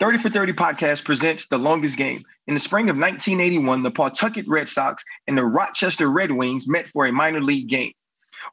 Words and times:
30 0.00 0.18
for 0.18 0.30
30 0.30 0.54
podcast 0.54 1.04
presents 1.04 1.46
The 1.46 1.56
Longest 1.56 1.96
Game. 1.96 2.24
In 2.48 2.54
the 2.54 2.60
spring 2.60 2.90
of 2.90 2.96
1981, 2.96 3.84
the 3.84 3.92
Pawtucket 3.92 4.44
Red 4.48 4.68
Sox 4.68 5.04
and 5.28 5.38
the 5.38 5.44
Rochester 5.44 6.10
Red 6.10 6.32
Wings 6.32 6.66
met 6.66 6.88
for 6.88 7.06
a 7.06 7.12
minor 7.12 7.40
league 7.40 7.68
game. 7.68 7.92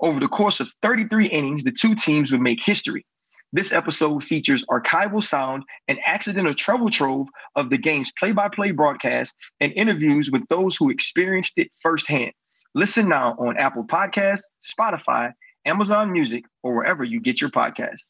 Over 0.02 0.20
the 0.20 0.28
course 0.28 0.60
of 0.60 0.72
33 0.84 1.26
innings, 1.26 1.64
the 1.64 1.72
two 1.72 1.96
teams 1.96 2.32
would 2.32 2.42
make 2.42 2.62
history. 2.62 3.08
This 3.52 3.74
episode 3.74 4.24
features 4.24 4.64
archival 4.70 5.24
sound 5.24 5.64
and 5.88 5.98
accidental 6.06 6.54
treble 6.54 6.92
trove 6.92 7.28
of 7.56 7.72
the 7.72 7.78
game's 7.78 8.12
play 8.20 8.34
by 8.34 8.48
play 8.48 8.70
broadcast 8.70 9.34
and 9.60 9.74
interviews 9.74 10.30
with 10.32 10.44
those 10.48 10.78
who 10.78 10.92
experienced 10.92 11.58
it 11.58 11.72
firsthand. 11.82 12.34
Listen 12.76 13.10
now 13.10 13.36
on 13.40 13.58
Apple 13.58 13.84
Podcasts, 13.84 14.44
Spotify, 14.64 15.34
Amazon 15.66 16.12
Music, 16.12 16.46
or 16.62 16.76
wherever 16.76 17.04
you 17.04 17.20
get 17.20 17.42
your 17.42 17.50
podcasts. 17.50 18.06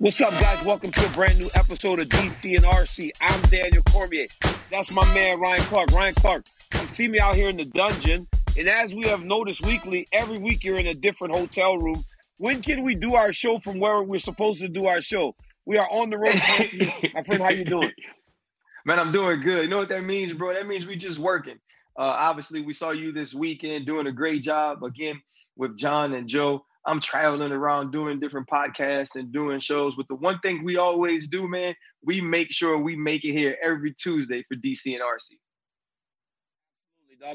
What's 0.00 0.20
up, 0.20 0.30
guys? 0.30 0.64
Welcome 0.64 0.92
to 0.92 1.06
a 1.06 1.08
brand 1.08 1.40
new 1.40 1.48
episode 1.56 1.98
of 1.98 2.08
DC 2.08 2.54
and 2.54 2.64
RC. 2.64 3.10
I'm 3.20 3.42
Daniel 3.50 3.82
Cormier. 3.90 4.28
That's 4.70 4.94
my 4.94 5.04
man, 5.12 5.40
Ryan 5.40 5.60
Clark. 5.62 5.90
Ryan 5.90 6.14
Clark, 6.14 6.44
you 6.74 6.78
see 6.86 7.08
me 7.08 7.18
out 7.18 7.34
here 7.34 7.48
in 7.48 7.56
the 7.56 7.64
dungeon. 7.64 8.28
And 8.56 8.68
as 8.68 8.94
we 8.94 9.08
have 9.08 9.24
noticed 9.24 9.66
weekly, 9.66 10.06
every 10.12 10.38
week 10.38 10.62
you're 10.62 10.78
in 10.78 10.86
a 10.86 10.94
different 10.94 11.34
hotel 11.34 11.76
room. 11.78 12.04
When 12.36 12.62
can 12.62 12.84
we 12.84 12.94
do 12.94 13.16
our 13.16 13.32
show 13.32 13.58
from 13.58 13.80
where 13.80 14.00
we're 14.00 14.20
supposed 14.20 14.60
to 14.60 14.68
do 14.68 14.86
our 14.86 15.00
show? 15.00 15.34
We 15.66 15.78
are 15.78 15.90
on 15.90 16.10
the 16.10 16.18
road 16.18 16.36
my 16.36 17.24
friend, 17.24 17.42
how 17.42 17.50
you 17.50 17.64
doing? 17.64 17.90
Man, 18.86 19.00
I'm 19.00 19.10
doing 19.10 19.40
good. 19.40 19.64
You 19.64 19.68
know 19.68 19.78
what 19.78 19.88
that 19.88 20.04
means, 20.04 20.32
bro? 20.32 20.54
That 20.54 20.68
means 20.68 20.86
we 20.86 20.94
just 20.94 21.18
working. 21.18 21.58
Uh, 21.98 22.02
obviously, 22.02 22.60
we 22.60 22.72
saw 22.72 22.92
you 22.92 23.10
this 23.10 23.34
weekend 23.34 23.86
doing 23.86 24.06
a 24.06 24.12
great 24.12 24.42
job 24.42 24.84
again 24.84 25.20
with 25.56 25.76
John 25.76 26.12
and 26.12 26.28
Joe. 26.28 26.64
I'm 26.88 27.00
traveling 27.02 27.52
around 27.52 27.92
doing 27.92 28.18
different 28.18 28.48
podcasts 28.48 29.14
and 29.14 29.30
doing 29.30 29.58
shows. 29.60 29.94
But 29.94 30.08
the 30.08 30.14
one 30.14 30.38
thing 30.40 30.64
we 30.64 30.78
always 30.78 31.28
do, 31.28 31.46
man, 31.46 31.74
we 32.02 32.22
make 32.22 32.50
sure 32.50 32.78
we 32.78 32.96
make 32.96 33.24
it 33.24 33.34
here 33.34 33.58
every 33.62 33.92
Tuesday 33.92 34.42
for 34.48 34.56
DC 34.56 34.86
and 34.86 35.02
RC. 35.02 35.32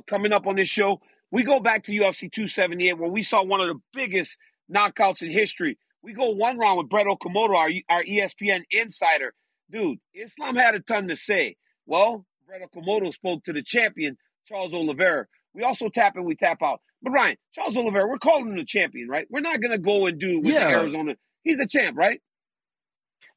Coming 0.08 0.34
up 0.34 0.48
on 0.48 0.56
this 0.56 0.70
show, 0.70 1.02
we 1.30 1.44
go 1.44 1.60
back 1.60 1.84
to 1.84 1.92
UFC 1.92 2.32
278 2.32 2.98
where 2.98 3.10
we 3.10 3.22
saw 3.22 3.44
one 3.44 3.62
of 3.62 3.68
the 3.68 3.80
biggest 3.94 4.38
knockouts 4.74 5.22
in 5.22 5.30
history. 5.30 5.78
We 6.02 6.14
go 6.14 6.32
one 6.32 6.58
round 6.58 6.80
with 6.80 6.90
Brett 6.90 7.06
Okamoto, 7.06 7.56
our, 7.56 7.70
our 7.90 8.04
ESPN 8.04 8.64
insider. 8.72 9.34
Dude, 9.70 10.00
Islam 10.16 10.56
had 10.56 10.74
a 10.74 10.80
ton 10.80 11.08
to 11.10 11.16
say. 11.16 11.58
Well, 11.86 12.26
Brett 12.48 12.62
Okamoto 12.72 13.14
spoke 13.14 13.44
to 13.44 13.54
the 13.54 13.62
champion, 13.62 14.18
Charles 14.48 14.74
Oliveira. 14.74 15.28
We 15.54 15.64
also 15.64 15.90
tap 15.90 16.16
in, 16.16 16.24
we 16.24 16.36
tap 16.36 16.64
out. 16.64 16.82
But 17.04 17.12
Ryan, 17.12 17.38
Charles 17.54 17.76
Oliveira, 17.76 18.08
we're 18.08 18.18
calling 18.18 18.48
him 18.48 18.56
the 18.56 18.66
champion, 18.66 19.10
right? 19.10 19.28
We're 19.30 19.42
not 19.42 19.62
gonna 19.62 19.78
go 19.78 20.06
and 20.06 20.20
do 20.20 20.40
with 20.40 20.54
yeah. 20.54 20.70
Arizona. 20.70 21.16
He's 21.44 21.58
the 21.58 21.68
champ, 21.68 21.98
right? 21.98 22.22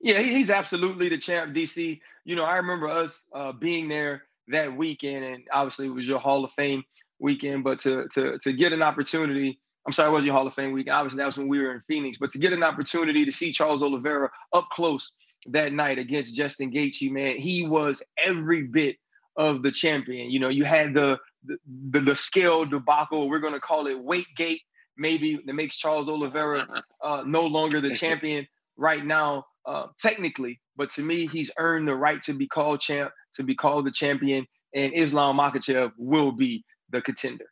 Yeah, 0.01 0.21
he's 0.21 0.51
absolutely 0.51 1.09
the 1.09 1.19
champ, 1.19 1.55
DC. 1.55 2.01
You 2.25 2.37
know, 2.37 2.45
I 2.45 2.57
remember 2.57 2.89
us 2.89 3.25
uh, 3.35 3.53
being 3.53 3.89
there 3.89 4.23
that 4.49 4.77
weekend, 4.77 5.25
and 5.25 5.45
obviously 5.53 5.87
it 5.87 5.91
was 5.91 6.07
your 6.07 6.21
Hall 6.21 6.45
of 6.45 6.53
Fame 6.53 6.85
weekend. 7.19 7.65
But 7.65 7.81
to 7.81 8.07
to 8.13 8.39
to 8.39 8.53
get 8.53 8.73
an 8.73 8.83
opportunity, 8.83 9.59
I'm 9.85 9.93
sorry, 9.93 10.11
it 10.11 10.13
was 10.13 10.25
your 10.25 10.35
Hall 10.35 10.47
of 10.47 10.55
Fame 10.55 10.73
weekend. 10.73 10.97
Obviously, 10.97 11.19
that 11.19 11.27
was 11.27 11.37
when 11.37 11.49
we 11.49 11.59
were 11.59 11.73
in 11.73 11.83
Phoenix. 11.89 12.19
But 12.19 12.31
to 12.33 12.39
get 12.39 12.53
an 12.53 12.63
opportunity 12.63 13.25
to 13.25 13.33
see 13.33 13.53
Charles 13.53 13.83
Oliveira 13.83 14.31
up 14.53 14.69
close 14.73 15.11
that 15.49 15.73
night 15.73 15.99
against 15.99 16.37
Justin 16.37 16.71
Gaethje, 16.71 17.11
man, 17.11 17.37
he 17.37 17.67
was 17.67 18.03
every 18.25 18.63
bit 18.63 18.97
of 19.37 19.63
the 19.63 19.71
champion. 19.71 20.31
You 20.31 20.41
know, 20.41 20.49
you 20.49 20.65
had 20.65 20.95
the 20.95 21.19
the, 21.47 22.01
the, 22.01 22.17
scale 22.17 22.65
debacle. 22.65 23.29
We're 23.29 23.41
going 23.41 23.53
to 23.55 23.61
call 23.61 23.87
it 23.87 23.99
weight 23.99 24.27
gate, 24.37 24.63
maybe 24.97 25.39
that 25.45 25.53
makes 25.53 25.77
Charles 25.77 26.09
Oliveira 26.09 26.67
uh, 27.03 27.23
no 27.27 27.43
longer 27.43 27.81
the 27.81 27.95
champion 27.95 28.47
right 28.77 29.05
now, 29.05 29.47
uh, 29.65 29.87
technically. 30.01 30.61
But 30.77 30.91
to 30.91 31.03
me, 31.03 31.27
he's 31.27 31.51
earned 31.59 31.89
the 31.89 31.95
right 31.95 32.23
to 32.25 32.35
be 32.35 32.47
called 32.47 32.81
champ, 32.81 33.13
to 33.35 33.43
be 33.43 33.55
called 33.55 33.87
the 33.87 33.91
champion, 33.91 34.47
and 34.75 34.93
Islam 34.95 35.39
Makhachev 35.39 35.93
will 35.97 36.33
be 36.33 36.65
the 36.91 37.01
contender. 37.01 37.47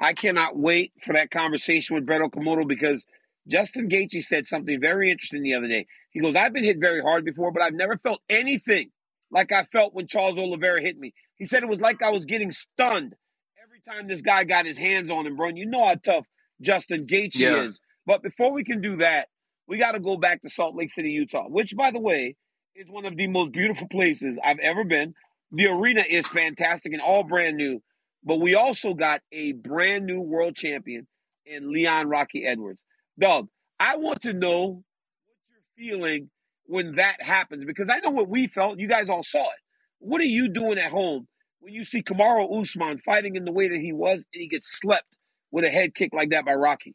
I 0.00 0.14
cannot 0.14 0.56
wait 0.56 0.92
for 1.02 1.12
that 1.14 1.30
conversation 1.30 1.96
with 1.96 2.06
Brett 2.06 2.20
Okamoto 2.20 2.66
because 2.66 3.04
Justin 3.48 3.88
Gaethje 3.88 4.22
said 4.22 4.46
something 4.46 4.80
very 4.80 5.10
interesting 5.10 5.42
the 5.42 5.54
other 5.54 5.66
day. 5.66 5.86
He 6.10 6.20
goes, 6.20 6.36
"I've 6.36 6.52
been 6.52 6.64
hit 6.64 6.78
very 6.78 7.00
hard 7.00 7.24
before, 7.24 7.50
but 7.50 7.62
I've 7.62 7.74
never 7.74 7.96
felt 7.98 8.20
anything 8.28 8.92
like 9.30 9.52
I 9.52 9.64
felt 9.64 9.94
when 9.94 10.06
Charles 10.06 10.38
Oliveira 10.38 10.80
hit 10.80 10.98
me. 10.98 11.14
He 11.38 11.46
said 11.46 11.62
it 11.62 11.68
was 11.68 11.80
like 11.80 12.02
I 12.02 12.10
was 12.10 12.24
getting 12.24 12.50
stunned 12.50 13.14
every 13.62 13.80
time 13.88 14.08
this 14.08 14.22
guy 14.22 14.44
got 14.44 14.66
his 14.66 14.78
hands 14.78 15.10
on 15.10 15.26
him, 15.26 15.36
bro. 15.36 15.48
And 15.48 15.58
you 15.58 15.66
know 15.66 15.86
how 15.86 15.94
tough 15.94 16.26
Justin 16.60 17.06
Gaethje 17.06 17.38
yeah. 17.38 17.62
is. 17.62 17.80
But 18.06 18.22
before 18.22 18.52
we 18.52 18.64
can 18.64 18.80
do 18.80 18.96
that, 18.96 19.28
we 19.66 19.78
got 19.78 19.92
to 19.92 20.00
go 20.00 20.16
back 20.16 20.42
to 20.42 20.50
Salt 20.50 20.74
Lake 20.74 20.90
City, 20.90 21.10
Utah, 21.10 21.44
which, 21.48 21.76
by 21.76 21.90
the 21.90 22.00
way, 22.00 22.36
is 22.74 22.88
one 22.88 23.04
of 23.04 23.16
the 23.16 23.26
most 23.26 23.52
beautiful 23.52 23.86
places 23.88 24.38
I've 24.42 24.58
ever 24.60 24.84
been. 24.84 25.14
The 25.52 25.66
arena 25.66 26.04
is 26.08 26.26
fantastic 26.26 26.92
and 26.92 27.02
all 27.02 27.22
brand 27.22 27.56
new. 27.56 27.82
But 28.24 28.40
we 28.40 28.54
also 28.54 28.94
got 28.94 29.20
a 29.30 29.52
brand 29.52 30.06
new 30.06 30.20
world 30.20 30.56
champion 30.56 31.06
in 31.46 31.72
Leon 31.72 32.08
Rocky 32.08 32.44
Edwards. 32.44 32.80
Doug, 33.18 33.48
I 33.78 33.96
want 33.96 34.22
to 34.22 34.32
know 34.32 34.82
what 35.24 35.36
you're 35.48 35.90
feeling 35.90 36.30
when 36.64 36.96
that 36.96 37.22
happens 37.22 37.64
because 37.64 37.88
I 37.88 38.00
know 38.00 38.10
what 38.10 38.28
we 38.28 38.46
felt. 38.46 38.78
You 38.78 38.88
guys 38.88 39.08
all 39.08 39.24
saw 39.24 39.44
it. 39.44 39.60
What 39.98 40.20
are 40.20 40.24
you 40.24 40.48
doing 40.48 40.78
at 40.78 40.90
home 40.90 41.26
when 41.60 41.74
you 41.74 41.84
see 41.84 42.02
Kamaru 42.02 42.60
Usman 42.60 42.98
fighting 42.98 43.36
in 43.36 43.44
the 43.44 43.52
way 43.52 43.68
that 43.68 43.80
he 43.80 43.92
was 43.92 44.18
and 44.32 44.40
he 44.40 44.48
gets 44.48 44.78
slept 44.78 45.16
with 45.50 45.64
a 45.64 45.70
head 45.70 45.94
kick 45.94 46.10
like 46.12 46.30
that 46.30 46.44
by 46.44 46.54
Rocky? 46.54 46.94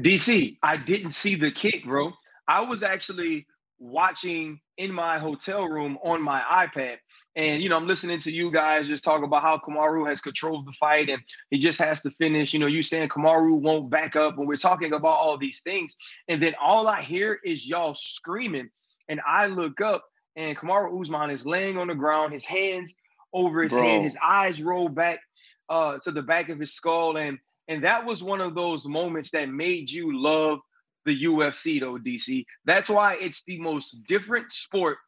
DC, 0.00 0.58
I 0.62 0.76
didn't 0.76 1.12
see 1.12 1.36
the 1.36 1.52
kick, 1.52 1.84
bro. 1.84 2.12
I 2.48 2.62
was 2.62 2.82
actually 2.82 3.46
watching 3.78 4.60
in 4.76 4.92
my 4.92 5.18
hotel 5.18 5.64
room 5.64 5.98
on 6.02 6.22
my 6.22 6.40
iPad. 6.40 6.96
And, 7.36 7.62
you 7.62 7.68
know, 7.68 7.76
I'm 7.76 7.86
listening 7.86 8.18
to 8.20 8.32
you 8.32 8.50
guys 8.50 8.86
just 8.86 9.04
talk 9.04 9.22
about 9.22 9.42
how 9.42 9.58
Kamaru 9.58 10.08
has 10.08 10.20
controlled 10.20 10.66
the 10.66 10.72
fight 10.72 11.08
and 11.08 11.20
he 11.50 11.58
just 11.58 11.78
has 11.80 12.00
to 12.02 12.10
finish. 12.10 12.52
You 12.52 12.60
know, 12.60 12.66
you 12.66 12.82
saying 12.82 13.08
Kamaru 13.08 13.60
won't 13.60 13.90
back 13.90 14.14
up 14.14 14.36
when 14.36 14.46
we're 14.46 14.56
talking 14.56 14.92
about 14.92 15.18
all 15.18 15.36
these 15.36 15.60
things. 15.64 15.96
And 16.28 16.42
then 16.42 16.54
all 16.60 16.86
I 16.86 17.02
hear 17.02 17.38
is 17.44 17.66
y'all 17.66 17.94
screaming. 17.94 18.70
And 19.08 19.20
I 19.26 19.46
look 19.46 19.80
up 19.80 20.04
and 20.36 20.56
Kamaru 20.56 21.00
Usman 21.00 21.30
is 21.30 21.46
laying 21.46 21.78
on 21.78 21.88
the 21.88 21.94
ground, 21.94 22.32
his 22.32 22.44
hands 22.44 22.94
over 23.32 23.62
his 23.62 23.72
Bro. 23.72 23.82
head, 23.82 24.02
his 24.02 24.16
eyes 24.24 24.62
roll 24.62 24.88
back 24.88 25.20
uh, 25.68 25.98
to 25.98 26.10
the 26.10 26.22
back 26.22 26.48
of 26.48 26.58
his 26.58 26.74
skull. 26.74 27.16
And 27.16 27.38
and 27.68 27.82
that 27.84 28.04
was 28.04 28.22
one 28.22 28.40
of 28.40 28.54
those 28.54 28.86
moments 28.86 29.30
that 29.30 29.48
made 29.48 29.90
you 29.90 30.20
love 30.20 30.60
the 31.06 31.24
UFC, 31.24 31.80
though, 31.80 31.98
DC. 31.98 32.44
That's 32.64 32.90
why 32.90 33.16
it's 33.20 33.42
the 33.46 33.58
most 33.58 33.96
different 34.06 34.52
sport 34.52 34.98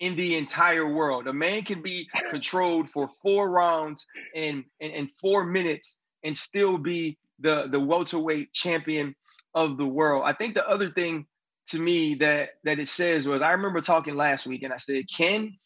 in 0.00 0.16
the 0.16 0.36
entire 0.36 0.92
world. 0.92 1.26
A 1.26 1.32
man 1.32 1.62
can 1.62 1.82
be 1.82 2.08
controlled 2.30 2.90
for 2.90 3.08
four 3.22 3.50
rounds 3.50 4.06
and 4.34 4.64
in, 4.80 4.90
in 4.90 5.10
four 5.20 5.44
minutes 5.44 5.96
and 6.24 6.36
still 6.36 6.78
be 6.78 7.18
the, 7.40 7.66
the 7.70 7.80
welterweight 7.80 8.52
champion 8.52 9.14
of 9.54 9.76
the 9.76 9.86
world. 9.86 10.24
I 10.26 10.32
think 10.32 10.54
the 10.54 10.68
other 10.68 10.90
thing 10.90 11.26
to 11.68 11.78
me 11.78 12.14
that 12.16 12.50
that 12.64 12.78
it 12.78 12.88
says 12.88 13.26
was 13.26 13.42
I 13.42 13.52
remember 13.52 13.80
talking 13.80 14.14
last 14.14 14.46
week 14.46 14.62
and 14.62 14.72
I 14.72 14.78
said, 14.78 15.04
can 15.14 15.56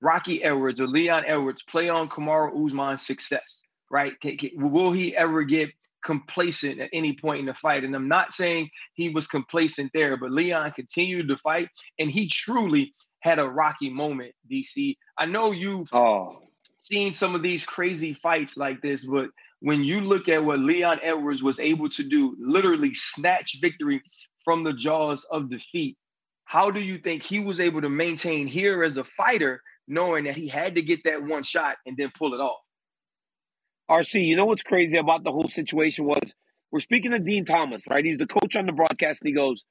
Rocky 0.00 0.42
Edwards 0.42 0.80
or 0.80 0.86
Leon 0.86 1.24
Edwards 1.26 1.62
play 1.68 1.88
on 1.88 2.08
Kamaru 2.08 2.66
Usman's 2.66 3.06
success? 3.06 3.62
Right? 3.90 4.14
Will 4.56 4.92
he 4.92 5.16
ever 5.16 5.42
get 5.42 5.70
complacent 6.04 6.80
at 6.80 6.90
any 6.92 7.16
point 7.16 7.40
in 7.40 7.46
the 7.46 7.54
fight? 7.54 7.84
And 7.84 7.94
I'm 7.94 8.08
not 8.08 8.34
saying 8.34 8.70
he 8.94 9.10
was 9.10 9.26
complacent 9.26 9.90
there, 9.94 10.16
but 10.16 10.32
Leon 10.32 10.72
continued 10.72 11.28
to 11.28 11.36
fight 11.38 11.68
and 11.98 12.10
he 12.10 12.28
truly 12.28 12.94
had 13.20 13.38
a 13.38 13.48
rocky 13.48 13.88
moment, 13.88 14.34
DC. 14.50 14.96
I 15.18 15.26
know 15.26 15.52
you've 15.52 15.88
oh. 15.92 16.40
seen 16.78 17.12
some 17.14 17.34
of 17.34 17.42
these 17.42 17.64
crazy 17.64 18.14
fights 18.14 18.56
like 18.56 18.82
this, 18.82 19.04
but 19.04 19.28
when 19.60 19.84
you 19.84 20.00
look 20.00 20.28
at 20.28 20.44
what 20.44 20.58
Leon 20.58 20.98
Edwards 21.04 21.40
was 21.40 21.60
able 21.60 21.88
to 21.90 22.02
do, 22.02 22.36
literally 22.40 22.92
snatch 22.94 23.58
victory 23.60 24.02
from 24.44 24.64
the 24.64 24.72
jaws 24.72 25.26
of 25.30 25.50
defeat, 25.50 25.96
how 26.44 26.70
do 26.70 26.80
you 26.80 26.98
think 26.98 27.22
he 27.22 27.40
was 27.40 27.60
able 27.60 27.80
to 27.80 27.88
maintain 27.88 28.46
here 28.46 28.82
as 28.82 28.96
a 28.96 29.04
fighter, 29.04 29.62
knowing 29.88 30.24
that 30.24 30.34
he 30.34 30.48
had 30.48 30.74
to 30.74 30.82
get 30.82 31.00
that 31.04 31.22
one 31.22 31.42
shot 31.42 31.76
and 31.86 31.96
then 31.96 32.12
pull 32.16 32.34
it 32.34 32.40
off? 32.40 32.60
RC, 33.90 34.26
you 34.26 34.36
know 34.36 34.44
what's 34.44 34.62
crazy 34.62 34.96
about 34.96 35.24
the 35.24 35.32
whole 35.32 35.48
situation 35.48 36.06
was 36.06 36.34
we're 36.70 36.80
speaking 36.80 37.10
to 37.10 37.18
Dean 37.18 37.44
Thomas, 37.44 37.84
right? 37.88 38.04
He's 38.04 38.18
the 38.18 38.26
coach 38.26 38.56
on 38.56 38.66
the 38.66 38.72
broadcast, 38.72 39.20
and 39.20 39.28
he 39.28 39.34
goes, 39.34 39.64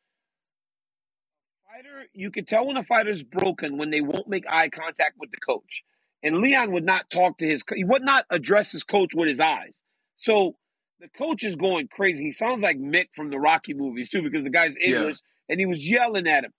fighter, 1.65 2.07
you 2.13 2.29
can 2.31 2.45
tell 2.45 2.67
when 2.67 2.77
a 2.77 2.83
fighter's 2.83 3.23
broken 3.23 3.77
when 3.77 3.89
they 3.89 4.01
won't 4.01 4.27
make 4.27 4.45
eye 4.49 4.69
contact 4.69 5.15
with 5.19 5.31
the 5.31 5.37
coach. 5.37 5.83
And 6.23 6.37
Leon 6.37 6.71
would 6.73 6.85
not 6.85 7.09
talk 7.09 7.39
to 7.39 7.47
his, 7.47 7.63
he 7.75 7.83
would 7.83 8.03
not 8.03 8.25
address 8.29 8.71
his 8.71 8.83
coach 8.83 9.15
with 9.15 9.27
his 9.27 9.39
eyes. 9.39 9.81
So 10.17 10.55
the 11.01 11.09
coach 11.09 11.43
is 11.43 11.55
going 11.55 11.87
crazy. 11.87 12.23
He 12.23 12.31
sounds 12.31 12.61
like 12.61 12.77
Mick 12.77 13.07
from 13.15 13.31
the 13.31 13.39
Rocky 13.39 13.73
movies 13.73 14.07
too, 14.07 14.21
because 14.21 14.43
the 14.43 14.51
guy's 14.51 14.75
English 14.79 15.17
yeah. 15.17 15.51
and 15.51 15.59
he 15.59 15.65
was 15.65 15.89
yelling 15.89 16.27
at 16.27 16.45
him. 16.45 16.53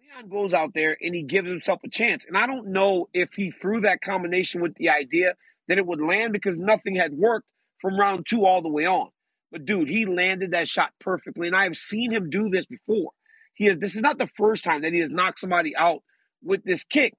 Leon 0.00 0.30
goes 0.30 0.54
out 0.54 0.72
there 0.74 0.96
and 1.00 1.14
he 1.14 1.22
gives 1.22 1.46
himself 1.46 1.80
a 1.84 1.90
chance. 1.90 2.24
And 2.24 2.38
I 2.38 2.46
don't 2.46 2.68
know 2.68 3.08
if 3.12 3.34
he 3.34 3.50
threw 3.50 3.82
that 3.82 4.00
combination 4.00 4.62
with 4.62 4.74
the 4.76 4.88
idea 4.88 5.34
that 5.68 5.76
it 5.76 5.86
would 5.86 6.00
land 6.00 6.32
because 6.32 6.56
nothing 6.56 6.96
had 6.96 7.12
worked 7.12 7.46
from 7.78 7.98
round 7.98 8.26
two 8.26 8.46
all 8.46 8.62
the 8.62 8.70
way 8.70 8.86
on. 8.86 9.10
But 9.52 9.66
dude, 9.66 9.88
he 9.88 10.06
landed 10.06 10.52
that 10.52 10.68
shot 10.68 10.92
perfectly, 10.98 11.46
and 11.46 11.56
I 11.56 11.64
have 11.64 11.76
seen 11.76 12.12
him 12.12 12.30
do 12.30 12.48
this 12.48 12.66
before. 12.66 13.10
He 13.54 13.66
has. 13.66 13.78
This 13.78 13.96
is 13.96 14.00
not 14.00 14.16
the 14.16 14.28
first 14.28 14.62
time 14.62 14.82
that 14.82 14.92
he 14.92 15.00
has 15.00 15.10
knocked 15.10 15.40
somebody 15.40 15.74
out 15.76 16.02
with 16.42 16.62
this 16.64 16.84
kick. 16.84 17.14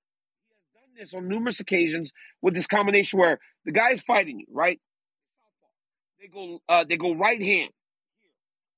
He 0.48 0.56
has 0.56 0.74
done 0.74 0.94
this 0.98 1.14
on 1.14 1.28
numerous 1.28 1.60
occasions 1.60 2.12
with 2.42 2.56
this 2.56 2.68
combination 2.68 3.20
where 3.20 3.40
the 3.66 3.74
guy 3.74 3.92
is 3.92 4.02
fighting 4.02 4.40
you, 4.40 4.46
right? 4.50 4.80
They 6.22 6.28
go, 6.28 6.60
uh, 6.70 6.86
they 6.88 6.98
go 6.98 7.16
right 7.16 7.42
hand. 7.42 7.72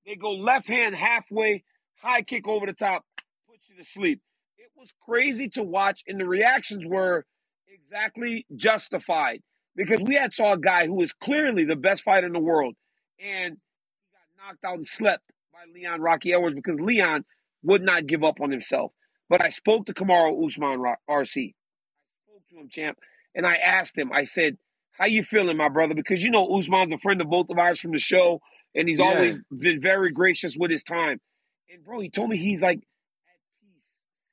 They 0.05 0.15
go 0.15 0.31
left 0.31 0.67
hand 0.67 0.95
halfway, 0.95 1.63
high 1.97 2.21
kick 2.21 2.47
over 2.47 2.65
the 2.65 2.73
top, 2.73 3.03
puts 3.49 3.69
you 3.69 3.75
to 3.75 3.83
sleep. 3.83 4.21
It 4.57 4.69
was 4.77 4.89
crazy 5.05 5.49
to 5.49 5.63
watch, 5.63 6.03
and 6.07 6.19
the 6.19 6.25
reactions 6.25 6.83
were 6.85 7.25
exactly 7.67 8.45
justified 8.55 9.41
because 9.75 10.01
we 10.01 10.15
had 10.15 10.33
saw 10.33 10.53
a 10.53 10.57
guy 10.57 10.87
who 10.87 11.01
is 11.01 11.11
clearly 11.11 11.65
the 11.65 11.75
best 11.75 12.03
fighter 12.03 12.27
in 12.27 12.33
the 12.33 12.39
world, 12.39 12.75
and 13.19 13.57
he 13.57 14.11
got 14.39 14.47
knocked 14.47 14.63
out 14.63 14.77
and 14.77 14.87
slept 14.87 15.23
by 15.51 15.59
Leon 15.73 16.01
Rocky 16.01 16.33
Edwards 16.33 16.55
because 16.55 16.79
Leon 16.79 17.25
would 17.61 17.81
not 17.81 18.07
give 18.07 18.23
up 18.23 18.39
on 18.39 18.51
himself. 18.51 18.93
But 19.29 19.41
I 19.41 19.49
spoke 19.49 19.85
to 19.87 19.93
Kamaru 19.93 20.45
Usman 20.45 20.79
RC. 20.79 20.95
I 21.09 21.51
spoke 22.25 22.47
to 22.51 22.55
him, 22.57 22.69
champ, 22.69 22.99
and 23.35 23.45
I 23.45 23.55
asked 23.55 23.97
him. 23.97 24.11
I 24.13 24.23
said, 24.23 24.57
"How 24.93 25.05
you 25.05 25.23
feeling, 25.23 25.57
my 25.57 25.69
brother?" 25.69 25.95
Because 25.95 26.23
you 26.23 26.31
know 26.31 26.47
Usman's 26.47 26.93
a 26.93 26.97
friend 26.97 27.21
of 27.21 27.29
both 27.29 27.49
of 27.49 27.57
ours 27.57 27.79
from 27.79 27.91
the 27.91 27.99
show, 27.99 28.41
and 28.75 28.87
he's 28.87 28.99
yeah. 28.99 29.05
always 29.05 29.35
been 29.55 29.81
very 29.81 30.11
gracious 30.11 30.55
with 30.57 30.71
his 30.71 30.83
time. 30.83 31.19
And 31.71 31.83
bro, 31.83 31.99
he 31.99 32.09
told 32.09 32.29
me 32.29 32.37
he's 32.37 32.61
like 32.61 32.77
at 32.77 33.39
peace. 33.61 33.81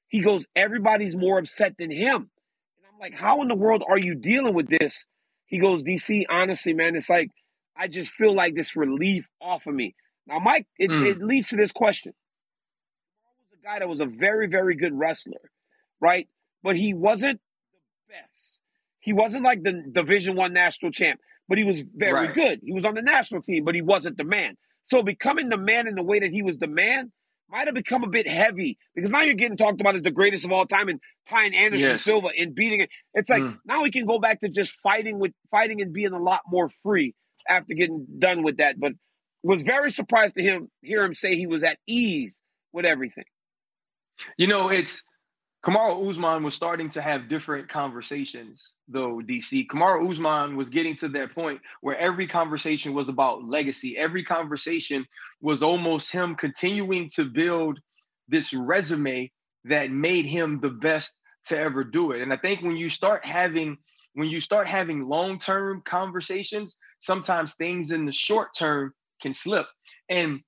He 0.09 0.21
goes, 0.21 0.47
"Everybody's 0.55 1.17
more 1.17 1.39
upset 1.39 1.77
than 1.79 1.91
him." 1.91 2.31
And 2.77 2.87
I'm 2.93 2.99
like, 3.01 3.15
"How 3.15 3.43
in 3.43 3.49
the 3.49 3.55
world 3.55 3.83
are 3.89 3.99
you 3.99 4.15
dealing 4.15 4.55
with 4.55 4.69
this?" 4.69 5.07
He 5.47 5.59
goes, 5.59 5.83
"DC, 5.83 6.25
honestly, 6.29 6.75
man, 6.75 6.97
it's 6.97 7.11
like 7.11 7.31
I 7.77 7.89
just 7.89 8.11
feel 8.11 8.35
like 8.35 8.55
this 8.55 8.77
relief 8.77 9.27
off 9.41 9.67
of 9.67 9.75
me." 9.75 9.95
Now, 10.27 10.39
Mike, 10.39 10.67
it, 10.79 10.91
mm. 10.91 11.07
it 11.07 11.21
leads 11.21 11.49
to 11.49 11.57
this 11.57 11.73
question 11.73 12.13
I 13.25 13.31
was 13.39 13.59
a 13.59 13.67
guy 13.67 13.79
that 13.81 13.89
was 13.89 14.01
a 14.01 14.07
very, 14.07 14.47
very 14.47 14.77
good 14.77 14.97
wrestler, 14.97 15.51
right? 16.01 16.29
But 16.63 16.77
he 16.77 16.95
wasn't 16.95 17.41
the 17.73 18.15
best. 18.15 18.50
He 19.01 19.13
wasn't 19.13 19.45
like 19.45 19.63
the 19.63 19.83
Division 19.91 20.37
One 20.37 20.53
national 20.53 20.93
champ, 20.93 21.21
but 21.49 21.59
he 21.59 21.65
was 21.65 21.83
very 21.95 22.27
right. 22.27 22.35
good. 22.35 22.61
He 22.63 22.73
was 22.73 22.85
on 22.85 22.95
the 22.95 23.03
national 23.03 23.43
team, 23.43 23.65
but 23.65 23.75
he 23.75 23.83
wasn't 23.83 24.17
the 24.17 24.25
man. 24.25 24.57
So 24.85 25.03
becoming 25.03 25.49
the 25.49 25.59
man 25.59 25.87
in 25.87 25.95
the 25.95 26.03
way 26.03 26.21
that 26.21 26.31
he 26.31 26.43
was 26.43 26.59
the 26.59 26.67
man 26.67 27.13
might 27.49 27.67
have 27.67 27.75
become 27.75 28.05
a 28.05 28.09
bit 28.09 28.29
heavy 28.29 28.79
because 28.95 29.11
now 29.11 29.23
you're 29.23 29.35
getting 29.35 29.57
talked 29.57 29.81
about 29.81 29.97
as 29.97 30.03
the 30.03 30.11
greatest 30.11 30.45
of 30.45 30.53
all 30.53 30.67
time 30.67 30.89
and 30.89 31.01
tying 31.29 31.55
Anderson 31.55 31.91
yes. 31.91 32.03
Silva 32.03 32.29
and 32.39 32.55
beating 32.55 32.81
it. 32.81 32.91
It's 33.15 33.29
like 33.29 33.43
mm. 33.43 33.59
now 33.65 33.83
we 33.83 33.91
can 33.91 34.07
go 34.07 34.19
back 34.19 34.41
to 34.41 34.49
just 34.49 34.73
fighting 34.81 35.19
with 35.19 35.33
fighting 35.51 35.81
and 35.81 35.93
being 35.93 36.13
a 36.13 36.23
lot 36.23 36.43
more 36.49 36.71
free 36.83 37.15
after 37.49 37.75
getting 37.75 38.07
done 38.19 38.43
with 38.43 38.59
that. 38.59 38.79
But 38.79 38.93
was 39.43 39.63
very 39.63 39.91
surprised 39.91 40.37
to 40.37 40.43
him 40.43 40.69
hear 40.83 41.05
him 41.05 41.15
say 41.15 41.35
he 41.35 41.47
was 41.47 41.63
at 41.63 41.79
ease 41.87 42.41
with 42.73 42.85
everything. 42.85 43.25
You 44.37 44.47
know, 44.47 44.69
it's 44.69 45.03
Kamaru 45.65 46.11
Usman 46.11 46.43
was 46.43 46.55
starting 46.55 46.91
to 46.91 47.03
have 47.03 47.29
different 47.29 47.69
conversations, 47.69 48.63
though, 48.93 49.21
DC. 49.25 49.67
Kamaru 49.69 50.11
Usman 50.11 50.57
was 50.57 50.69
getting 50.69 50.97
to 50.97 51.09
that 51.09 51.35
point 51.35 51.61
where 51.81 51.99
every 51.99 52.27
conversation 52.27 52.95
was 52.95 53.09
about 53.09 53.45
legacy. 53.45 53.97
Every 53.97 54.25
conversation 54.25 55.07
was 55.41 55.63
almost 55.63 56.11
him 56.11 56.35
continuing 56.35 57.09
to 57.15 57.25
build 57.25 57.79
this 58.29 58.53
resume 58.53 59.31
that 59.65 59.91
made 59.91 60.27
him 60.27 60.61
the 60.61 60.71
best 60.71 61.15
to 61.47 61.59
ever 61.59 61.85
do 61.85 62.13
it. 62.13 62.23
And 62.23 62.33
I 62.33 62.37
think 62.37 62.63
when 62.63 62.77
you 62.77 62.91
start 62.91 63.25
having 63.25 63.79
when 64.15 64.29
you 64.29 64.41
start 64.41 64.67
having 64.67 65.09
long-term 65.09 65.83
conversations, 65.85 66.77
sometimes 67.01 67.55
things 67.55 67.93
in 67.93 68.07
the 68.07 68.13
short 68.13 68.49
term 68.59 68.93
can 69.23 69.33
slip. 69.33 69.67
And 70.09 70.41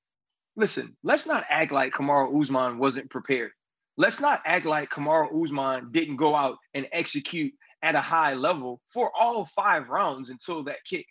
listen, 0.56 0.96
let's 1.04 1.26
not 1.26 1.44
act 1.48 1.70
like 1.70 1.92
Kamaru 1.92 2.42
Usman 2.42 2.78
wasn't 2.78 3.08
prepared 3.08 3.52
let's 3.96 4.20
not 4.20 4.42
act 4.44 4.66
like 4.66 4.90
Kamaru 4.90 5.44
Usman 5.44 5.90
didn't 5.90 6.16
go 6.16 6.34
out 6.34 6.56
and 6.74 6.86
execute 6.92 7.52
at 7.82 7.94
a 7.94 8.00
high 8.00 8.34
level 8.34 8.80
for 8.92 9.10
all 9.18 9.48
five 9.56 9.88
rounds 9.88 10.30
until 10.30 10.64
that 10.64 10.84
kick. 10.88 11.06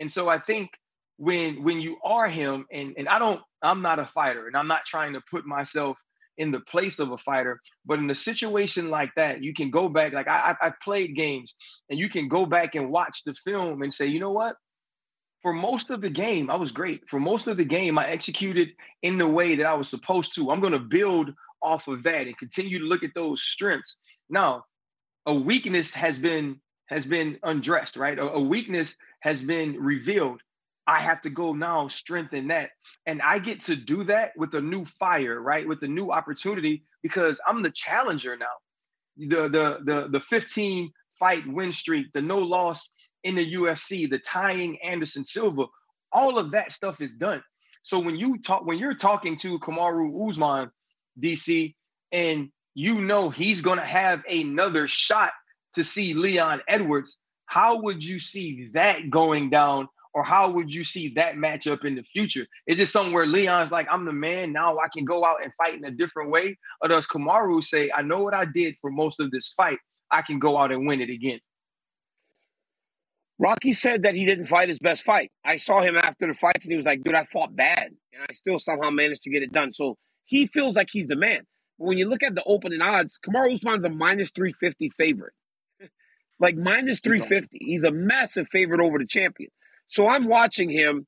And 0.00 0.10
so 0.10 0.28
I 0.28 0.38
think 0.38 0.70
when 1.18 1.62
when 1.62 1.80
you 1.80 1.98
are 2.04 2.28
him, 2.28 2.66
and 2.72 2.94
and 2.96 3.08
I 3.08 3.18
don't, 3.18 3.40
I'm 3.62 3.82
not 3.82 3.98
a 3.98 4.10
fighter, 4.14 4.46
and 4.46 4.56
I'm 4.56 4.68
not 4.68 4.84
trying 4.86 5.12
to 5.12 5.22
put 5.30 5.46
myself 5.46 5.96
in 6.38 6.50
the 6.50 6.60
place 6.60 6.98
of 6.98 7.12
a 7.12 7.18
fighter, 7.18 7.60
but 7.84 7.98
in 7.98 8.10
a 8.10 8.14
situation 8.14 8.90
like 8.90 9.10
that, 9.16 9.42
you 9.42 9.52
can 9.52 9.70
go 9.70 9.88
back. 9.88 10.12
Like 10.12 10.28
I, 10.28 10.56
I 10.60 10.72
played 10.82 11.14
games, 11.14 11.54
and 11.90 11.98
you 11.98 12.08
can 12.08 12.28
go 12.28 12.46
back 12.46 12.74
and 12.74 12.90
watch 12.90 13.22
the 13.24 13.34
film 13.44 13.82
and 13.82 13.92
say, 13.92 14.06
you 14.06 14.18
know 14.18 14.32
what? 14.32 14.56
For 15.42 15.52
most 15.52 15.90
of 15.90 16.00
the 16.00 16.10
game, 16.10 16.50
I 16.50 16.56
was 16.56 16.72
great. 16.72 17.02
For 17.10 17.18
most 17.20 17.48
of 17.48 17.56
the 17.56 17.64
game, 17.64 17.98
I 17.98 18.08
executed 18.08 18.68
in 19.02 19.18
the 19.18 19.26
way 19.26 19.56
that 19.56 19.66
I 19.66 19.74
was 19.74 19.88
supposed 19.88 20.34
to. 20.36 20.50
I'm 20.50 20.60
going 20.60 20.72
to 20.72 20.78
build 20.78 21.32
off 21.62 21.88
of 21.88 22.02
that 22.04 22.26
and 22.26 22.38
continue 22.38 22.78
to 22.78 22.84
look 22.84 23.02
at 23.02 23.10
those 23.14 23.42
strengths. 23.42 23.96
Now, 24.30 24.64
a 25.26 25.34
weakness 25.34 25.94
has 25.94 26.18
been 26.18 26.60
has 26.88 27.06
been 27.06 27.38
undressed, 27.42 27.96
right? 27.96 28.18
A, 28.18 28.22
a 28.22 28.40
weakness 28.40 28.94
has 29.20 29.42
been 29.42 29.76
revealed. 29.80 30.42
I 30.86 31.00
have 31.00 31.22
to 31.22 31.30
go 31.30 31.52
now 31.52 31.88
strengthen 31.88 32.48
that. 32.48 32.70
And 33.06 33.22
I 33.22 33.38
get 33.38 33.62
to 33.64 33.76
do 33.76 34.04
that 34.04 34.32
with 34.36 34.52
a 34.54 34.60
new 34.60 34.84
fire, 34.98 35.40
right? 35.40 35.66
With 35.66 35.82
a 35.82 35.86
new 35.86 36.10
opportunity 36.10 36.82
because 37.02 37.40
I'm 37.46 37.62
the 37.62 37.70
challenger 37.70 38.36
now. 38.36 38.46
The 39.16 39.48
the 39.48 39.78
the 39.84 40.08
the 40.10 40.20
15 40.20 40.90
fight 41.18 41.46
win 41.46 41.72
streak, 41.72 42.12
the 42.12 42.22
no 42.22 42.38
loss 42.38 42.88
in 43.24 43.36
the 43.36 43.54
UFC, 43.54 44.10
the 44.10 44.18
tying 44.18 44.78
Anderson 44.82 45.24
Silva, 45.24 45.66
all 46.12 46.38
of 46.38 46.50
that 46.50 46.72
stuff 46.72 47.00
is 47.00 47.14
done. 47.14 47.42
So 47.84 47.98
when 47.98 48.16
you 48.16 48.38
talk 48.40 48.64
when 48.64 48.78
you're 48.78 48.94
talking 48.94 49.36
to 49.38 49.58
Kamaru 49.60 50.28
Usman 50.28 50.70
DC, 51.20 51.74
and 52.12 52.48
you 52.74 53.00
know 53.00 53.30
he's 53.30 53.60
going 53.60 53.78
to 53.78 53.86
have 53.86 54.22
another 54.28 54.88
shot 54.88 55.32
to 55.74 55.84
see 55.84 56.14
Leon 56.14 56.60
Edwards, 56.68 57.16
how 57.46 57.80
would 57.82 58.02
you 58.02 58.18
see 58.18 58.70
that 58.74 59.10
going 59.10 59.50
down? 59.50 59.88
Or 60.14 60.22
how 60.22 60.50
would 60.50 60.72
you 60.72 60.84
see 60.84 61.14
that 61.16 61.36
matchup 61.36 61.86
in 61.86 61.94
the 61.94 62.02
future? 62.02 62.46
Is 62.66 62.78
it 62.78 62.88
somewhere 62.90 63.24
Leon's 63.24 63.70
like, 63.70 63.86
I'm 63.90 64.04
the 64.04 64.12
man, 64.12 64.52
now 64.52 64.76
I 64.76 64.88
can 64.92 65.06
go 65.06 65.24
out 65.24 65.42
and 65.42 65.50
fight 65.56 65.74
in 65.74 65.84
a 65.84 65.90
different 65.90 66.30
way? 66.30 66.58
Or 66.82 66.88
does 66.88 67.06
Kamaru 67.06 67.64
say, 67.64 67.90
I 67.96 68.02
know 68.02 68.22
what 68.22 68.34
I 68.34 68.44
did 68.44 68.74
for 68.82 68.90
most 68.90 69.20
of 69.20 69.30
this 69.30 69.54
fight, 69.54 69.78
I 70.10 70.20
can 70.20 70.38
go 70.38 70.58
out 70.58 70.70
and 70.70 70.86
win 70.86 71.00
it 71.00 71.08
again? 71.08 71.40
Rocky 73.38 73.72
said 73.72 74.02
that 74.02 74.14
he 74.14 74.26
didn't 74.26 74.46
fight 74.46 74.68
his 74.68 74.78
best 74.78 75.02
fight. 75.02 75.32
I 75.44 75.56
saw 75.56 75.80
him 75.80 75.96
after 75.96 76.26
the 76.26 76.34
fight 76.34 76.58
and 76.62 76.70
he 76.70 76.76
was 76.76 76.84
like, 76.84 77.02
dude, 77.02 77.14
I 77.14 77.24
fought 77.32 77.56
bad 77.56 77.86
and 78.12 78.22
I 78.28 78.32
still 78.34 78.58
somehow 78.58 78.90
managed 78.90 79.22
to 79.22 79.30
get 79.30 79.42
it 79.42 79.50
done. 79.50 79.72
So 79.72 79.96
he 80.26 80.46
feels 80.46 80.76
like 80.76 80.88
he's 80.92 81.08
the 81.08 81.16
man. 81.16 81.40
When 81.82 81.98
you 81.98 82.08
look 82.08 82.22
at 82.22 82.34
the 82.34 82.44
opening 82.44 82.80
odds, 82.80 83.18
Kamaru 83.26 83.54
Usman's 83.54 83.84
a 83.84 83.90
minus 83.90 84.30
350 84.30 84.90
favorite. 84.90 85.34
like 86.40 86.56
minus 86.56 87.00
350. 87.00 87.58
He's 87.60 87.84
a 87.84 87.90
massive 87.90 88.46
favorite 88.50 88.80
over 88.80 88.98
the 88.98 89.06
champion. 89.06 89.50
So 89.88 90.08
I'm 90.08 90.26
watching 90.26 90.70
him 90.70 91.06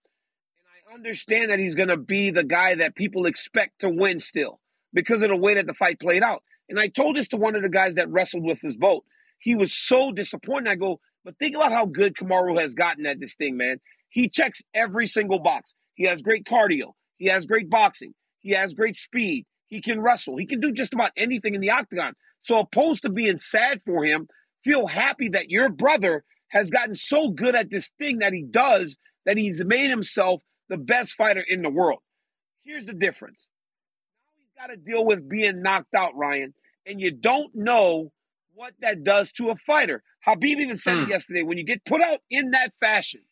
and 0.59 0.90
I 0.90 0.95
understand 0.95 1.50
that 1.50 1.59
he's 1.59 1.75
going 1.75 1.88
to 1.88 1.97
be 1.97 2.31
the 2.31 2.45
guy 2.45 2.75
that 2.76 2.97
people 2.97 3.26
expect 3.26 3.81
to 3.81 3.88
win 3.88 4.21
still 4.21 4.61
because 4.93 5.23
of 5.23 5.31
the 5.31 5.37
way 5.37 5.54
that 5.54 5.66
the 5.66 5.75
fight 5.75 6.00
played 6.00 6.23
out. 6.23 6.43
And 6.69 6.81
I 6.81 6.88
told 6.88 7.16
this 7.16 7.28
to 7.28 7.37
one 7.37 7.54
of 7.54 7.62
the 7.62 7.69
guys 7.69 7.95
that 7.95 8.11
wrestled 8.11 8.45
with 8.45 8.61
his 8.61 8.76
boat. 8.76 9.04
He 9.38 9.54
was 9.54 9.73
so 9.73 10.12
disappointed. 10.12 10.71
I 10.71 10.75
go, 10.75 11.00
but 11.25 11.38
think 11.38 11.54
about 11.54 11.73
how 11.73 11.87
good 11.87 12.14
Kamaru 12.16 12.61
has 12.61 12.75
gotten 12.75 13.07
at 13.07 13.21
this 13.21 13.35
thing, 13.35 13.57
man. 13.57 13.81
He 14.09 14.28
checks 14.28 14.62
every 14.73 15.07
single 15.07 15.38
box. 15.38 15.75
He 15.95 16.07
has 16.07 16.23
great 16.23 16.45
cardio. 16.45 16.93
He 17.19 17.26
has 17.26 17.47
great 17.47 17.71
boxing. 17.71 18.14
He 18.40 18.52
has 18.52 18.75
great 18.75 18.97
speed. 18.97 19.47
He 19.68 19.80
can 19.80 20.00
wrestle. 20.00 20.37
He 20.37 20.47
can 20.47 20.61
do 20.61 20.73
just 20.73 20.92
about 20.92 21.12
anything 21.16 21.54
in 21.54 21.61
the 21.61 21.71
octagon. 21.71 22.14
So, 22.42 22.59
opposed 22.61 23.02
to 23.02 23.09
being 23.09 23.38
sad 23.38 23.80
for 23.83 24.04
him, 24.04 24.28
feel 24.62 24.87
happy 24.87 25.30
that 25.30 25.50
your 25.50 25.71
brother 25.71 26.25
has 26.49 26.71
gotten 26.71 26.97
so 26.97 27.30
good 27.30 27.56
at 27.56 27.71
this 27.71 27.90
thing 27.99 28.18
that 28.18 28.33
he 28.33 28.42
does 28.42 28.99
that 29.25 29.37
he's 29.37 29.64
made 29.64 29.88
himself 29.88 30.42
the 30.68 30.78
best 30.78 31.14
fighter 31.14 31.44
in 31.47 31.62
the 31.62 31.71
world. 31.71 32.00
Here's 32.62 32.87
the 32.87 32.92
difference. 32.92 33.47
Now 34.26 34.33
he's 34.37 34.52
got 34.61 34.73
to 34.73 34.76
deal 34.76 35.04
with 35.04 35.28
being 35.28 35.62
knocked 35.62 35.94
out, 35.94 36.14
Ryan, 36.14 36.54
and 36.87 37.00
you 37.00 37.11
don't 37.11 37.54
know 37.54 38.12
what 38.54 38.75
that 38.80 39.04
does 39.04 39.33
to 39.33 39.50
a 39.50 39.56
fighter. 39.56 40.02
Khabib 40.26 40.61
even 40.61 40.78
said 40.78 40.97
mm. 40.97 41.02
it 41.02 41.04
hmm. 41.04 41.11
yesterday. 41.11 41.42
When 41.42 41.59
you 41.59 41.64
get 41.64 41.85
put 41.85 42.00
out 42.00 42.21
in 42.30 42.52
that 42.52 42.73
fashion, 42.80 43.23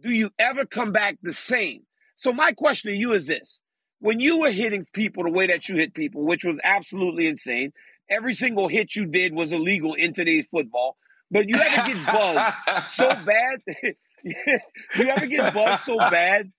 do 0.00 0.10
you 0.10 0.30
ever 0.38 0.64
come 0.64 0.92
back 0.92 1.18
the 1.22 1.32
same? 1.32 1.82
So 2.16 2.32
my 2.32 2.52
question 2.52 2.90
to 2.90 2.96
you 2.96 3.12
is 3.12 3.26
this: 3.26 3.59
when 4.00 4.18
you 4.18 4.40
were 4.40 4.50
hitting 4.50 4.86
people 4.92 5.24
the 5.24 5.30
way 5.30 5.46
that 5.46 5.68
you 5.68 5.76
hit 5.76 5.94
people, 5.94 6.24
which 6.24 6.44
was 6.44 6.56
absolutely 6.64 7.26
insane, 7.26 7.72
every 8.08 8.34
single 8.34 8.68
hit 8.68 8.96
you 8.96 9.06
did 9.06 9.34
was 9.34 9.52
illegal 9.52 9.94
in 9.94 10.12
today's 10.12 10.46
football. 10.50 10.96
But 11.30 11.48
you 11.48 11.56
ever 11.56 11.84
get 11.84 12.06
buzzed 12.06 12.90
so 12.90 13.08
bad? 13.08 13.60
you 14.24 15.08
ever 15.08 15.26
get 15.26 15.54
buzzed 15.54 15.84
so 15.84 15.96
bad 15.96 16.50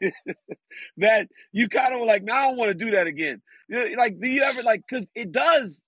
that 0.96 1.28
you 1.52 1.68
kind 1.68 1.94
of 1.94 2.06
like, 2.06 2.22
"No, 2.22 2.34
I 2.34 2.42
don't 2.46 2.56
want 2.56 2.70
to 2.70 2.84
do 2.84 2.92
that 2.92 3.06
again." 3.06 3.42
Like, 3.68 4.18
do 4.18 4.28
you 4.28 4.42
ever 4.42 4.62
like? 4.62 4.82
Because 4.88 5.06
it 5.14 5.30
does. 5.30 5.80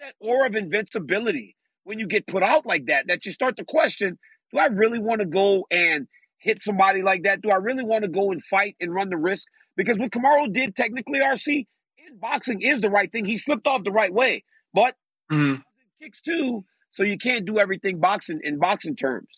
That 0.00 0.14
aura 0.20 0.46
of 0.46 0.54
invincibility 0.54 1.56
when 1.82 1.98
you 1.98 2.06
get 2.06 2.28
put 2.28 2.44
out 2.44 2.64
like 2.64 2.86
that. 2.86 3.08
That 3.08 3.26
you 3.26 3.32
start 3.32 3.56
to 3.56 3.64
question: 3.64 4.18
Do 4.52 4.58
I 4.58 4.66
really 4.66 5.00
want 5.00 5.20
to 5.20 5.26
go 5.26 5.66
and 5.70 6.06
hit 6.38 6.62
somebody 6.62 7.02
like 7.02 7.24
that? 7.24 7.40
Do 7.40 7.50
I 7.50 7.56
really 7.56 7.84
want 7.84 8.02
to 8.02 8.08
go 8.08 8.30
and 8.30 8.42
fight 8.42 8.76
and 8.80 8.94
run 8.94 9.10
the 9.10 9.16
risk? 9.16 9.46
Because 9.76 9.98
what 9.98 10.10
Kamaru 10.10 10.52
did 10.52 10.74
technically, 10.76 11.20
RC, 11.20 11.66
in 11.98 12.18
boxing 12.18 12.60
is 12.60 12.80
the 12.80 12.90
right 12.90 13.10
thing. 13.10 13.24
He 13.24 13.38
slipped 13.38 13.66
off 13.66 13.84
the 13.84 13.92
right 13.92 14.12
way, 14.12 14.44
but 14.72 14.94
mm-hmm. 15.30 15.60
kicks 16.02 16.20
too, 16.20 16.64
so 16.90 17.02
you 17.02 17.18
can't 17.18 17.44
do 17.44 17.58
everything 17.58 18.00
boxing 18.00 18.40
in 18.42 18.58
boxing 18.58 18.96
terms. 18.96 19.28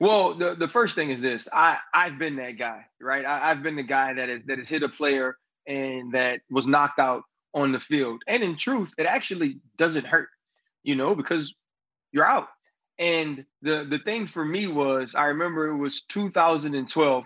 Well, 0.00 0.36
the, 0.36 0.56
the 0.56 0.68
first 0.68 0.94
thing 0.94 1.10
is 1.10 1.20
this: 1.20 1.48
I 1.52 1.78
I've 1.94 2.18
been 2.18 2.36
that 2.36 2.58
guy, 2.58 2.86
right? 3.00 3.24
I, 3.24 3.50
I've 3.50 3.62
been 3.62 3.76
the 3.76 3.82
guy 3.84 4.14
that 4.14 4.28
is 4.28 4.42
that 4.46 4.58
has 4.58 4.68
hit 4.68 4.82
a 4.82 4.88
player 4.88 5.36
and 5.66 6.12
that 6.14 6.40
was 6.50 6.66
knocked 6.66 6.98
out 6.98 7.22
on 7.54 7.72
the 7.72 7.80
field. 7.80 8.22
And 8.26 8.42
in 8.42 8.56
truth, 8.56 8.90
it 8.98 9.06
actually 9.06 9.60
doesn't 9.76 10.06
hurt, 10.06 10.28
you 10.82 10.96
know, 10.96 11.14
because 11.14 11.54
you're 12.12 12.26
out. 12.26 12.48
And 12.98 13.44
the 13.62 13.86
the 13.88 14.00
thing 14.00 14.26
for 14.26 14.44
me 14.44 14.66
was, 14.66 15.14
I 15.14 15.26
remember 15.26 15.68
it 15.68 15.76
was 15.76 16.02
2012. 16.08 17.24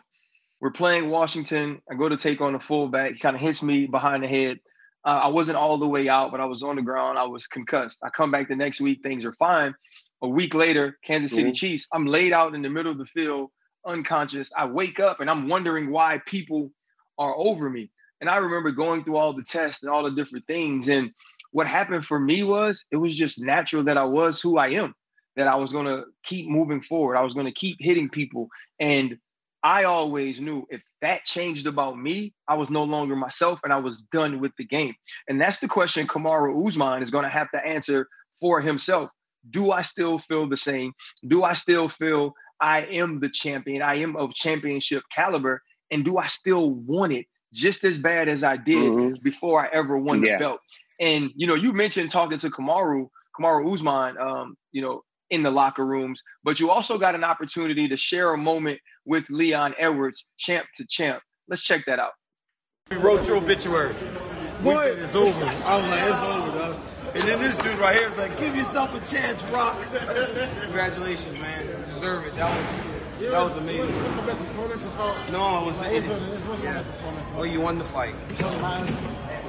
We're 0.61 0.71
playing 0.71 1.11
Washington. 1.11 1.81
I 1.91 1.95
go 1.95 2.09
to 2.09 2.17
take 2.17 2.41
on 2.41 2.55
a 2.55 2.61
fullback. 2.61 3.15
He 3.15 3.19
kind 3.19 3.35
of 3.35 3.43
hits 3.43 3.63
me 3.63 3.87
behind 3.87 4.23
the 4.23 4.29
head. 4.29 4.61
Uh, 5.05 5.23
I 5.25 5.29
wasn't 5.29 5.57
all 5.57 5.79
the 5.79 5.87
way 5.87 6.09
out, 6.09 6.31
but 6.31 6.41
I 6.41 6.45
was 6.45 6.63
on 6.63 6.77
the 6.77 6.83
ground. 6.83 7.19
I 7.19 7.25
was 7.25 7.47
concussed. 7.49 7.99
I 8.05 8.11
come 8.11 8.31
back 8.31 8.49
the 8.49 8.55
next 8.55 8.81
week. 8.81 9.01
Things 9.03 9.25
are 9.25 9.33
fine. 9.33 9.75
A 10.23 10.29
week 10.29 10.55
later, 10.55 10.99
Kansas 11.05 11.33
City 11.33 11.49
mm-hmm. 11.49 11.53
Chiefs. 11.53 11.89
I'm 11.93 12.07
laid 12.07 12.33
out 12.33 12.55
in 12.55 12.63
the 12.63 12.71
middle 12.71 12.93
of 12.93 12.99
the 12.99 13.07
field, 13.07 13.51
unconscious. 13.85 14.51
I 14.57 14.67
wake 14.67 15.01
up 15.01 15.21
and 15.21 15.29
I'm 15.29 15.49
wondering 15.49 15.91
why 15.91 16.21
people 16.27 16.71
are 17.19 17.35
over 17.37 17.69
me. 17.69 17.91
And 18.21 18.31
I 18.31 18.37
remember 18.37 18.71
going 18.71 19.03
through 19.03 19.17
all 19.17 19.33
the 19.33 19.43
tests 19.43 19.83
and 19.83 19.91
all 19.91 20.05
the 20.05 20.13
different 20.13 20.47
things. 20.47 20.89
And 20.89 21.11
what 21.51 21.67
happened 21.67 22.05
for 22.05 22.21
me 22.21 22.45
was 22.45 22.85
it 22.93 22.97
was 22.97 23.17
just 23.17 23.41
natural 23.41 23.83
that 23.85 23.99
I 23.99 24.05
was 24.05 24.41
who 24.41 24.59
I 24.59 24.69
am, 24.69 24.95
that 25.37 25.49
I 25.49 25.57
was 25.57 25.73
going 25.73 25.87
to 25.87 26.05
keep 26.25 26.49
moving 26.49 26.83
forward. 26.83 27.17
I 27.17 27.23
was 27.23 27.35
going 27.35 27.47
to 27.47 27.53
keep 27.53 27.77
hitting 27.81 28.09
people. 28.09 28.49
And 28.79 29.19
I 29.65 29.85
always 29.85 30.41
knew 30.41 30.67
if 30.71 30.83
that 31.01 31.25
changed 31.25 31.67
about 31.67 31.99
me, 31.99 32.35
I 32.49 32.55
was 32.55 32.69
no 32.69 32.83
longer 32.83 33.15
myself 33.15 33.61
and 33.65 33.73
I 33.73 33.79
was 33.79 34.03
done 34.13 34.41
with 34.41 34.53
the 34.59 34.65
game. 34.65 34.95
And 35.29 35.41
that's 35.41 35.59
the 35.59 35.69
question 35.69 36.07
Kamaru 36.07 36.67
Usman 36.67 37.03
is 37.03 37.11
going 37.11 37.25
to 37.25 37.31
have 37.31 37.51
to 37.53 37.65
answer 37.65 38.09
for 38.41 38.61
himself. 38.61 39.11
Do 39.51 39.71
I 39.71 39.83
still 39.83 40.19
feel 40.19 40.49
the 40.49 40.57
same? 40.57 40.93
Do 41.29 41.45
I 41.45 41.55
still 41.55 41.89
feel 41.89 42.35
I 42.61 42.83
am 42.83 43.21
the 43.21 43.29
champion? 43.29 43.83
I 43.83 43.97
am 43.97 44.17
of 44.17 44.35
championship 44.35 45.05
caliber. 45.15 45.63
And 45.91 46.05
do 46.05 46.19
I 46.19 46.27
still 46.29 46.71
want 46.71 47.13
it 47.13 47.27
just 47.53 47.85
as 47.85 47.99
bad 47.99 48.29
as 48.29 48.43
I 48.43 48.57
did 48.57 48.79
mm-hmm. 48.79 49.23
before 49.23 49.65
I 49.65 49.69
ever 49.73 49.99
won 49.99 50.25
yeah. 50.25 50.33
the 50.33 50.39
belt. 50.39 50.61
And 51.01 51.31
you 51.35 51.47
know, 51.47 51.55
you 51.55 51.73
mentioned 51.73 52.11
talking 52.11 52.39
to 52.39 52.51
Kamaru, 52.51 53.09
Kamaru 53.39 53.73
Usman, 53.73 54.19
um, 54.19 54.57
you 54.73 54.83
know, 54.83 55.03
in 55.33 55.43
the 55.43 55.51
locker 55.51 55.85
rooms, 55.85 56.23
but 56.45 56.61
you 56.61 56.71
also 56.71 56.99
got 56.99 57.15
an 57.15 57.25
opportunity 57.25 57.89
to 57.89 57.97
share 57.97 58.35
a 58.35 58.39
moment 58.39 58.79
with 59.07 59.25
Leon 59.31 59.75
Edwards, 59.79 60.25
champ 60.39 60.67
to 60.77 60.87
champ. 60.87 61.23
Let's 61.49 61.63
check 61.63 61.85
that 61.87 61.99
out. 61.99 62.13
We 62.91 62.99
wrote 62.99 63.27
your 63.27 63.39
obituary. 63.39 63.95
What? 64.63 64.89
it's 64.89 65.15
over. 65.17 65.45
I 65.45 65.77
was 65.77 65.87
like, 65.91 66.03
it's 66.03 66.23
over, 66.23 66.59
dog. 66.59 66.81
And 67.15 67.23
then 67.25 67.41
this 67.41 67.57
dude 67.59 67.79
right 67.79 67.97
here 67.97 68.09
is 68.09 68.17
like, 68.19 68.39
give 68.39 68.55
yourself 68.55 68.95
a 68.95 69.05
chance, 69.07 69.45
Rock. 69.47 69.81
Congratulations, 70.61 71.41
man. 71.41 71.67
You 71.67 71.95
deserve 71.95 72.27
it. 72.27 72.35
That 72.37 72.55
was 72.55 72.93
that 73.31 73.43
was 73.43 73.57
amazing. 73.57 73.95
Was 73.95 74.13
the 74.13 74.23
best 74.23 74.39
performance 74.39 74.87
of 74.87 75.01
all? 75.01 75.15
No, 75.31 75.63
it 75.63 75.67
was. 75.67 75.83
It, 75.83 76.03
this 76.31 76.47
was 76.47 76.61
yeah. 76.63 76.75
best 76.75 76.91
performance. 76.91 77.31
Well, 77.37 77.47
you 77.47 77.61
won 77.61 77.79
the 77.79 77.85
fight. 77.85 78.15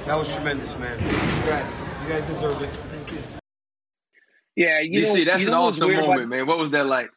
That 0.06 0.16
was 0.16 0.34
tremendous, 0.34 0.78
man. 0.78 0.98
Congrats. 1.00 1.82
You 2.04 2.10
guys 2.10 2.28
deserve 2.28 2.62
it. 2.62 2.93
You. 4.55 4.65
Yeah, 4.65 4.79
you 4.79 5.01
know, 5.01 5.25
that's 5.25 5.43
you 5.43 5.50
an 5.50 5.53
awesome 5.55 5.91
moment, 5.91 6.29
man. 6.29 6.48
What 6.48 6.60
was 6.60 6.72
that 6.72 6.86
like? 6.86 7.10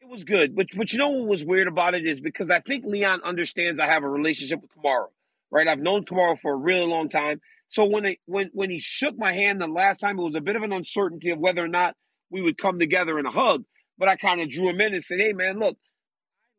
It 0.00 0.08
was 0.08 0.24
good, 0.24 0.54
but 0.54 0.66
but 0.76 0.92
you 0.92 0.98
know 0.98 1.08
what 1.08 1.28
was 1.28 1.44
weird 1.44 1.66
about 1.66 1.94
it 1.94 2.04
is 2.06 2.20
because 2.20 2.50
I 2.50 2.60
think 2.60 2.84
Leon 2.84 3.22
understands 3.24 3.80
I 3.80 3.86
have 3.86 4.04
a 4.04 4.08
relationship 4.08 4.60
with 4.60 4.70
Kamaru, 4.76 5.06
right? 5.50 5.66
I've 5.66 5.78
known 5.78 6.04
Kamaru 6.04 6.38
for 6.40 6.52
a 6.52 6.56
really 6.56 6.86
long 6.86 7.08
time. 7.08 7.40
So 7.68 7.86
when 7.86 8.02
they 8.02 8.18
when 8.26 8.50
when 8.52 8.70
he 8.70 8.80
shook 8.80 9.16
my 9.18 9.32
hand 9.32 9.60
the 9.60 9.66
last 9.66 9.98
time, 9.98 10.18
it 10.18 10.22
was 10.22 10.34
a 10.34 10.40
bit 10.40 10.56
of 10.56 10.62
an 10.62 10.72
uncertainty 10.72 11.30
of 11.30 11.38
whether 11.38 11.64
or 11.64 11.68
not 11.68 11.96
we 12.30 12.42
would 12.42 12.58
come 12.58 12.78
together 12.78 13.18
in 13.18 13.26
a 13.26 13.30
hug 13.30 13.64
but 13.98 14.08
I 14.08 14.16
kind 14.16 14.40
of 14.40 14.50
drew 14.50 14.68
him 14.68 14.80
in 14.80 14.94
and 14.94 15.04
said, 15.04 15.20
"Hey, 15.20 15.32
man, 15.32 15.58
look, 15.58 15.76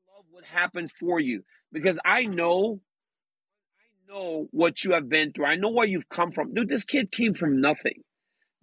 I 0.09 0.15
love 0.15 0.25
what 0.29 0.45
happened 0.45 0.91
for 0.91 1.19
you 1.19 1.43
because 1.71 1.99
I 2.05 2.25
know, 2.25 2.81
I 3.79 4.13
know 4.13 4.47
what 4.51 4.83
you 4.83 4.91
have 4.93 5.09
been 5.09 5.33
through. 5.33 5.45
I 5.45 5.55
know 5.55 5.69
where 5.69 5.87
you've 5.87 6.09
come 6.09 6.31
from, 6.31 6.53
dude. 6.53 6.69
This 6.69 6.85
kid 6.85 7.11
came 7.11 7.33
from 7.33 7.61
nothing. 7.61 8.03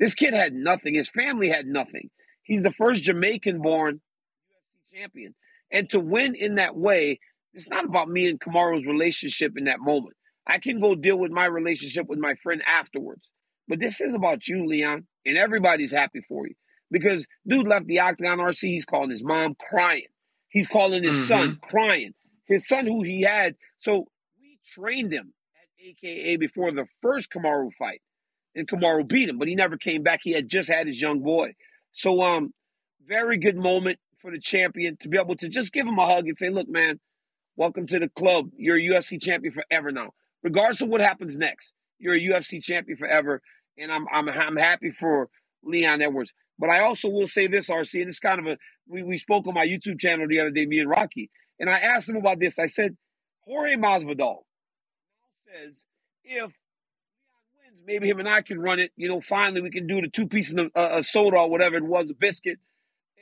This 0.02 0.16
kid 0.16 0.34
had 0.34 0.52
nothing. 0.52 0.96
His 0.96 1.08
family 1.08 1.48
had 1.48 1.64
nothing. 1.64 2.10
He's 2.42 2.64
the 2.64 2.72
first 2.72 3.04
Jamaican-born 3.04 4.00
UFC 4.00 4.98
champion, 4.98 5.36
and 5.70 5.88
to 5.90 6.00
win 6.00 6.34
in 6.34 6.56
that 6.56 6.76
way, 6.76 7.20
it's 7.54 7.68
not 7.68 7.84
about 7.84 8.08
me 8.08 8.28
and 8.28 8.40
Kamaru's 8.40 8.84
relationship 8.84 9.52
in 9.56 9.66
that 9.66 9.78
moment. 9.78 10.16
I 10.44 10.58
can 10.58 10.80
go 10.80 10.96
deal 10.96 11.20
with 11.20 11.30
my 11.30 11.46
relationship 11.46 12.08
with 12.08 12.18
my 12.18 12.34
friend 12.42 12.64
afterwards. 12.66 13.22
But 13.68 13.78
this 13.78 14.00
is 14.00 14.12
about 14.12 14.48
you, 14.48 14.66
Leon, 14.66 15.06
and 15.24 15.38
everybody's 15.38 15.92
happy 15.92 16.20
for 16.28 16.48
you 16.48 16.54
because 16.90 17.24
dude 17.46 17.68
left 17.68 17.86
the 17.86 18.00
octagon 18.00 18.38
RC. 18.38 18.58
He's 18.58 18.84
calling 18.84 19.10
his 19.10 19.22
mom 19.22 19.54
crying. 19.70 20.08
He's 20.48 20.66
calling 20.66 21.04
his 21.04 21.14
mm-hmm. 21.14 21.28
son 21.28 21.58
crying. 21.62 22.12
His 22.48 22.66
son, 22.66 22.86
who 22.86 23.04
he 23.04 23.22
had. 23.22 23.54
So 23.78 24.06
we 24.40 24.58
trained 24.66 25.12
him 25.12 25.32
at 25.54 25.86
AKA 25.86 26.38
before 26.38 26.72
the 26.72 26.86
first 27.00 27.30
Kamaru 27.30 27.70
fight, 27.78 28.02
and 28.54 28.68
Kamaru 28.68 29.06
beat 29.06 29.28
him, 29.28 29.38
but 29.38 29.48
he 29.48 29.54
never 29.54 29.76
came 29.76 30.02
back. 30.02 30.20
He 30.22 30.32
had 30.32 30.48
just 30.48 30.68
had 30.68 30.86
his 30.86 31.00
young 31.00 31.20
boy. 31.20 31.54
So 31.92 32.22
um, 32.22 32.52
very 33.06 33.38
good 33.38 33.56
moment 33.56 33.98
for 34.20 34.30
the 34.30 34.38
champion 34.40 34.96
to 35.00 35.08
be 35.08 35.18
able 35.18 35.36
to 35.36 35.48
just 35.48 35.72
give 35.72 35.86
him 35.86 35.98
a 35.98 36.06
hug 36.06 36.26
and 36.26 36.38
say, 36.38 36.50
"Look, 36.50 36.68
man, 36.68 37.00
welcome 37.56 37.86
to 37.88 37.98
the 37.98 38.08
club. 38.08 38.50
You're 38.56 38.76
a 38.76 38.80
UFC 38.80 39.20
champion 39.20 39.52
forever 39.52 39.90
now. 39.90 40.10
Regardless 40.42 40.80
of 40.80 40.88
what 40.88 41.00
happens 41.00 41.36
next, 41.36 41.72
you're 41.98 42.14
a 42.14 42.20
UFC 42.20 42.62
champion 42.62 42.96
forever." 42.96 43.42
And 43.78 43.90
I'm 43.90 44.06
I'm 44.12 44.28
I'm 44.28 44.56
happy 44.56 44.90
for 44.90 45.28
Leon 45.64 46.02
Edwards. 46.02 46.32
But 46.58 46.70
I 46.70 46.80
also 46.80 47.08
will 47.08 47.26
say 47.26 47.46
this, 47.46 47.68
RC, 47.68 48.00
and 48.00 48.08
it's 48.08 48.20
kind 48.20 48.38
of 48.38 48.46
a 48.46 48.56
we, 48.86 49.02
we 49.02 49.18
spoke 49.18 49.46
on 49.46 49.54
my 49.54 49.66
YouTube 49.66 49.98
channel 49.98 50.26
the 50.28 50.40
other 50.40 50.50
day, 50.50 50.66
me 50.66 50.78
and 50.78 50.88
Rocky, 50.88 51.30
and 51.58 51.70
I 51.70 51.78
asked 51.78 52.08
him 52.08 52.16
about 52.16 52.38
this. 52.38 52.58
I 52.58 52.66
said, 52.66 52.96
Jorge 53.44 53.76
Masvidal 53.76 54.42
says 55.46 55.84
if 56.24 56.52
maybe 57.86 58.08
him 58.08 58.18
and 58.18 58.28
I 58.28 58.42
can 58.42 58.60
run 58.60 58.78
it. 58.78 58.92
You 58.96 59.08
know, 59.08 59.20
finally 59.20 59.60
we 59.60 59.70
can 59.70 59.86
do 59.86 60.00
the 60.00 60.08
two 60.08 60.26
pieces 60.26 60.56
of 60.58 60.70
uh, 60.74 61.02
soda 61.02 61.36
or 61.36 61.50
whatever 61.50 61.76
it 61.76 61.84
was, 61.84 62.10
a 62.10 62.14
biscuit. 62.14 62.58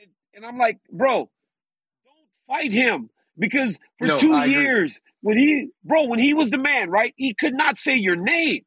And, 0.01 0.11
and, 0.35 0.45
I'm 0.45 0.57
like, 0.57 0.79
bro, 0.91 1.29
don't 2.05 2.27
fight 2.47 2.71
him 2.71 3.09
because 3.37 3.77
for 3.97 4.07
no, 4.07 4.17
two 4.17 4.33
I 4.33 4.45
years 4.45 4.91
agree. 4.97 5.01
when 5.21 5.37
he, 5.37 5.67
bro, 5.83 6.05
when 6.05 6.19
he 6.19 6.33
was 6.33 6.49
the 6.49 6.57
man, 6.57 6.89
right, 6.89 7.13
he 7.15 7.33
could 7.33 7.53
not 7.53 7.77
say 7.77 7.95
your 7.95 8.15
name. 8.15 8.63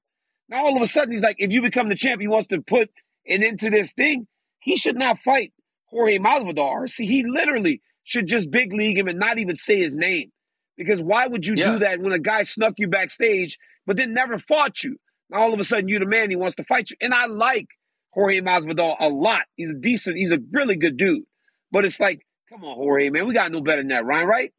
Now 0.49 0.65
all 0.65 0.77
of 0.77 0.83
a 0.83 0.89
sudden 0.89 1.13
he's 1.13 1.23
like, 1.23 1.37
if 1.39 1.51
you 1.51 1.63
become 1.63 1.89
the 1.89 1.97
champ, 1.97 2.21
he 2.21 2.29
wants 2.29 2.49
to 2.49 2.61
put 2.61 2.91
it 3.25 3.43
into 3.43 3.71
this 3.71 3.93
thing. 3.93 4.27
He 4.61 4.77
should 4.77 4.97
not 4.97 5.19
fight 5.21 5.53
Jorge 5.87 6.19
Masvidal. 6.19 6.89
See, 6.89 7.07
he 7.07 7.25
literally 7.25 7.83
should 8.03 8.27
just 8.27 8.51
big 8.51 8.73
league 8.73 8.99
him 8.99 9.09
and 9.09 9.19
not 9.19 9.39
even 9.39 9.57
say 9.57 9.81
his 9.81 9.95
name. 9.95 10.31
Because 10.77 11.01
why 11.01 11.27
would 11.27 11.47
you 11.47 11.55
yeah. 11.57 11.73
do 11.73 11.79
that 11.81 12.01
when 12.01 12.13
a 12.13 12.19
guy 12.19 12.43
snuck 12.45 12.75
you 12.79 12.89
backstage 12.89 13.59
but 13.87 13.97
then 13.97 14.13
never 14.13 14.39
fought 14.39 14.83
you? 14.83 14.99
Now 15.31 15.41
all 15.41 15.55
of 15.55 15.61
a 15.61 15.65
sudden 15.65 15.89
you're 15.89 16.01
the 16.01 16.07
man 16.07 16.31
he 16.31 16.37
wants 16.37 16.57
to 16.57 16.65
fight 16.65 16.91
you. 16.91 16.97
And 17.01 17.15
I 17.15 17.27
like 17.27 17.69
Jorge 18.13 18.41
Masvidal 18.41 18.97
a 19.01 19.09
lot. 19.09 19.43
He's 19.57 19.71
a 19.71 19.75
decent, 19.75 20.17
he's 20.17 20.33
a 20.33 20.39
really 20.53 20.77
good 20.77 20.97
dude. 20.97 21.25
But 21.71 21.85
it's 21.85 21.99
like, 21.99 22.21
come 22.49 22.65
on, 22.65 22.77
Jorge, 22.77 23.11
man, 23.11 23.27
we 23.27 23.35
got 23.35 23.51
no 23.51 23.61
better 23.61 23.83
than 23.83 23.89
that, 23.89 24.05
Ryan, 24.05 24.27
right? 24.27 24.53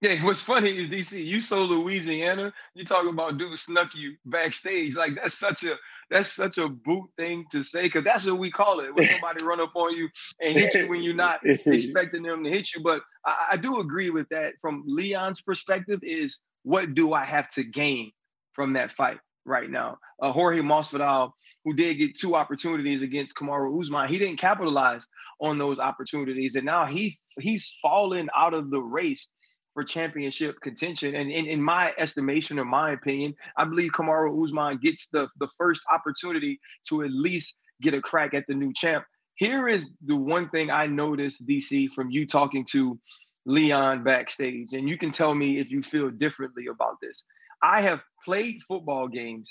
Yeah, 0.00 0.24
what's 0.24 0.40
funny 0.40 0.70
is 0.70 0.90
DC, 0.90 1.24
you 1.24 1.40
so 1.40 1.64
Louisiana, 1.64 2.52
you 2.74 2.84
talking 2.84 3.10
about 3.10 3.36
dude 3.36 3.58
snuck 3.58 3.96
you 3.96 4.14
backstage. 4.26 4.94
Like 4.94 5.16
that's 5.16 5.36
such 5.36 5.64
a 5.64 5.74
that's 6.08 6.32
such 6.32 6.56
a 6.58 6.68
boot 6.68 7.10
thing 7.16 7.46
to 7.50 7.64
say 7.64 7.82
because 7.82 8.04
that's 8.04 8.24
what 8.24 8.38
we 8.38 8.50
call 8.50 8.78
it 8.78 8.94
when 8.94 9.08
somebody 9.12 9.44
run 9.44 9.60
up 9.60 9.72
on 9.74 9.96
you 9.96 10.08
and 10.40 10.52
hit 10.54 10.74
you 10.74 10.88
when 10.88 11.02
you're 11.02 11.14
not 11.14 11.40
expecting 11.44 12.22
them 12.22 12.44
to 12.44 12.50
hit 12.50 12.72
you. 12.74 12.82
But 12.82 13.02
I, 13.26 13.48
I 13.52 13.56
do 13.56 13.80
agree 13.80 14.10
with 14.10 14.28
that 14.28 14.52
from 14.60 14.84
Leon's 14.86 15.40
perspective 15.40 15.98
is 16.02 16.38
what 16.62 16.94
do 16.94 17.12
I 17.12 17.24
have 17.24 17.48
to 17.50 17.64
gain 17.64 18.12
from 18.52 18.74
that 18.74 18.92
fight 18.92 19.18
right 19.48 19.70
now? 19.70 19.98
Uh, 20.22 20.32
Jorge 20.32 20.60
Masvidal, 20.60 21.32
who 21.64 21.74
did 21.74 21.94
get 21.94 22.18
two 22.18 22.34
opportunities 22.34 23.02
against 23.02 23.36
Kamaru 23.36 23.80
Usman, 23.80 24.08
he 24.08 24.18
didn't 24.18 24.38
capitalize 24.38 25.06
on 25.40 25.58
those 25.58 25.78
opportunities, 25.78 26.54
and 26.56 26.64
now 26.64 26.86
he 26.86 27.18
he's 27.38 27.74
fallen 27.82 28.28
out 28.36 28.54
of 28.54 28.70
the 28.70 28.80
race 28.80 29.28
for 29.74 29.84
championship 29.84 30.60
contention. 30.60 31.14
And 31.14 31.30
in, 31.30 31.46
in 31.46 31.62
my 31.62 31.92
estimation 31.98 32.58
or 32.58 32.64
my 32.64 32.92
opinion, 32.92 33.34
I 33.56 33.64
believe 33.64 33.92
Kamaru 33.92 34.44
Usman 34.44 34.78
gets 34.82 35.06
the, 35.12 35.28
the 35.38 35.46
first 35.56 35.80
opportunity 35.92 36.58
to 36.88 37.04
at 37.04 37.12
least 37.12 37.54
get 37.80 37.94
a 37.94 38.00
crack 38.00 38.34
at 38.34 38.44
the 38.48 38.54
new 38.54 38.72
champ. 38.72 39.04
Here 39.36 39.68
is 39.68 39.90
the 40.04 40.16
one 40.16 40.48
thing 40.48 40.68
I 40.68 40.86
noticed, 40.86 41.46
DC, 41.46 41.90
from 41.92 42.10
you 42.10 42.26
talking 42.26 42.66
to 42.72 42.98
Leon 43.46 44.02
backstage, 44.02 44.72
and 44.72 44.88
you 44.88 44.98
can 44.98 45.12
tell 45.12 45.32
me 45.32 45.60
if 45.60 45.70
you 45.70 45.80
feel 45.80 46.10
differently 46.10 46.66
about 46.66 46.96
this. 47.00 47.22
I 47.62 47.80
have 47.82 48.00
played 48.28 48.60
football 48.68 49.08
games 49.08 49.50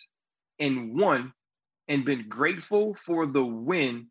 and 0.60 0.96
won 0.96 1.34
and 1.88 2.05
been 2.05 2.29
grateful 2.29 2.96
for 3.07 3.25
the 3.25 3.43
win 3.43 4.05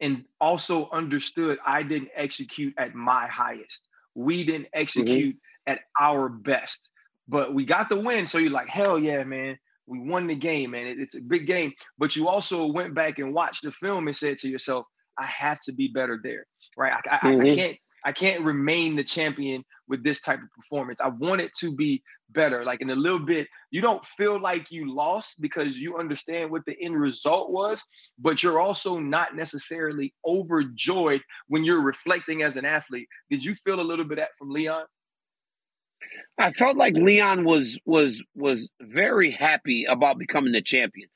and 0.00 0.24
also 0.40 0.88
understood 0.92 1.58
I 1.66 1.82
didn't 1.82 2.10
execute 2.14 2.72
at 2.78 2.94
my 2.94 3.26
highest. 3.26 3.80
We 4.14 4.44
didn't 4.44 4.68
execute 4.74 5.34
mm-hmm. 5.34 5.72
at 5.72 5.80
our 6.00 6.28
best, 6.28 6.88
but 7.26 7.52
we 7.52 7.64
got 7.64 7.88
the 7.88 7.98
win. 7.98 8.24
So 8.24 8.38
you're 8.38 8.52
like, 8.52 8.68
hell 8.68 8.96
yeah, 8.96 9.24
man. 9.24 9.58
We 9.88 9.98
won 9.98 10.28
the 10.28 10.36
game, 10.36 10.70
man. 10.70 10.86
It, 10.86 11.00
it's 11.00 11.16
a 11.16 11.20
big 11.20 11.48
game. 11.48 11.72
But 11.98 12.14
you 12.14 12.28
also 12.28 12.66
went 12.66 12.94
back 12.94 13.18
and 13.18 13.34
watched 13.34 13.62
the 13.64 13.72
film 13.72 14.06
and 14.06 14.16
said 14.16 14.38
to 14.38 14.48
yourself, 14.48 14.86
I 15.18 15.26
have 15.26 15.58
to 15.62 15.72
be 15.72 15.88
better 15.88 16.20
there, 16.22 16.46
right? 16.76 16.92
I, 17.10 17.16
I, 17.16 17.18
mm-hmm. 17.26 17.40
I 17.40 17.54
can't 17.56 17.76
I 18.04 18.12
can't 18.12 18.42
remain 18.42 18.96
the 18.96 19.04
champion 19.04 19.64
with 19.88 20.02
this 20.02 20.20
type 20.20 20.40
of 20.42 20.50
performance. 20.50 21.00
I 21.00 21.08
want 21.08 21.40
it 21.40 21.52
to 21.60 21.74
be 21.74 22.02
better. 22.30 22.64
Like 22.64 22.80
in 22.80 22.90
a 22.90 22.94
little 22.94 23.18
bit, 23.18 23.46
you 23.70 23.80
don't 23.80 24.04
feel 24.16 24.40
like 24.40 24.70
you 24.70 24.92
lost 24.94 25.40
because 25.40 25.76
you 25.76 25.98
understand 25.98 26.50
what 26.50 26.62
the 26.66 26.76
end 26.80 26.98
result 26.98 27.50
was, 27.50 27.84
but 28.18 28.42
you're 28.42 28.60
also 28.60 28.98
not 28.98 29.36
necessarily 29.36 30.14
overjoyed 30.26 31.20
when 31.48 31.64
you're 31.64 31.82
reflecting 31.82 32.42
as 32.42 32.56
an 32.56 32.64
athlete. 32.64 33.08
Did 33.30 33.44
you 33.44 33.54
feel 33.64 33.80
a 33.80 33.82
little 33.82 34.04
bit 34.04 34.16
that 34.16 34.30
from 34.38 34.50
Leon? 34.50 34.84
I 36.38 36.52
felt 36.52 36.76
like 36.76 36.94
Leon 36.94 37.44
was 37.44 37.78
was 37.84 38.22
was 38.34 38.68
very 38.80 39.30
happy 39.30 39.84
about 39.84 40.18
becoming 40.18 40.52
the 40.52 40.62
champion. 40.62 41.08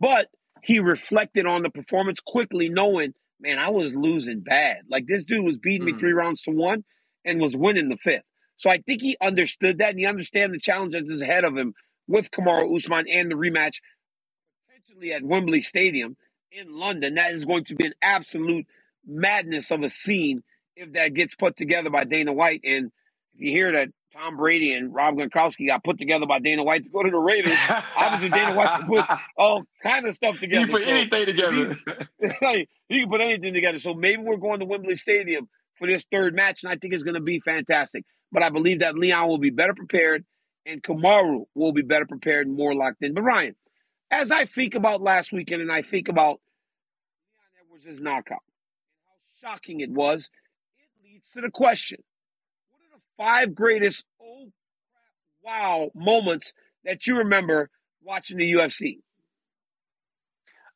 But 0.00 0.28
he 0.62 0.80
reflected 0.80 1.46
on 1.46 1.62
the 1.62 1.70
performance 1.70 2.20
quickly, 2.20 2.68
knowing 2.68 3.14
man, 3.40 3.58
I 3.58 3.70
was 3.70 3.94
losing 3.94 4.40
bad. 4.40 4.82
Like 4.88 5.06
this 5.06 5.24
dude 5.24 5.44
was 5.44 5.58
beating 5.58 5.86
mm. 5.86 5.92
me 5.92 5.98
three 5.98 6.12
rounds 6.12 6.42
to 6.42 6.50
one 6.50 6.84
and 7.24 7.40
was 7.40 7.56
winning 7.56 7.88
the 7.88 7.96
fifth. 7.96 8.24
So 8.56 8.70
I 8.70 8.78
think 8.78 9.02
he 9.02 9.16
understood 9.20 9.78
that 9.78 9.90
and 9.90 9.98
he 9.98 10.06
understands 10.06 10.52
the 10.54 10.60
challenge 10.60 10.92
that 10.92 11.04
is 11.08 11.22
ahead 11.22 11.44
of 11.44 11.56
him 11.56 11.74
with 12.06 12.30
Kamaru 12.30 12.76
Usman 12.76 13.06
and 13.10 13.30
the 13.30 13.34
rematch 13.34 13.80
potentially 14.66 15.12
at 15.12 15.24
Wembley 15.24 15.62
Stadium 15.62 16.16
in 16.52 16.76
London. 16.76 17.14
That 17.14 17.34
is 17.34 17.44
going 17.44 17.64
to 17.66 17.74
be 17.74 17.86
an 17.86 17.94
absolute 18.02 18.66
madness 19.06 19.70
of 19.70 19.82
a 19.82 19.88
scene 19.88 20.42
if 20.76 20.92
that 20.92 21.14
gets 21.14 21.34
put 21.34 21.56
together 21.56 21.90
by 21.90 22.04
Dana 22.04 22.32
White. 22.32 22.60
And 22.64 22.92
if 23.34 23.40
you 23.40 23.50
hear 23.50 23.72
that 23.72 23.88
Tom 24.14 24.36
Brady 24.36 24.72
and 24.72 24.94
Rob 24.94 25.16
Gronkowski 25.16 25.66
got 25.66 25.82
put 25.82 25.98
together 25.98 26.26
by 26.26 26.38
Dana 26.38 26.62
White 26.62 26.84
to 26.84 26.88
go 26.88 27.02
to 27.02 27.10
the 27.10 27.18
Raiders. 27.18 27.58
Obviously, 27.96 28.30
Dana 28.30 28.54
White 28.54 28.78
can 28.78 28.86
put 28.86 29.04
all 29.36 29.64
kind 29.82 30.06
of 30.06 30.14
stuff 30.14 30.38
together. 30.40 30.66
He 30.66 30.72
put 30.72 30.84
so 30.84 30.90
anything 30.90 31.26
together. 31.26 31.76
He, 32.40 32.68
he, 32.88 33.00
can 33.00 33.10
put 33.10 33.20
anything 33.20 33.54
together. 33.54 33.78
So 33.78 33.92
maybe 33.92 34.22
we're 34.22 34.36
going 34.36 34.60
to 34.60 34.66
Wembley 34.66 34.96
Stadium 34.96 35.48
for 35.78 35.88
this 35.88 36.06
third 36.10 36.34
match, 36.34 36.62
and 36.62 36.72
I 36.72 36.76
think 36.76 36.94
it's 36.94 37.02
going 37.02 37.16
to 37.16 37.20
be 37.20 37.40
fantastic. 37.40 38.04
But 38.30 38.42
I 38.42 38.50
believe 38.50 38.80
that 38.80 38.96
Leon 38.96 39.28
will 39.28 39.38
be 39.38 39.50
better 39.50 39.74
prepared, 39.74 40.24
and 40.64 40.82
Kamaru 40.82 41.46
will 41.54 41.72
be 41.72 41.82
better 41.82 42.06
prepared 42.06 42.46
and 42.46 42.56
more 42.56 42.74
locked 42.74 43.02
in. 43.02 43.14
But 43.14 43.22
Ryan, 43.22 43.56
as 44.10 44.30
I 44.30 44.44
think 44.44 44.74
about 44.74 45.02
last 45.02 45.32
weekend, 45.32 45.60
and 45.60 45.72
I 45.72 45.82
think 45.82 46.08
about 46.08 46.40
Leon 47.26 47.66
Edwards' 47.82 48.00
knockout, 48.00 48.42
and 48.88 49.00
how 49.06 49.50
shocking 49.50 49.80
it 49.80 49.90
was, 49.90 50.30
it 50.78 50.88
leads 51.04 51.30
to 51.30 51.40
the 51.40 51.50
question 51.50 51.98
five 53.16 53.54
greatest 53.54 54.04
oh 54.22 54.50
wow 55.42 55.90
moments 55.94 56.52
that 56.84 57.06
you 57.06 57.18
remember 57.18 57.70
watching 58.02 58.36
the 58.36 58.52
UFC? 58.52 58.98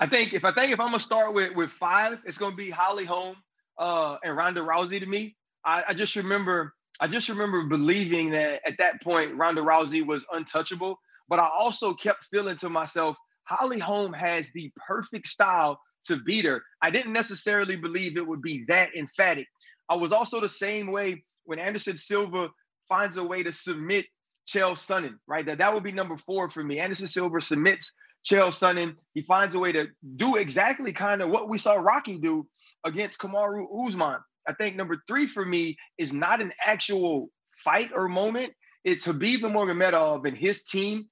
I 0.00 0.09
think 0.09 0.33
if 0.33 0.45
I 0.45 0.52
think 0.52 0.73
if 0.73 0.80
I'm 0.80 0.88
gonna 0.88 1.00
start 1.00 1.35
with 1.35 1.54
with 1.54 1.71
five, 1.73 2.18
it's 2.25 2.38
gonna 2.38 2.57
be 2.57 2.71
Holly 2.71 3.04
Holm 3.04 3.37
uh, 3.78 4.16
and 4.23 4.37
Ronda 4.37 4.61
Rousey 4.61 5.00
to 5.00 5.07
me. 5.07 5.37
I, 5.64 5.83
I 5.88 5.95
just 5.95 6.14
remember 6.16 6.75
I 7.00 7.09
just 7.09 7.28
remember 7.28 7.64
believing 7.64 8.30
that 8.30 8.61
at 8.66 8.75
that 8.78 9.02
point 9.02 9.37
Ronda 9.37 9.61
Rousey 9.61 10.07
was 10.07 10.25
untouchable, 10.33 10.99
but 11.28 11.38
I 11.38 11.49
also 11.49 11.95
kept 11.95 12.26
feeling 12.30 12.57
to 12.59 12.68
myself, 12.68 13.16
Holly 13.45 13.78
Holm 13.78 14.12
has 14.12 14.50
the 14.54 14.73
perfect 14.76 15.28
style 15.28 15.80
to 16.07 16.16
beat 16.16 16.45
her. 16.45 16.62
I 16.83 16.90
didn't 16.90 17.12
necessarily 17.12 17.76
believe 17.76 18.16
it 18.16 18.26
would 18.26 18.42
be 18.42 18.64
that 18.68 18.95
emphatic. 18.95 19.47
I 19.88 19.97
was 19.97 20.12
also 20.12 20.40
the 20.40 20.49
same 20.49 20.90
way 20.90 21.25
when 21.49 21.59
Anderson 21.59 21.97
Silva 21.97 22.49
finds 22.90 23.17
a 23.17 23.25
way 23.25 23.43
to 23.43 23.55
submit 23.55 24.05
Chael 24.47 24.73
Sonnen, 24.73 25.14
right? 25.26 25.47
That 25.47 25.56
that 25.58 25.73
would 25.73 25.82
be 25.82 25.93
number 25.93 26.19
four 26.19 26.50
for 26.50 26.63
me. 26.63 26.78
Anderson 26.78 27.06
Silva 27.06 27.41
submits 27.41 27.91
Chael 28.30 28.49
Sonnen. 28.49 28.97
He 29.15 29.23
finds 29.23 29.54
a 29.54 29.58
way 29.58 29.73
to 29.73 29.87
do 30.17 30.37
exactly 30.37 30.93
kind 30.93 31.23
of 31.23 31.30
what 31.30 31.49
we 31.49 31.56
saw 31.56 31.75
Rocky 31.75 32.19
do 32.19 32.47
against 32.84 33.19
Kamaru 33.19 33.65
Usman. 33.87 34.19
I 34.47 34.52
think 34.52 34.76
number 34.76 35.02
three 35.08 35.26
for 35.26 35.45
me 35.45 35.78
is 35.97 36.13
not 36.13 36.43
an 36.43 36.52
actual 36.63 37.30
fight 37.65 37.91
or 37.95 38.08
moment. 38.08 38.52
It's 38.84 39.06
Khabib 39.06 39.41
Nurmagomedov 39.41 40.28
and 40.28 40.37
his 40.37 40.63
team 40.65 41.06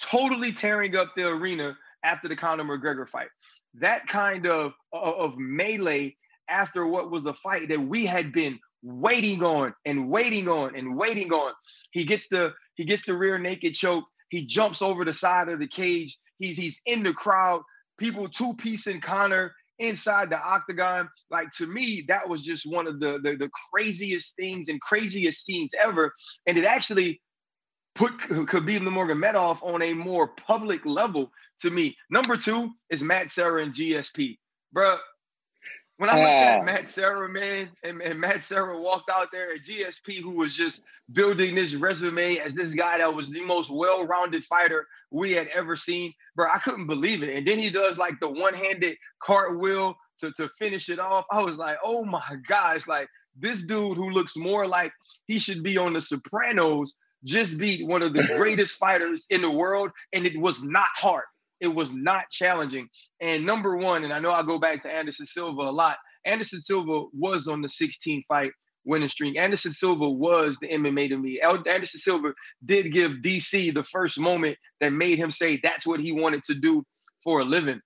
totally 0.00 0.52
tearing 0.52 0.96
up 0.96 1.12
the 1.16 1.28
arena 1.28 1.76
after 2.02 2.28
the 2.28 2.36
Conor 2.36 2.64
McGregor 2.64 3.08
fight. 3.10 3.28
That 3.74 4.06
kind 4.06 4.46
of, 4.46 4.72
of 4.94 5.36
melee 5.36 6.16
after 6.48 6.86
what 6.86 7.10
was 7.10 7.26
a 7.26 7.34
fight 7.34 7.68
that 7.68 7.80
we 7.80 8.06
had 8.06 8.32
been 8.32 8.58
waiting 8.82 9.42
on 9.42 9.74
and 9.84 10.08
waiting 10.08 10.48
on 10.48 10.76
and 10.76 10.96
waiting 10.96 11.32
on. 11.32 11.52
He 11.92 12.04
gets 12.04 12.28
the 12.28 12.52
he 12.74 12.84
gets 12.84 13.04
the 13.06 13.16
rear 13.16 13.38
naked 13.38 13.74
choke. 13.74 14.04
He 14.30 14.44
jumps 14.44 14.82
over 14.82 15.04
the 15.04 15.14
side 15.14 15.48
of 15.48 15.60
the 15.60 15.68
cage. 15.68 16.18
He's 16.38 16.56
he's 16.56 16.80
in 16.86 17.02
the 17.02 17.12
crowd. 17.12 17.62
People 17.98 18.28
two 18.28 18.54
piecing 18.54 19.00
Conor 19.00 19.54
inside 19.78 20.30
the 20.30 20.38
octagon. 20.38 21.08
Like 21.30 21.50
to 21.58 21.66
me, 21.66 22.04
that 22.08 22.28
was 22.28 22.42
just 22.42 22.66
one 22.66 22.86
of 22.86 23.00
the, 23.00 23.18
the 23.22 23.36
the 23.36 23.50
craziest 23.72 24.34
things 24.36 24.68
and 24.68 24.80
craziest 24.80 25.44
scenes 25.44 25.72
ever. 25.82 26.12
And 26.46 26.58
it 26.58 26.64
actually 26.64 27.20
put 27.94 28.12
Khabib 28.18 28.80
Nurmagomedov 28.80 29.58
on 29.62 29.82
a 29.82 29.92
more 29.92 30.28
public 30.28 30.84
level 30.84 31.30
to 31.60 31.70
me. 31.70 31.96
Number 32.10 32.36
two 32.36 32.70
is 32.90 33.02
Matt 33.02 33.30
Serra 33.30 33.62
and 33.62 33.74
GSP. 33.74 34.38
Bruh, 34.74 34.98
when 36.02 36.10
I 36.10 36.14
looked 36.14 36.26
at. 36.26 36.64
Matt 36.64 36.88
Serra, 36.88 37.28
man, 37.28 37.70
and, 37.84 38.02
and, 38.02 38.18
Matt 38.18 38.44
Serra 38.44 38.76
walked 38.76 39.08
out 39.08 39.28
there 39.30 39.52
at 39.52 39.62
GSP, 39.62 40.20
who 40.20 40.32
was 40.32 40.52
just 40.52 40.80
building 41.12 41.54
this 41.54 41.76
resume 41.76 42.38
as 42.38 42.54
this 42.54 42.74
guy 42.74 42.98
that 42.98 43.14
was 43.14 43.30
the 43.30 43.44
most 43.44 43.70
well-rounded 43.70 44.42
fighter 44.46 44.88
we 45.12 45.30
had 45.30 45.46
ever 45.54 45.76
seen, 45.76 46.12
bro, 46.34 46.48
I 46.52 46.58
couldn't 46.58 46.88
believe 46.88 47.22
it. 47.22 47.36
And 47.36 47.46
then 47.46 47.60
he 47.60 47.70
does 47.70 47.98
like 47.98 48.14
the 48.18 48.28
one-handed 48.28 48.96
cartwheel 49.22 49.94
to, 50.18 50.32
to 50.38 50.50
finish 50.58 50.88
it 50.88 50.98
off. 50.98 51.24
I 51.30 51.40
was 51.40 51.56
like, 51.56 51.76
oh 51.84 52.04
my 52.04 52.34
gosh, 52.48 52.88
like 52.88 53.06
this 53.38 53.62
dude 53.62 53.96
who 53.96 54.10
looks 54.10 54.36
more 54.36 54.66
like 54.66 54.90
he 55.28 55.38
should 55.38 55.62
be 55.62 55.78
on 55.78 55.92
The 55.92 56.00
Sopranos 56.00 56.96
just 57.22 57.56
beat 57.56 57.86
one 57.86 58.02
of 58.02 58.12
the 58.12 58.24
greatest 58.36 58.76
fighters 58.76 59.24
in 59.30 59.42
the 59.42 59.50
world, 59.50 59.92
and 60.12 60.26
it 60.26 60.36
was 60.36 60.64
not 60.64 60.88
hard. 60.96 61.22
It 61.62 61.68
was 61.68 61.92
not 61.92 62.28
challenging. 62.28 62.88
And 63.20 63.46
number 63.46 63.76
one, 63.76 64.02
and 64.02 64.12
I 64.12 64.18
know 64.18 64.32
I 64.32 64.42
go 64.42 64.58
back 64.58 64.82
to 64.82 64.90
Anderson 64.90 65.26
Silva 65.26 65.62
a 65.62 65.70
lot. 65.70 65.96
Anderson 66.26 66.60
Silva 66.60 67.06
was 67.12 67.46
on 67.46 67.62
the 67.62 67.68
16 67.68 68.24
fight 68.26 68.50
winning 68.84 69.08
streak. 69.08 69.38
Anderson 69.38 69.72
Silva 69.72 70.10
was 70.10 70.58
the 70.60 70.68
MMA 70.68 71.08
to 71.10 71.16
me. 71.16 71.40
Anderson 71.40 72.00
Silva 72.00 72.32
did 72.66 72.92
give 72.92 73.12
DC 73.22 73.72
the 73.72 73.84
first 73.84 74.18
moment 74.18 74.58
that 74.80 74.90
made 74.90 75.18
him 75.18 75.30
say 75.30 75.60
that's 75.62 75.86
what 75.86 76.00
he 76.00 76.10
wanted 76.10 76.42
to 76.44 76.54
do 76.54 76.84
for 77.22 77.40
a 77.40 77.44
living. 77.44 77.80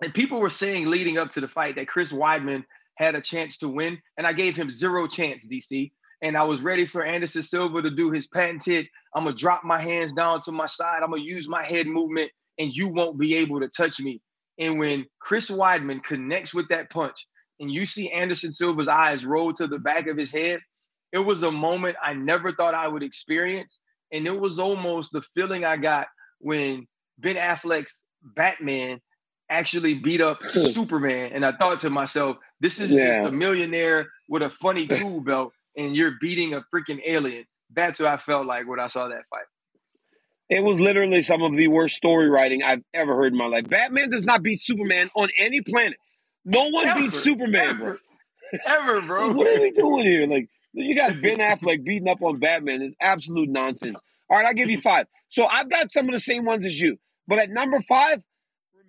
And 0.00 0.14
people 0.14 0.38
were 0.38 0.48
saying 0.48 0.86
leading 0.86 1.18
up 1.18 1.32
to 1.32 1.40
the 1.40 1.48
fight 1.48 1.74
that 1.74 1.88
Chris 1.88 2.12
Weidman 2.12 2.62
had 2.98 3.16
a 3.16 3.20
chance 3.20 3.58
to 3.58 3.68
win, 3.68 3.98
and 4.16 4.28
I 4.28 4.32
gave 4.32 4.54
him 4.54 4.70
zero 4.70 5.08
chance, 5.08 5.44
DC. 5.46 5.90
And 6.22 6.36
I 6.36 6.44
was 6.44 6.60
ready 6.60 6.86
for 6.86 7.04
Anderson 7.04 7.42
Silva 7.42 7.82
to 7.82 7.90
do 7.90 8.10
his 8.12 8.28
patented, 8.28 8.86
I'm 9.14 9.24
gonna 9.24 9.36
drop 9.36 9.64
my 9.64 9.80
hands 9.80 10.12
down 10.12 10.40
to 10.42 10.52
my 10.52 10.66
side, 10.66 11.02
I'm 11.02 11.10
gonna 11.10 11.22
use 11.22 11.48
my 11.48 11.64
head 11.64 11.86
movement, 11.86 12.30
and 12.58 12.72
you 12.72 12.88
won't 12.88 13.18
be 13.18 13.36
able 13.36 13.60
to 13.60 13.68
touch 13.68 14.00
me. 14.00 14.20
And 14.58 14.78
when 14.78 15.06
Chris 15.20 15.50
Weidman 15.50 16.02
connects 16.02 16.52
with 16.52 16.68
that 16.68 16.90
punch, 16.90 17.26
and 17.60 17.70
you 17.70 17.86
see 17.86 18.10
Anderson 18.10 18.52
Silva's 18.52 18.88
eyes 18.88 19.24
roll 19.24 19.52
to 19.54 19.66
the 19.66 19.78
back 19.78 20.06
of 20.06 20.16
his 20.16 20.30
head, 20.30 20.60
it 21.12 21.18
was 21.18 21.42
a 21.42 21.50
moment 21.50 21.96
I 22.02 22.12
never 22.12 22.52
thought 22.52 22.74
I 22.74 22.88
would 22.88 23.02
experience. 23.02 23.80
And 24.12 24.26
it 24.26 24.38
was 24.38 24.58
almost 24.58 25.10
the 25.12 25.22
feeling 25.34 25.64
I 25.64 25.76
got 25.76 26.06
when 26.38 26.86
Ben 27.18 27.36
Affleck's 27.36 28.02
Batman 28.22 29.00
actually 29.50 29.94
beat 29.94 30.20
up 30.20 30.38
hmm. 30.42 30.66
Superman. 30.66 31.32
And 31.34 31.44
I 31.44 31.52
thought 31.52 31.80
to 31.80 31.90
myself, 31.90 32.36
this 32.60 32.80
is 32.80 32.90
yeah. 32.90 33.22
just 33.22 33.28
a 33.28 33.32
millionaire 33.32 34.06
with 34.28 34.42
a 34.42 34.50
funny 34.50 34.86
tool 34.86 35.20
belt, 35.20 35.52
and 35.76 35.96
you're 35.96 36.14
beating 36.20 36.54
a 36.54 36.62
freaking 36.74 37.00
alien. 37.06 37.44
That's 37.74 38.00
what 38.00 38.08
I 38.08 38.16
felt 38.18 38.46
like 38.46 38.66
when 38.66 38.80
I 38.80 38.88
saw 38.88 39.08
that 39.08 39.22
fight. 39.30 39.44
It 40.48 40.64
was 40.64 40.80
literally 40.80 41.22
some 41.22 41.42
of 41.42 41.56
the 41.56 41.68
worst 41.68 41.96
story 41.96 42.28
writing 42.28 42.62
I've 42.62 42.82
ever 42.94 43.14
heard 43.14 43.32
in 43.32 43.38
my 43.38 43.46
life. 43.46 43.68
Batman 43.68 44.08
does 44.10 44.24
not 44.24 44.42
beat 44.42 44.62
Superman 44.62 45.10
on 45.14 45.28
any 45.38 45.60
planet. 45.60 45.98
No 46.44 46.68
one 46.68 46.86
ever, 46.86 47.00
beats 47.00 47.22
Superman, 47.22 47.68
ever, 47.68 47.78
bro. 47.78 47.96
Ever, 48.64 49.00
bro. 49.06 49.32
what 49.32 49.46
are 49.46 49.60
we 49.60 49.70
doing 49.72 50.06
here? 50.06 50.26
Like, 50.26 50.48
you 50.72 50.96
got 50.96 51.20
Ben 51.20 51.38
Affleck 51.38 51.84
beating 51.84 52.08
up 52.08 52.22
on 52.22 52.38
Batman. 52.38 52.80
It's 52.80 52.96
absolute 53.00 53.50
nonsense. 53.50 53.98
All 54.30 54.38
right, 54.38 54.46
I'll 54.46 54.54
give 54.54 54.70
you 54.70 54.80
five. 54.80 55.06
So 55.28 55.46
I've 55.46 55.68
got 55.68 55.92
some 55.92 56.08
of 56.08 56.14
the 56.14 56.20
same 56.20 56.44
ones 56.44 56.64
as 56.64 56.80
you. 56.80 56.98
But 57.26 57.38
at 57.38 57.50
number 57.50 57.80
five, 57.82 58.22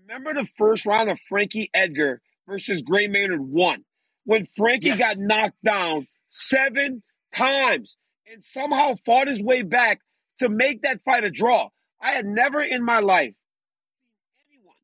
remember 0.07 0.33
the 0.33 0.47
first 0.57 0.85
round 0.85 1.09
of 1.09 1.19
Frankie 1.27 1.69
Edgar 1.73 2.21
versus 2.47 2.81
Gray 2.81 3.07
Maynard 3.07 3.41
one 3.41 3.83
when 4.23 4.45
Frankie 4.45 4.87
yes. 4.87 4.99
got 4.99 5.17
knocked 5.17 5.61
down 5.63 6.07
seven 6.29 7.03
times 7.33 7.97
and 8.31 8.43
somehow 8.43 8.95
fought 8.95 9.27
his 9.27 9.41
way 9.41 9.61
back 9.61 9.99
to 10.39 10.49
make 10.49 10.81
that 10.81 11.01
fight 11.01 11.23
a 11.23 11.29
draw. 11.29 11.69
I 12.01 12.11
had 12.11 12.25
never 12.25 12.61
in 12.61 12.83
my 12.83 12.99
life 12.99 13.33
anyone 14.49 14.75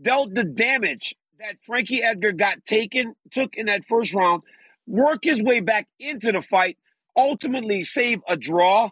dealt 0.00 0.34
the 0.34 0.44
damage 0.44 1.14
that 1.38 1.60
Frankie 1.60 2.02
Edgar 2.02 2.32
got 2.32 2.64
taken, 2.66 3.14
took 3.30 3.54
in 3.54 3.66
that 3.66 3.84
first 3.84 4.12
round, 4.12 4.42
work 4.86 5.20
his 5.22 5.42
way 5.42 5.60
back 5.60 5.86
into 6.00 6.32
the 6.32 6.42
fight, 6.42 6.76
ultimately 7.16 7.84
save 7.84 8.20
a 8.28 8.36
draw, 8.36 8.82
win 8.82 8.90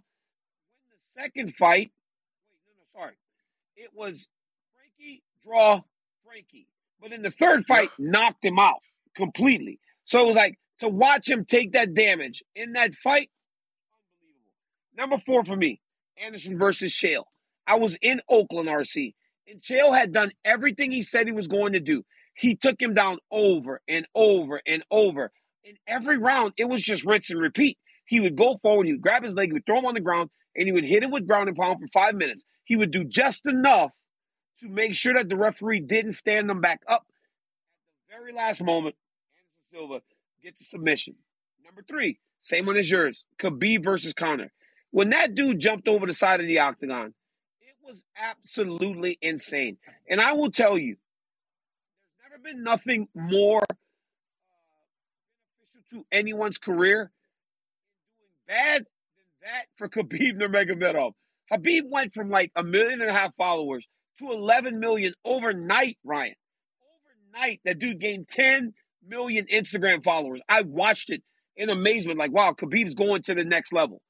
the 0.91 1.23
second 1.23 1.55
fight. 1.57 1.91
Wait, 2.51 2.61
no, 2.67 2.73
no, 2.77 3.01
sorry. 3.01 3.17
It 3.77 3.91
was 3.95 4.29
Frankie, 4.75 5.23
draw, 5.43 5.83
Frankie. 6.25 6.69
But 7.01 7.13
in 7.13 7.23
the 7.23 7.31
third 7.31 7.65
fight, 7.67 7.91
knocked 7.99 8.45
him 8.45 8.59
out 8.59 8.81
completely. 9.15 9.81
So 10.05 10.23
it 10.23 10.27
was 10.29 10.37
like 10.37 10.59
to 10.81 10.89
watch 10.89 11.29
him 11.29 11.45
take 11.45 11.73
that 11.73 11.95
damage 11.95 12.45
in 12.55 12.73
that 12.73 12.95
fight, 12.95 13.31
unbelievable. 13.93 14.53
Number 14.97 15.19
four 15.19 15.45
for 15.45 15.57
me, 15.57 15.81
Anderson 16.23 16.59
versus 16.59 16.93
Chael. 16.93 17.25
I 17.67 17.77
was 17.77 17.99
in 18.01 18.21
Oakland, 18.29 18.69
RC, 18.69 19.15
and 19.49 19.61
Chael 19.61 19.97
had 19.97 20.13
done 20.13 20.33
everything 20.45 20.93
he 20.93 21.03
said 21.03 21.27
he 21.27 21.33
was 21.33 21.49
going 21.49 21.73
to 21.73 21.81
do. 21.81 22.05
He 22.35 22.55
took 22.55 22.81
him 22.81 22.95
down 22.95 23.19
over 23.31 23.81
and 23.89 24.07
over 24.15 24.61
and 24.67 24.85
over. 24.91 25.33
In 25.65 25.77
every 25.87 26.19
round, 26.19 26.53
it 26.57 26.69
was 26.69 26.83
just 26.83 27.05
rinse 27.05 27.31
and 27.31 27.41
repeat. 27.41 27.79
He 28.05 28.21
would 28.21 28.37
go 28.37 28.59
forward, 28.63 28.87
he 28.87 28.93
would 28.93 29.03
grab 29.03 29.25
his 29.25 29.35
leg, 29.35 29.49
he 29.49 29.53
would 29.55 29.67
throw 29.67 29.79
him 29.79 29.87
on 29.87 29.95
the 29.95 30.01
ground, 30.01 30.31
and 30.55 30.67
he 30.67 30.73
would 30.73 30.85
hit 30.85 31.03
him 31.03 31.11
with 31.11 31.27
ground 31.27 31.49
and 31.49 31.57
pound 31.57 31.81
for 31.81 31.89
five 31.89 32.15
minutes. 32.15 32.43
He 32.65 32.77
would 32.77 32.93
do 32.93 33.05
just 33.05 33.47
enough 33.47 33.91
to 34.61 34.69
make 34.69 34.95
sure 34.95 35.15
that 35.15 35.29
the 35.29 35.37
referee 35.37 35.81
didn't 35.81 36.13
stand 36.13 36.49
them 36.49 36.61
back 36.61 36.83
up. 36.89 37.07
At 37.09 38.09
the 38.09 38.15
very 38.17 38.33
last 38.33 38.63
moment, 38.63 38.95
Anderson 39.35 39.89
Silva 39.89 40.03
gets 40.43 40.61
a 40.61 40.65
submission. 40.65 41.17
Number 41.65 41.83
three, 41.83 42.21
same 42.43 42.67
one 42.67 42.77
as 42.77 42.91
yours, 42.91 43.25
Khabib 43.39 43.83
versus 43.83 44.13
Conor. 44.15 44.53
When 44.91 45.11
that 45.11 45.35
dude 45.35 45.61
jumped 45.61 45.89
over 45.89 46.07
the 46.07 46.15
side 46.15 46.41
of 46.41 46.47
the 46.47 46.61
octagon, 46.61 47.15
it 47.61 47.75
was 47.85 48.05
absolutely 48.17 49.19
insane. 49.21 49.79
And 50.09 50.21
I 50.21 50.33
will 50.33 50.51
tell 50.51 50.79
you, 50.79 50.97
there's 52.19 52.31
never 52.31 52.43
been 52.43 52.63
nothing 52.63 53.09
more 53.15 53.63
uh, 53.63 53.75
beneficial 55.61 55.99
to 55.99 56.07
anyone's 56.11 56.59
career 56.59 57.11
doing 58.19 58.31
bad 58.47 58.87
than 59.17 59.51
that 59.51 59.67
for 59.77 59.89
Khabib 59.91 60.41
Nurmagomedov. 60.41 61.13
Khabib 61.53 61.83
went 61.91 62.13
from 62.13 62.31
like 62.31 62.51
a 62.57 62.65
million 62.65 63.01
and 63.01 63.11
a 63.11 63.15
half 63.15 63.35
followers 63.37 63.87
to 64.19 64.31
11 64.31 64.81
million 64.81 65.15
overnight, 65.25 65.99
Ryan. 66.05 66.35
Overnight, 67.35 67.61
that 67.65 67.79
dude 67.79 68.01
gained 68.01 68.29
10 68.29 68.73
million 69.07 69.47
Instagram 69.53 70.03
followers. 70.03 70.41
I 70.49 70.63
watched 70.63 71.11
it 71.11 71.23
in 71.57 71.71
amazement, 71.71 72.19
like, 72.19 72.33
wow, 72.33 72.53
Khabib's 72.53 72.95
going 72.95 73.23
to 73.23 73.35
the 73.35 73.45
next 73.45 73.73
level. 73.73 74.01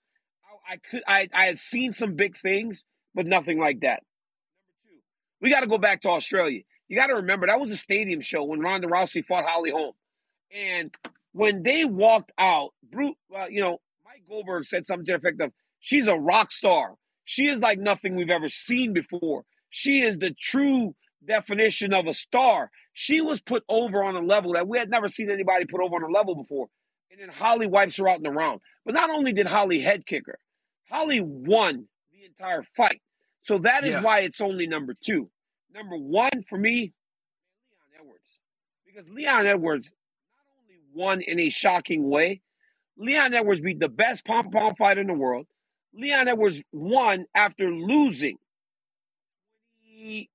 I, 0.69 0.77
could, 0.77 1.03
I, 1.07 1.29
I 1.33 1.45
had 1.47 1.61
seen 1.61 1.93
some 1.93 2.15
big 2.15 2.37
things, 2.37 2.85
but 3.15 3.27
nothing 3.27 3.59
like 3.59 3.81
that. 3.81 4.03
Number 4.59 4.75
two, 4.85 4.99
we 5.41 5.51
got 5.51 5.61
to 5.61 5.67
go 5.67 5.79
back 5.79 6.03
to 6.03 6.09
Australia. 6.09 6.63
You 6.89 6.97
got 6.97 7.09
to 7.09 7.17
remember 7.17 7.47
that 7.47 7.61
was 7.61 7.71
a 7.71 7.77
stadium 7.77 8.21
show 8.21 8.45
when 8.45 8.61
Ronda 8.61 8.87
Rousey 8.87 9.25
fought 9.25 9.45
Holly 9.45 9.71
Holm, 9.71 9.95
and 10.53 10.95
when 11.33 11.63
they 11.63 11.85
walked 11.85 12.33
out, 12.39 12.71
Brute, 12.91 13.17
uh, 13.37 13.47
you 13.51 13.61
know, 13.61 13.79
Mike 14.05 14.23
Goldberg 14.29 14.65
said 14.65 14.87
something 14.87 15.05
to 15.07 15.13
the 15.13 15.19
effect 15.19 15.41
of, 15.41 15.53
"She's 15.81 16.07
a 16.07 16.17
rock 16.17 16.53
star. 16.53 16.95
She 17.25 17.49
is 17.49 17.61
like 17.61 17.79
nothing 17.79 18.15
we've 18.15 18.31
ever 18.31 18.49
seen 18.49 18.93
before. 18.93 19.45
She 19.69 20.01
is 20.01 20.19
the 20.19 20.31
true 20.31 20.95
definition 21.25 21.93
of 21.93 22.07
a 22.07 22.15
star. 22.15 22.71
She 22.93 23.21
was 23.21 23.41
put 23.41 23.65
over 23.69 24.03
on 24.05 24.15
a 24.15 24.21
level 24.21 24.53
that 24.53 24.69
we 24.69 24.79
had 24.79 24.89
never 24.89 25.09
seen 25.09 25.29
anybody 25.29 25.65
put 25.67 25.83
over 25.83 25.97
on 25.97 26.05
a 26.05 26.09
level 26.09 26.37
before. 26.37 26.69
And 27.11 27.21
then 27.21 27.29
Holly 27.29 27.67
wipes 27.67 27.97
her 27.99 28.09
out 28.09 28.19
in 28.19 28.23
the 28.23 28.31
round. 28.31 28.61
But 28.85 28.95
not 28.95 29.11
only 29.11 29.33
did 29.33 29.47
Holly 29.47 29.81
head 29.81 30.07
kick 30.07 30.27
her, 30.27 30.39
Holly 30.91 31.21
won 31.21 31.89
the 32.13 32.25
entire 32.25 32.63
fight. 32.77 33.01
So 33.43 33.59
that 33.59 33.85
is 33.85 33.95
Yeah. 33.95 34.03
why 34.03 34.21
it's 34.21 34.41
only 34.41 34.67
number 34.67 34.95
two. 34.95 35.31
Number 35.73 35.97
one 35.97 36.43
for 36.49 36.59
me, 36.59 36.93
Leon 37.71 38.01
Edwards. 38.01 38.39
Because 38.85 39.09
Leon 39.11 39.47
Edwards 39.47 39.91
not 40.31 40.41
only 40.63 40.81
won 40.93 41.21
in 41.23 41.39
a 41.39 41.51
shocking 41.51 42.09
way, 42.09 42.41
Leon 42.97 43.35
Edwards 43.35 43.61
beat 43.61 43.79
the 43.79 43.89
best 43.89 44.25
pound 44.25 44.47
for 44.47 44.59
pound 44.59 44.77
fighter 44.79 45.01
in 45.01 45.07
the 45.07 45.15
world. 45.15 45.47
Leon 45.93 46.29
Edwards 46.29 46.63
won 46.73 47.27
after 47.35 47.71
losing 47.71 48.39
20 49.97 50.03
minutes 50.03 50.31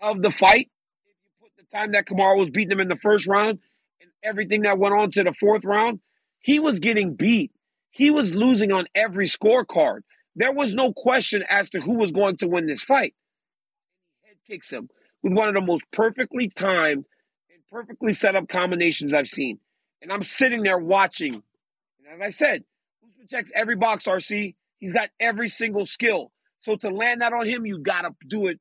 of 0.00 0.22
the 0.22 0.30
fight. 0.30 0.70
If 1.04 1.14
you 1.24 1.30
put 1.40 1.56
the 1.56 1.64
time 1.76 1.92
that 1.92 2.06
Kamaru 2.06 2.38
was 2.38 2.50
beating 2.50 2.72
him 2.72 2.80
in 2.80 2.88
the 2.88 2.96
first 2.96 3.26
round 3.26 3.60
and 4.00 4.10
everything 4.22 4.62
that 4.62 4.78
went 4.78 4.94
on 4.94 5.10
to 5.12 5.24
the 5.24 5.32
fourth 5.34 5.64
round, 5.64 6.00
he 6.40 6.58
was 6.58 6.80
getting 6.80 7.14
beat. 7.14 7.52
He 7.92 8.10
was 8.10 8.34
losing 8.34 8.72
on 8.72 8.86
every 8.94 9.26
scorecard. 9.26 10.00
There 10.34 10.52
was 10.52 10.72
no 10.72 10.92
question 10.94 11.44
as 11.48 11.68
to 11.70 11.80
who 11.80 11.94
was 11.94 12.10
going 12.10 12.38
to 12.38 12.48
win 12.48 12.66
this 12.66 12.82
fight. 12.82 13.14
He 14.22 14.28
head 14.28 14.38
kicks 14.46 14.70
him 14.70 14.88
with 15.22 15.34
one 15.34 15.48
of 15.48 15.54
the 15.54 15.60
most 15.60 15.84
perfectly 15.92 16.48
timed 16.48 17.04
and 17.52 17.62
perfectly 17.70 18.14
set 18.14 18.34
up 18.34 18.48
combinations 18.48 19.12
I've 19.12 19.28
seen. 19.28 19.58
And 20.00 20.10
I'm 20.10 20.22
sitting 20.22 20.62
there 20.62 20.78
watching. 20.78 21.34
And 21.34 22.14
as 22.14 22.20
I 22.20 22.30
said, 22.30 22.64
Usman 23.06 23.28
checks 23.28 23.52
every 23.54 23.76
box, 23.76 24.04
RC. 24.04 24.54
He's 24.78 24.94
got 24.94 25.10
every 25.20 25.48
single 25.48 25.84
skill. 25.84 26.32
So 26.60 26.76
to 26.76 26.88
land 26.88 27.20
that 27.20 27.34
on 27.34 27.46
him, 27.46 27.66
you 27.66 27.78
got 27.78 28.02
to 28.02 28.14
do 28.26 28.46
it 28.46 28.58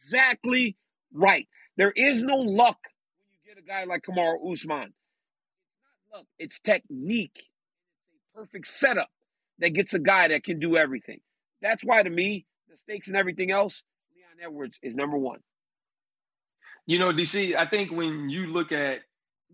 exactly 0.00 0.76
right. 1.12 1.48
There 1.76 1.92
is 1.96 2.22
no 2.22 2.36
luck 2.36 2.78
when 3.18 3.32
you 3.32 3.54
get 3.54 3.62
a 3.62 3.66
guy 3.66 3.84
like 3.84 4.02
Kamaru 4.02 4.52
Usman. 4.52 4.92
It's 4.92 6.12
not 6.12 6.18
luck, 6.18 6.26
it's 6.38 6.60
technique. 6.60 7.48
Perfect 8.38 8.68
setup 8.68 9.08
that 9.58 9.70
gets 9.70 9.94
a 9.94 9.98
guy 9.98 10.28
that 10.28 10.44
can 10.44 10.60
do 10.60 10.76
everything. 10.76 11.18
That's 11.60 11.82
why, 11.82 12.04
to 12.04 12.10
me, 12.10 12.46
the 12.70 12.76
stakes 12.76 13.08
and 13.08 13.16
everything 13.16 13.50
else, 13.50 13.82
Leon 14.14 14.48
Edwards 14.48 14.78
is 14.80 14.94
number 14.94 15.18
one. 15.18 15.40
You 16.86 17.00
know, 17.00 17.12
DC, 17.12 17.56
I 17.56 17.66
think 17.66 17.90
when 17.90 18.28
you 18.28 18.46
look 18.46 18.70
at 18.70 19.00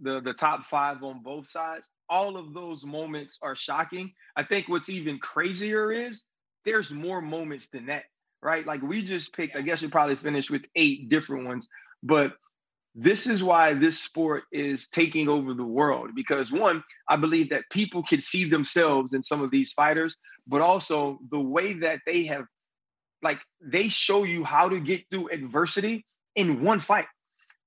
the 0.03 0.21
the 0.21 0.35
top 0.35 0.67
five 0.67 1.03
on 1.03 1.23
both 1.23 1.51
sides, 1.51 1.89
all 2.11 2.37
of 2.37 2.53
those 2.53 2.85
moments 2.85 3.39
are 3.41 3.57
shocking. 3.57 4.13
I 4.37 4.43
think 4.43 4.69
what's 4.69 4.91
even 4.91 5.19
crazier 5.19 5.91
is 5.91 6.25
there's 6.67 6.91
more 6.91 7.23
moments 7.23 7.69
than 7.69 7.87
that, 7.87 8.05
right? 8.43 8.67
Like 8.67 8.83
we 8.83 9.03
just 9.03 9.33
picked, 9.33 9.57
I 9.57 9.63
guess 9.63 9.81
you 9.81 9.89
probably 9.89 10.17
finished 10.17 10.51
with 10.51 10.67
eight 10.77 11.09
different 11.09 11.47
ones, 11.47 11.69
but 12.03 12.33
this 12.95 13.27
is 13.27 13.43
why 13.43 13.75
this 13.75 14.01
sport 14.01 14.45
is 14.53 14.87
taking 14.87 15.29
over 15.29 15.53
the 15.53 15.65
world 15.65 16.11
because 16.15 16.53
one, 16.53 16.83
I 17.09 17.17
believe 17.17 17.51
that 17.51 17.65
people 17.71 18.05
can 18.05 18.21
see 18.21 18.49
themselves 18.49 19.15
in 19.15 19.23
some 19.23 19.43
of 19.43 19.51
these 19.51 19.73
fighters, 19.73 20.15
but 20.47 20.61
also 20.61 21.19
the 21.31 21.41
way 21.41 21.73
that 21.81 22.01
they 22.07 22.25
have 22.27 22.45
like 23.23 23.39
they 23.61 23.89
show 23.89 24.23
you 24.23 24.45
how 24.45 24.69
to 24.69 24.79
get 24.79 25.03
through 25.11 25.31
adversity 25.31 26.05
in 26.37 26.63
one 26.63 26.81
fight. 26.81 27.07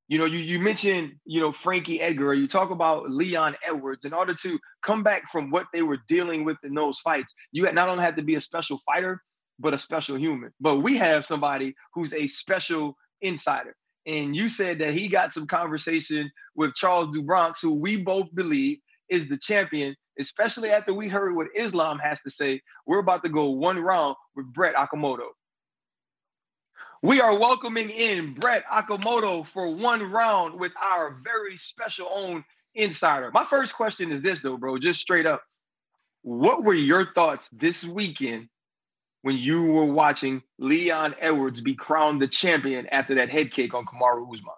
You 0.08 0.18
know, 0.18 0.26
you 0.26 0.40
you 0.40 0.60
mentioned, 0.60 1.14
you 1.26 1.42
know, 1.42 1.52
Frankie 1.52 2.00
Edgar, 2.00 2.34
you 2.34 2.48
talk 2.48 2.70
about 2.70 3.10
Leon 3.10 3.56
Edwards. 3.68 4.06
In 4.06 4.14
order 4.14 4.34
to 4.36 4.58
come 4.82 5.04
back 5.04 5.24
from 5.30 5.52
what 5.52 5.66
they 5.74 5.82
were 5.82 5.98
dealing 6.08 6.46
with 6.46 6.58
in 6.64 6.74
those 6.74 7.00
fights, 7.00 7.34
you 7.52 7.70
not 7.74 7.90
only 7.90 8.04
had 8.04 8.16
to 8.16 8.22
be 8.22 8.36
a 8.36 8.42
special 8.42 8.80
fighter, 8.86 9.22
but 9.60 9.74
a 9.74 9.78
special 9.78 10.18
human. 10.18 10.54
But 10.62 10.78
we 10.78 10.96
have 10.98 11.26
somebody 11.26 11.76
who's 11.94 12.14
a 12.14 12.28
special 12.30 12.96
insider. 13.22 13.76
And 14.08 14.34
you 14.34 14.50
said 14.50 14.80
that 14.80 14.94
he 14.94 15.10
got 15.10 15.34
some 15.34 15.48
conversation 15.48 16.32
with 16.56 16.74
Charles 16.74 17.16
Dubronx, 17.16 17.62
who 17.62 17.74
we 17.74 17.98
both 17.98 18.34
believe 18.34 18.80
is 19.10 19.28
the 19.28 19.38
champion, 19.38 19.96
especially 20.18 20.70
after 20.70 20.94
we 20.94 21.10
heard 21.10 21.36
what 21.36 21.48
Islam 21.54 22.00
has 22.00 22.22
to 22.22 22.30
say. 22.30 22.62
We're 22.86 23.00
about 23.00 23.22
to 23.24 23.30
go 23.30 23.50
one 23.50 23.78
round 23.78 24.16
with 24.36 24.52
Brett 24.54 24.76
Okamoto. 24.76 25.28
We 27.04 27.20
are 27.20 27.38
welcoming 27.38 27.90
in 27.90 28.34
Brett 28.34 28.66
Okamoto 28.66 29.46
for 29.48 29.76
one 29.76 30.02
round 30.02 30.58
with 30.58 30.72
our 30.82 31.20
very 31.24 31.58
special 31.58 32.10
own 32.12 32.46
insider. 32.76 33.30
My 33.34 33.46
first 33.46 33.76
question 33.76 34.12
is 34.12 34.22
this, 34.22 34.40
though, 34.42 34.58
bro, 34.58 34.78
just 34.78 35.02
straight 35.02 35.26
up. 35.26 35.44
What 36.22 36.64
were 36.64 36.74
your 36.74 37.14
thoughts 37.14 37.50
this 37.52 37.84
weekend 37.84 38.48
when 39.22 39.38
you 39.38 39.64
were 39.64 39.86
watching 39.86 40.42
Leon 40.60 41.16
Edwards 41.20 41.62
be 41.62 41.76
crowned 41.76 42.22
the 42.22 42.28
champion 42.28 42.88
after 42.88 43.16
that 43.16 43.30
head 43.30 43.52
kick 43.52 43.74
on 43.74 43.86
Kamaru 43.86 44.24
Usman? 44.34 44.54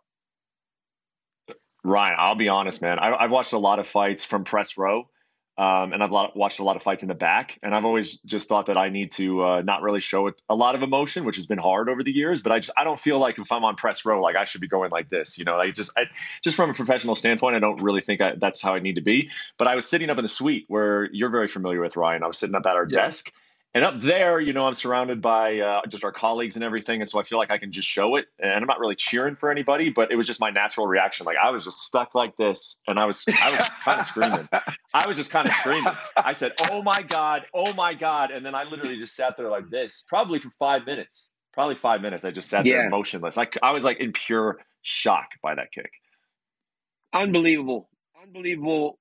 Ryan, 1.83 2.15
I'll 2.19 2.35
be 2.35 2.49
honest, 2.49 2.81
man. 2.81 2.99
I, 2.99 3.15
I've 3.15 3.31
watched 3.31 3.53
a 3.53 3.57
lot 3.57 3.79
of 3.79 3.87
fights 3.87 4.25
from 4.25 4.43
press 4.43 4.77
row, 4.77 5.09
um, 5.57 5.93
and 5.93 6.03
I've 6.03 6.11
lot, 6.11 6.35
watched 6.35 6.59
a 6.59 6.63
lot 6.63 6.75
of 6.75 6.83
fights 6.83 7.03
in 7.03 7.07
the 7.09 7.15
back. 7.15 7.57
And 7.63 7.73
I've 7.73 7.85
always 7.85 8.19
just 8.21 8.49
thought 8.49 8.65
that 8.65 8.77
I 8.77 8.89
need 8.89 9.11
to 9.11 9.43
uh, 9.43 9.61
not 9.61 9.81
really 9.81 10.01
show 10.01 10.27
it 10.27 10.41
a 10.49 10.55
lot 10.55 10.75
of 10.75 10.83
emotion, 10.83 11.23
which 11.23 11.37
has 11.37 11.45
been 11.45 11.57
hard 11.57 11.89
over 11.89 12.03
the 12.03 12.11
years. 12.11 12.41
But 12.41 12.51
I 12.51 12.59
just 12.59 12.71
I 12.77 12.83
don't 12.83 12.99
feel 12.99 13.17
like 13.17 13.39
if 13.39 13.51
I'm 13.51 13.63
on 13.63 13.75
press 13.75 14.05
row, 14.05 14.21
like 14.21 14.35
I 14.35 14.43
should 14.43 14.61
be 14.61 14.67
going 14.67 14.91
like 14.91 15.09
this. 15.09 15.37
You 15.37 15.45
know, 15.45 15.55
like 15.55 15.73
just 15.73 15.91
I, 15.97 16.03
just 16.43 16.55
from 16.57 16.69
a 16.69 16.73
professional 16.73 17.15
standpoint, 17.15 17.55
I 17.55 17.59
don't 17.59 17.81
really 17.81 18.01
think 18.01 18.19
I, 18.21 18.33
that's 18.35 18.61
how 18.61 18.73
I 18.75 18.79
need 18.79 18.95
to 18.95 19.01
be. 19.01 19.29
But 19.57 19.67
I 19.67 19.75
was 19.75 19.85
sitting 19.87 20.09
up 20.09 20.17
in 20.17 20.23
the 20.23 20.29
suite 20.29 20.65
where 20.67 21.09
you're 21.13 21.29
very 21.29 21.47
familiar 21.47 21.81
with 21.81 21.95
Ryan. 21.95 22.23
I 22.23 22.27
was 22.27 22.37
sitting 22.37 22.55
up 22.55 22.65
at 22.65 22.75
our 22.75 22.87
Yeah. 22.89 23.03
desk. 23.03 23.31
And 23.75 23.85
up 23.85 23.99
there, 23.99 24.39
you 24.39 24.51
know, 24.51 24.65
I'm 24.65 24.73
surrounded 24.73 25.21
by 25.21 25.59
uh, 25.59 25.81
just 25.87 26.03
our 26.03 26.11
colleagues 26.11 26.55
and 26.55 26.63
everything, 26.63 27.01
and 27.01 27.09
so 27.09 27.19
I 27.19 27.23
feel 27.23 27.37
like 27.37 27.51
I 27.51 27.59
can 27.59 27.71
just 27.71 27.87
show 27.87 28.15
it. 28.15 28.25
And 28.39 28.51
I'm 28.51 28.65
not 28.65 28.79
really 28.79 28.95
cheering 28.95 29.35
for 29.35 29.51
anybody, 29.51 29.91
but 29.91 30.11
it 30.11 30.15
was 30.15 30.25
just 30.25 30.39
my 30.39 30.49
natural 30.49 30.87
reaction. 30.87 31.25
Like 31.27 31.37
I 31.41 31.51
was 31.51 31.65
just 31.65 31.83
stuck 31.83 32.15
like 32.15 32.35
this, 32.35 32.77
and 32.87 32.97
I 32.97 33.05
was, 33.05 33.23
I 33.27 33.51
was 33.51 33.69
kind 33.83 33.99
of 33.99 34.07
screaming. 34.07 34.49
I 34.93 35.07
was 35.07 35.17
just 35.17 35.29
kind 35.29 35.47
of 35.47 35.53
screaming. 35.53 35.93
I 36.17 36.31
said, 36.31 36.53
"Oh 36.71 36.81
my 36.81 37.03
god, 37.03 37.45
oh 37.53 37.71
my 37.73 37.93
god!" 37.93 38.31
And 38.31 38.43
then 38.43 38.55
I 38.55 38.63
literally 38.63 38.97
just 38.97 39.15
sat 39.15 39.37
there 39.37 39.49
like 39.49 39.69
this, 39.69 40.03
probably 40.07 40.39
for 40.39 40.49
five 40.57 40.87
minutes. 40.87 41.29
Probably 41.53 41.75
five 41.75 42.01
minutes. 42.01 42.25
I 42.25 42.31
just 42.31 42.49
sat 42.49 42.63
there 42.63 42.89
motionless. 42.89 43.37
Like 43.37 43.55
I 43.61 43.71
was 43.71 43.83
like 43.83 43.99
in 43.99 44.13
pure 44.13 44.57
shock 44.81 45.29
by 45.43 45.53
that 45.53 45.71
kick. 45.71 45.91
Unbelievable. 47.13 47.89
Unbelievable 48.23 48.97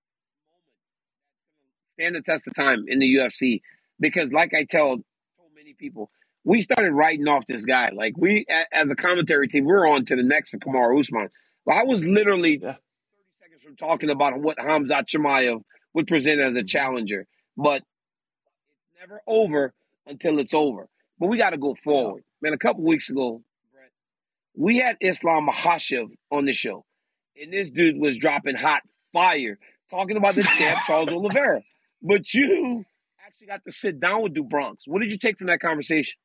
stand 1.99 2.15
the 2.15 2.23
test 2.23 2.47
of 2.47 2.55
time 2.55 2.85
in 2.87 3.01
the 3.01 3.17
UFC 3.17 3.61
because, 4.01 4.33
like 4.33 4.55
I 4.55 4.65
tell 4.65 4.97
so 4.97 5.45
many 5.55 5.75
people, 5.75 6.11
we 6.45 6.63
started 6.63 6.93
writing 6.93 7.29
off 7.29 7.45
this 7.47 7.65
guy. 7.65 7.91
Like 7.95 8.15
we, 8.17 8.47
as 8.73 8.91
a 8.91 8.97
commentary 8.97 9.49
team, 9.49 9.65
we 9.65 9.73
are 9.73 9.87
on 9.87 10.05
to 10.07 10.17
the 10.17 10.23
next 10.23 10.51
for 10.51 10.59
Kamaru 10.59 11.01
Usman. 11.01 11.29
I 11.71 11.85
was 11.85 12.03
literally 12.03 12.59
yeah. 12.63 12.73
30 12.73 12.81
seconds 13.41 13.63
from 13.63 13.77
talking 13.77 14.11
about 14.11 14.39
what 14.39 14.57
Hamzat 14.57 15.07
Chimaev 15.07 15.63
would 15.95 16.07
present 16.07 16.41
as 16.41 16.57
a 16.57 16.61
mm-hmm. 16.61 16.67
challenger, 16.67 17.27
but 17.57 17.83
it's 17.83 19.01
never 19.01 19.21
over 19.27 19.75
until 20.07 20.39
it's 20.39 20.55
over. 20.55 20.89
But 21.19 21.29
we 21.29 21.37
got 21.37 21.51
to 21.51 21.59
go 21.59 21.77
forward. 21.85 22.25
Man, 22.41 22.53
a 22.53 22.59
couple 22.59 22.85
weeks 22.85 23.11
ago, 23.11 23.43
Brett, 23.73 23.91
we 24.57 24.79
had 24.79 24.97
Islam 25.01 25.49
Makhachev 25.49 26.07
on 26.31 26.45
the 26.45 26.53
show, 26.53 26.85
and 27.41 27.53
this 27.53 27.71
dude 27.71 27.99
was 27.99 28.17
dropping 28.17 28.57
hot 28.57 28.83
fire 29.13 29.59
talking 29.91 30.17
about 30.17 30.35
the 30.35 30.43
champ 30.43 30.81
Charles 30.87 31.09
Oliveira. 31.13 31.63
But 32.01 32.33
you 32.33 32.85
actually 33.39 33.47
got 33.47 33.65
to 33.65 33.73
sit 33.73 34.01
down 34.01 34.23
with 34.23 34.35
DuBronx. 34.35 34.79
What 34.87 35.01
did 35.01 35.13
you 35.13 35.19
take 35.19 35.39
from 35.39 35.47
that 35.47 35.61
conversation? 35.61 36.19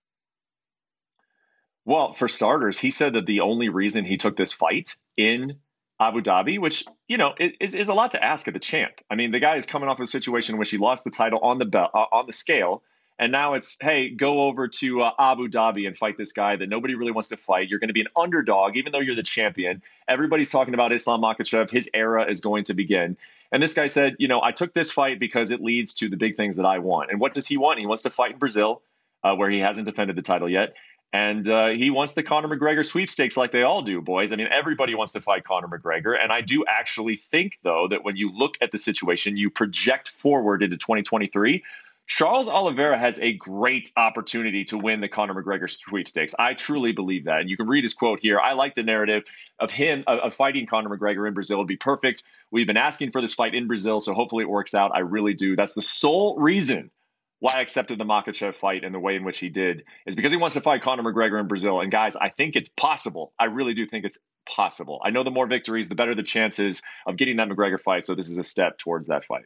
Well, 1.86 2.14
for 2.14 2.28
starters, 2.28 2.80
he 2.80 2.90
said 2.90 3.14
that 3.14 3.26
the 3.26 3.42
only 3.42 3.70
reason 3.70 4.06
he 4.06 4.18
took 4.18 4.36
this 4.36 4.52
fight 4.52 4.96
in 5.16 5.58
Abu 6.00 6.22
Dhabi, 6.22 6.60
which 6.60 6.86
you 7.08 7.18
know 7.18 7.34
is, 7.60 7.76
is 7.76 7.90
a 7.90 7.94
lot 7.94 8.12
to 8.12 8.24
ask 8.24 8.48
of 8.48 8.54
the 8.54 8.60
champ. 8.60 8.94
I 9.12 9.16
mean, 9.16 9.32
the 9.32 9.40
guy 9.40 9.58
is 9.58 9.66
coming 9.66 9.90
off 9.90 10.00
a 10.00 10.08
situation 10.08 10.56
in 10.56 10.60
which 10.60 10.72
he 10.72 10.78
lost 10.78 11.04
the 11.04 11.12
title 11.12 11.40
on 11.40 11.60
the 11.60 11.66
belt 11.66 11.92
uh, 11.94 12.06
on 12.12 12.26
the 12.26 12.34
scale, 12.34 12.82
and 13.20 13.32
now 13.32 13.54
it's 13.54 13.78
hey, 13.82 14.10
go 14.10 14.44
over 14.44 14.68
to 14.68 15.02
uh, 15.02 15.12
Abu 15.20 15.48
Dhabi 15.48 15.88
and 15.88 15.98
fight 15.98 16.18
this 16.18 16.32
guy 16.32 16.56
that 16.56 16.70
nobody 16.70 16.96
really 16.96 17.12
wants 17.12 17.30
to 17.30 17.38
fight. 17.38 17.70
You're 17.70 17.80
going 17.80 17.90
to 17.90 17.94
be 17.94 18.02
an 18.02 18.08
underdog, 18.16 18.76
even 18.76 18.92
though 18.92 19.00
you're 19.00 19.16
the 19.16 19.24
champion. 19.24 19.82
Everybody's 20.08 20.50
talking 20.52 20.74
about 20.74 20.92
Islam 20.92 21.22
Makhachev. 21.22 21.70
His 21.70 21.90
era 21.94 22.30
is 22.30 22.42
going 22.42 22.64
to 22.66 22.74
begin. 22.74 23.18
And 23.52 23.62
this 23.62 23.76
guy 23.76 23.86
said, 23.86 24.16
you 24.18 24.28
know, 24.28 24.42
I 24.42 24.52
took 24.52 24.74
this 24.74 24.92
fight 24.92 25.20
because 25.20 25.52
it 25.52 25.62
leads 25.62 25.94
to 25.96 26.10
the 26.10 26.18
big 26.18 26.36
things 26.36 26.58
that 26.58 26.66
I 26.66 26.80
want. 26.80 27.12
And 27.12 27.20
what 27.20 27.34
does 27.34 27.48
he 27.48 27.56
want? 27.56 27.80
He 27.80 27.86
wants 27.86 28.02
to 28.04 28.10
fight 28.10 28.32
in 28.32 28.38
Brazil, 28.40 28.82
uh, 29.24 29.36
where 29.36 29.50
he 29.50 29.60
hasn't 29.60 29.86
defended 29.86 30.16
the 30.16 30.24
title 30.24 30.50
yet. 30.50 30.74
And 31.14 31.48
uh, 31.48 31.68
he 31.68 31.92
wants 31.92 32.16
the 32.16 32.24
Conor 32.24 32.48
McGregor 32.48 32.84
sweepstakes 32.84 33.38
like 33.38 33.52
they 33.52 33.62
all 33.62 33.84
do, 33.84 34.02
boys. 34.02 34.34
I 34.34 34.36
mean, 34.36 34.48
everybody 34.52 34.96
wants 34.96 35.14
to 35.14 35.22
fight 35.22 35.44
Conor 35.44 35.68
McGregor. 35.68 36.20
And 36.20 36.32
I 36.32 36.42
do 36.42 36.66
actually 36.68 37.18
think, 37.18 37.60
though, 37.62 37.88
that 37.92 38.04
when 38.04 38.16
you 38.16 38.36
look 38.36 38.56
at 38.62 38.72
the 38.72 38.80
situation, 38.80 39.38
you 39.38 39.52
project 39.52 40.10
forward 40.10 40.64
into 40.64 40.76
2023, 40.76 41.64
Charles 42.06 42.50
Oliveira 42.50 42.98
has 42.98 43.18
a 43.20 43.34
great 43.34 43.90
opportunity 43.96 44.66
to 44.66 44.78
win 44.78 45.00
the 45.00 45.08
Conor 45.08 45.42
McGregor 45.42 45.70
sweepstakes. 45.70 46.36
I 46.38 46.54
truly 46.54 46.92
believe 46.92 47.26
that. 47.26 47.40
And 47.40 47.50
you 47.50 47.56
can 47.56 47.68
read 47.68 47.84
his 47.84 47.94
quote 47.94 48.20
here. 48.20 48.40
I 48.40 48.54
like 48.54 48.76
the 48.76 48.84
narrative 48.84 49.24
of 49.60 49.72
him 49.72 50.04
of, 50.08 50.20
of 50.20 50.34
fighting 50.34 50.68
Conor 50.68 50.96
McGregor 50.96 51.28
in 51.28 51.34
Brazil. 51.34 51.58
It'd 51.58 51.68
be 51.68 51.78
perfect. 51.78 52.24
We've 52.52 52.68
been 52.68 52.78
asking 52.78 53.12
for 53.12 53.22
this 53.22 53.34
fight 53.34 53.56
in 53.56 53.68
Brazil, 53.68 54.02
so 54.02 54.14
hopefully 54.14 54.44
it 54.44 54.50
works 54.50 54.74
out. 54.74 54.92
I 54.94 55.00
really 55.00 55.34
do. 55.34 55.56
That's 55.56 55.74
the 55.74 55.82
sole 55.82 56.38
reason 56.38 56.92
why 57.40 57.54
I 57.56 57.62
accepted 57.62 58.00
the 58.00 58.06
Makhachev 58.06 58.56
fight 58.56 58.84
and 58.84 58.94
the 58.94 59.00
way 59.00 59.16
in 59.16 59.24
which 59.24 59.40
he 59.40 59.50
did 59.50 59.84
is 60.06 60.16
because 60.16 60.32
he 60.32 60.38
wants 60.38 60.54
to 60.56 60.62
fight 60.62 60.82
Conor 60.82 61.04
McGregor 61.04 61.40
in 61.40 61.48
Brazil. 61.48 61.82
And 61.82 61.92
guys, 61.92 62.16
I 62.18 62.30
think 62.30 62.56
it's 62.56 62.70
possible. 62.70 63.34
I 63.40 63.46
really 63.46 63.74
do 63.74 63.86
think 63.86 64.06
it's 64.06 64.18
possible. 64.46 65.02
I 65.06 65.10
know 65.10 65.24
the 65.24 65.32
more 65.32 65.48
victories, 65.48 65.90
the 65.90 65.96
better 65.96 66.16
the 66.16 66.24
chances 66.24 66.82
of 67.06 67.16
getting 67.16 67.38
that 67.38 67.50
McGregor 67.50 67.80
fight. 67.80 68.06
So 68.06 68.14
this 68.14 68.30
is 68.30 68.38
a 68.38 68.44
step 68.44 68.78
towards 68.78 69.08
that 69.08 69.26
fight. 69.26 69.46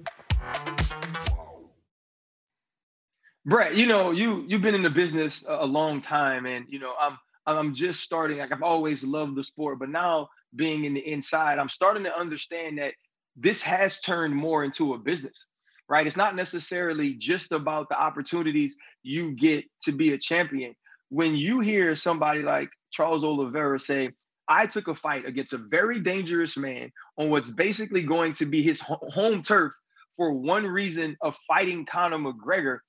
Brett, 3.45 3.75
you 3.75 3.87
know, 3.87 4.11
you 4.11 4.45
you've 4.47 4.61
been 4.61 4.75
in 4.75 4.83
the 4.83 4.89
business 4.89 5.43
a, 5.47 5.59
a 5.61 5.65
long 5.65 6.01
time, 6.01 6.45
and 6.45 6.65
you 6.69 6.79
know, 6.79 6.93
I'm 6.99 7.17
I'm 7.47 7.73
just 7.73 8.01
starting. 8.01 8.37
Like 8.37 8.51
I've 8.51 8.61
always 8.61 9.03
loved 9.03 9.35
the 9.35 9.43
sport, 9.43 9.79
but 9.79 9.89
now 9.89 10.29
being 10.55 10.85
in 10.85 10.93
the 10.93 10.99
inside, 11.11 11.57
I'm 11.57 11.69
starting 11.69 12.03
to 12.03 12.15
understand 12.15 12.77
that 12.77 12.93
this 13.35 13.61
has 13.63 13.99
turned 13.99 14.35
more 14.35 14.63
into 14.63 14.93
a 14.93 14.97
business, 14.99 15.45
right? 15.89 16.05
It's 16.05 16.17
not 16.17 16.35
necessarily 16.35 17.15
just 17.15 17.51
about 17.51 17.89
the 17.89 17.99
opportunities 17.99 18.75
you 19.01 19.31
get 19.31 19.65
to 19.83 19.91
be 19.91 20.13
a 20.13 20.17
champion. 20.19 20.75
When 21.09 21.35
you 21.35 21.61
hear 21.61 21.95
somebody 21.95 22.43
like 22.43 22.69
Charles 22.91 23.23
Oliveira 23.23 23.79
say, 23.79 24.11
I 24.47 24.67
took 24.67 24.87
a 24.87 24.95
fight 24.95 25.25
against 25.25 25.53
a 25.53 25.57
very 25.57 25.99
dangerous 25.99 26.57
man 26.57 26.91
on 27.17 27.29
what's 27.29 27.49
basically 27.49 28.03
going 28.03 28.33
to 28.33 28.45
be 28.45 28.61
his 28.61 28.81
home 28.81 29.41
turf 29.41 29.73
for 30.15 30.31
one 30.33 30.65
reason 30.65 31.17
of 31.21 31.35
fighting 31.47 31.85
Conor 31.85 32.19
McGregor. 32.19 32.79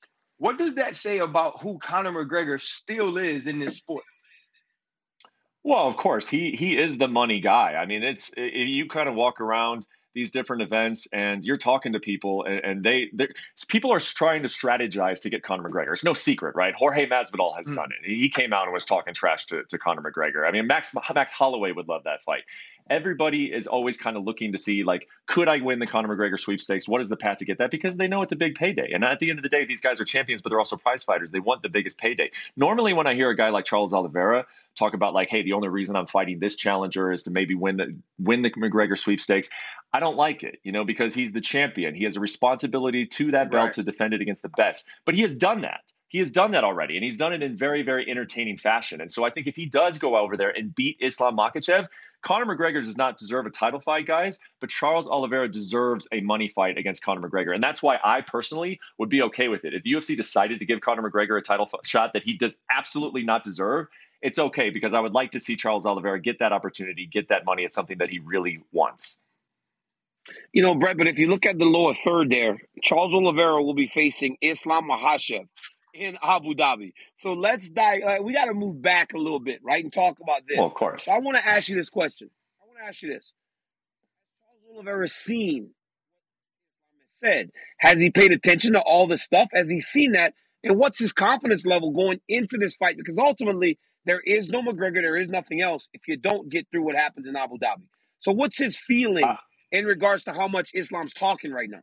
What 0.42 0.58
does 0.58 0.74
that 0.74 0.96
say 0.96 1.20
about 1.20 1.62
who 1.62 1.78
Conor 1.78 2.10
McGregor 2.10 2.60
still 2.60 3.16
is 3.16 3.46
in 3.46 3.60
this 3.60 3.76
sport? 3.76 4.02
Well, 5.62 5.86
of 5.86 5.96
course, 5.96 6.28
he 6.28 6.50
he 6.50 6.76
is 6.76 6.98
the 6.98 7.06
money 7.06 7.38
guy. 7.38 7.74
I 7.74 7.86
mean, 7.86 8.02
it's 8.02 8.32
you 8.36 8.88
kind 8.88 9.08
of 9.08 9.14
walk 9.14 9.40
around 9.40 9.86
these 10.16 10.32
different 10.32 10.62
events 10.62 11.06
and 11.12 11.44
you're 11.44 11.56
talking 11.56 11.92
to 11.92 12.00
people 12.00 12.44
and, 12.44 12.58
and 12.64 12.82
they 12.82 13.10
people 13.68 13.92
are 13.92 14.00
trying 14.00 14.42
to 14.42 14.48
strategize 14.48 15.22
to 15.22 15.30
get 15.30 15.44
Conor 15.44 15.70
McGregor. 15.70 15.92
It's 15.92 16.02
no 16.02 16.12
secret, 16.12 16.56
right? 16.56 16.74
Jorge 16.74 17.08
Masvidal 17.08 17.56
has 17.56 17.68
mm. 17.68 17.76
done 17.76 17.90
it. 17.92 18.04
He 18.04 18.28
came 18.28 18.52
out 18.52 18.64
and 18.64 18.72
was 18.72 18.84
talking 18.84 19.14
trash 19.14 19.46
to, 19.46 19.62
to 19.62 19.78
Conor 19.78 20.02
McGregor. 20.02 20.44
I 20.44 20.50
mean, 20.50 20.66
Max 20.66 20.92
Max 21.14 21.30
Holloway 21.30 21.70
would 21.70 21.86
love 21.86 22.02
that 22.02 22.24
fight 22.24 22.42
everybody 22.90 23.52
is 23.52 23.66
always 23.66 23.96
kind 23.96 24.16
of 24.16 24.24
looking 24.24 24.52
to 24.52 24.58
see 24.58 24.84
like 24.84 25.08
could 25.26 25.48
i 25.48 25.58
win 25.58 25.78
the 25.78 25.86
conor 25.86 26.08
mcgregor 26.08 26.38
sweepstakes? 26.38 26.88
What 26.88 27.00
is 27.00 27.08
the 27.08 27.16
path 27.16 27.38
to 27.38 27.44
get 27.44 27.58
that? 27.58 27.70
Because 27.70 27.96
they 27.96 28.08
know 28.08 28.22
it's 28.22 28.32
a 28.32 28.36
big 28.36 28.54
payday. 28.54 28.92
And 28.92 29.04
at 29.04 29.18
the 29.18 29.30
end 29.30 29.38
of 29.38 29.42
the 29.42 29.48
day 29.48 29.64
these 29.64 29.80
guys 29.80 30.00
are 30.00 30.04
champions 30.04 30.42
but 30.42 30.50
they're 30.50 30.58
also 30.58 30.76
prize 30.76 31.02
fighters. 31.02 31.32
They 31.32 31.40
want 31.40 31.62
the 31.62 31.68
biggest 31.68 31.98
payday. 31.98 32.30
Normally 32.56 32.92
when 32.92 33.06
i 33.06 33.14
hear 33.14 33.30
a 33.30 33.36
guy 33.36 33.50
like 33.50 33.64
charles 33.64 33.92
oliveira 33.94 34.46
talk 34.76 34.94
about 34.94 35.12
like 35.14 35.28
hey 35.28 35.42
the 35.42 35.52
only 35.52 35.68
reason 35.68 35.96
i'm 35.96 36.06
fighting 36.06 36.38
this 36.38 36.54
challenger 36.56 37.12
is 37.12 37.22
to 37.24 37.30
maybe 37.30 37.54
win 37.54 37.76
the 37.76 37.94
win 38.18 38.42
the 38.42 38.50
mcgregor 38.50 38.98
sweepstakes 38.98 39.50
i 39.92 40.00
don't 40.00 40.16
like 40.16 40.42
it 40.42 40.58
you 40.62 40.72
know 40.72 40.84
because 40.84 41.14
he's 41.14 41.32
the 41.32 41.40
champion. 41.40 41.94
He 41.94 42.04
has 42.04 42.16
a 42.16 42.20
responsibility 42.20 43.06
to 43.06 43.30
that 43.32 43.50
belt 43.50 43.64
right. 43.64 43.72
to 43.74 43.82
defend 43.82 44.14
it 44.14 44.20
against 44.20 44.42
the 44.42 44.48
best. 44.50 44.88
But 45.04 45.14
he 45.14 45.22
has 45.22 45.36
done 45.36 45.62
that 45.62 45.92
he 46.12 46.18
has 46.18 46.30
done 46.30 46.50
that 46.50 46.62
already, 46.62 46.98
and 46.98 47.02
he's 47.02 47.16
done 47.16 47.32
it 47.32 47.42
in 47.42 47.56
very, 47.56 47.82
very 47.82 48.08
entertaining 48.08 48.58
fashion. 48.58 49.00
And 49.00 49.10
so 49.10 49.24
I 49.24 49.30
think 49.30 49.46
if 49.46 49.56
he 49.56 49.64
does 49.64 49.96
go 49.96 50.14
over 50.14 50.36
there 50.36 50.50
and 50.50 50.74
beat 50.74 50.98
Islam 51.00 51.38
Makhachev, 51.38 51.86
Conor 52.20 52.54
McGregor 52.54 52.84
does 52.84 52.98
not 52.98 53.16
deserve 53.16 53.46
a 53.46 53.50
title 53.50 53.80
fight, 53.80 54.06
guys, 54.06 54.38
but 54.60 54.68
Charles 54.68 55.08
Oliveira 55.08 55.48
deserves 55.48 56.06
a 56.12 56.20
money 56.20 56.48
fight 56.48 56.76
against 56.76 57.02
Conor 57.02 57.26
McGregor. 57.26 57.54
And 57.54 57.64
that's 57.64 57.82
why 57.82 57.98
I 58.04 58.20
personally 58.20 58.78
would 58.98 59.08
be 59.08 59.22
okay 59.22 59.48
with 59.48 59.64
it. 59.64 59.72
If 59.72 59.84
UFC 59.84 60.14
decided 60.14 60.58
to 60.58 60.66
give 60.66 60.82
Conor 60.82 61.10
McGregor 61.10 61.38
a 61.38 61.40
title 61.40 61.66
f- 61.72 61.80
shot 61.86 62.12
that 62.12 62.24
he 62.24 62.36
does 62.36 62.58
absolutely 62.70 63.24
not 63.24 63.42
deserve, 63.42 63.86
it's 64.20 64.38
okay 64.38 64.68
because 64.68 64.92
I 64.92 65.00
would 65.00 65.14
like 65.14 65.30
to 65.30 65.40
see 65.40 65.56
Charles 65.56 65.86
Oliveira 65.86 66.20
get 66.20 66.40
that 66.40 66.52
opportunity, 66.52 67.06
get 67.06 67.30
that 67.30 67.46
money. 67.46 67.62
It's 67.62 67.74
something 67.74 67.96
that 67.98 68.10
he 68.10 68.18
really 68.18 68.62
wants. 68.70 69.16
You 70.52 70.62
know, 70.62 70.74
Brett, 70.74 70.98
but 70.98 71.06
if 71.06 71.18
you 71.18 71.28
look 71.28 71.46
at 71.46 71.56
the 71.56 71.64
lower 71.64 71.94
third 71.94 72.30
there, 72.30 72.58
Charles 72.82 73.14
Oliveira 73.14 73.62
will 73.62 73.72
be 73.72 73.88
facing 73.88 74.36
Islam 74.42 74.90
Makhachev 74.90 75.48
in 75.94 76.18
Abu 76.22 76.54
Dhabi. 76.54 76.92
So 77.18 77.32
let's 77.32 77.68
dive. 77.68 78.00
Like, 78.04 78.22
we 78.22 78.32
got 78.32 78.46
to 78.46 78.54
move 78.54 78.80
back 78.80 79.12
a 79.14 79.18
little 79.18 79.40
bit, 79.40 79.60
right, 79.62 79.82
and 79.82 79.92
talk 79.92 80.18
about 80.20 80.42
this. 80.48 80.58
Well, 80.58 80.66
of 80.66 80.74
course. 80.74 81.04
So 81.04 81.12
I 81.12 81.18
want 81.18 81.36
to 81.36 81.46
ask 81.46 81.68
you 81.68 81.76
this 81.76 81.90
question. 81.90 82.30
I 82.60 82.66
want 82.66 82.78
to 82.80 82.84
ask 82.86 83.02
you 83.02 83.12
this: 83.12 83.24
Has 83.24 84.60
Charles 84.62 84.76
Oliveira 84.76 85.08
seen 85.08 85.70
said? 87.22 87.50
Has 87.78 88.00
he 88.00 88.10
paid 88.10 88.32
attention 88.32 88.72
to 88.74 88.80
all 88.80 89.06
this 89.06 89.22
stuff? 89.22 89.48
Has 89.52 89.70
he 89.70 89.80
seen 89.80 90.12
that? 90.12 90.34
And 90.64 90.78
what's 90.78 90.98
his 90.98 91.12
confidence 91.12 91.66
level 91.66 91.90
going 91.90 92.20
into 92.28 92.56
this 92.56 92.74
fight? 92.74 92.96
Because 92.96 93.18
ultimately, 93.18 93.78
there 94.04 94.20
is 94.20 94.48
no 94.48 94.62
McGregor, 94.62 95.02
there 95.02 95.16
is 95.16 95.28
nothing 95.28 95.60
else 95.60 95.88
if 95.92 96.02
you 96.06 96.16
don't 96.16 96.48
get 96.48 96.66
through 96.70 96.84
what 96.84 96.94
happens 96.94 97.26
in 97.26 97.36
Abu 97.36 97.58
Dhabi. 97.58 97.86
So 98.20 98.32
what's 98.32 98.58
his 98.58 98.76
feeling 98.76 99.24
uh, 99.24 99.36
in 99.70 99.84
regards 99.84 100.24
to 100.24 100.32
how 100.32 100.48
much 100.48 100.70
Islam's 100.74 101.12
talking 101.12 101.52
right 101.52 101.68
now? 101.70 101.80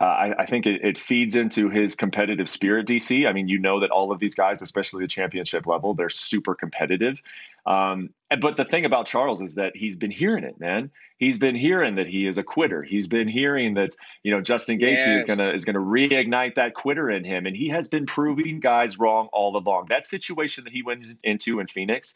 Uh, 0.00 0.04
I, 0.04 0.42
I, 0.42 0.46
think 0.46 0.64
it, 0.66 0.84
it, 0.84 0.96
feeds 0.96 1.34
into 1.34 1.70
his 1.70 1.96
competitive 1.96 2.48
spirit, 2.48 2.86
DC. 2.86 3.28
I 3.28 3.32
mean, 3.32 3.48
you 3.48 3.58
know 3.58 3.80
that 3.80 3.90
all 3.90 4.12
of 4.12 4.20
these 4.20 4.34
guys, 4.34 4.62
especially 4.62 5.02
the 5.02 5.08
championship 5.08 5.66
level, 5.66 5.92
they're 5.92 6.08
super 6.08 6.54
competitive. 6.54 7.20
Um, 7.66 8.10
but 8.40 8.56
the 8.56 8.64
thing 8.64 8.84
about 8.84 9.06
Charles 9.06 9.42
is 9.42 9.56
that 9.56 9.76
he's 9.76 9.96
been 9.96 10.10
hearing 10.10 10.44
it, 10.44 10.60
man. 10.60 10.90
He's 11.18 11.38
been 11.38 11.56
hearing 11.56 11.96
that 11.96 12.06
he 12.06 12.26
is 12.26 12.38
a 12.38 12.42
quitter. 12.42 12.82
He's 12.82 13.06
been 13.06 13.28
hearing 13.28 13.74
that 13.74 13.96
you 14.22 14.30
know 14.30 14.40
Justin 14.40 14.78
Gaethje 14.78 15.06
yes. 15.06 15.22
is 15.22 15.24
gonna 15.24 15.50
is 15.50 15.64
gonna 15.64 15.80
reignite 15.80 16.54
that 16.54 16.74
quitter 16.74 17.10
in 17.10 17.24
him, 17.24 17.44
and 17.44 17.56
he 17.56 17.68
has 17.68 17.88
been 17.88 18.06
proving 18.06 18.60
guys 18.60 18.98
wrong 18.98 19.28
all 19.32 19.56
along. 19.56 19.86
That 19.88 20.06
situation 20.06 20.64
that 20.64 20.72
he 20.72 20.82
went 20.82 21.06
into 21.24 21.60
in 21.60 21.66
Phoenix, 21.66 22.14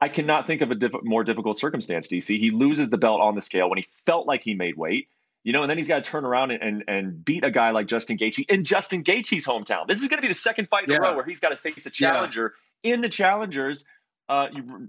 I 0.00 0.08
cannot 0.08 0.46
think 0.46 0.60
of 0.60 0.70
a 0.70 0.74
diff- 0.74 1.02
more 1.02 1.24
difficult 1.24 1.58
circumstance. 1.58 2.06
DC, 2.06 2.38
he 2.38 2.50
loses 2.50 2.88
the 2.88 2.98
belt 2.98 3.20
on 3.20 3.34
the 3.34 3.40
scale 3.40 3.68
when 3.68 3.78
he 3.78 3.86
felt 4.06 4.26
like 4.26 4.44
he 4.44 4.54
made 4.54 4.76
weight 4.76 5.08
you 5.46 5.52
know, 5.52 5.62
and 5.62 5.70
then 5.70 5.76
he's 5.76 5.86
got 5.86 6.02
to 6.02 6.10
turn 6.10 6.24
around 6.24 6.50
and, 6.50 6.60
and, 6.60 6.84
and 6.88 7.24
beat 7.24 7.44
a 7.44 7.52
guy 7.52 7.70
like 7.70 7.86
Justin 7.86 8.18
Gaethje 8.18 8.50
in 8.50 8.64
Justin 8.64 9.04
Gaethje's 9.04 9.46
hometown. 9.46 9.86
This 9.86 10.02
is 10.02 10.08
going 10.08 10.18
to 10.18 10.22
be 10.22 10.26
the 10.26 10.34
second 10.34 10.68
fight 10.68 10.82
in 10.84 10.90
yeah. 10.90 10.96
a 10.96 11.00
row 11.02 11.14
where 11.14 11.24
he's 11.24 11.38
got 11.38 11.50
to 11.50 11.56
face 11.56 11.86
a 11.86 11.90
challenger 11.90 12.54
yeah. 12.82 12.94
in 12.94 13.00
the 13.00 13.08
challengers, 13.08 13.84
uh, 14.28 14.48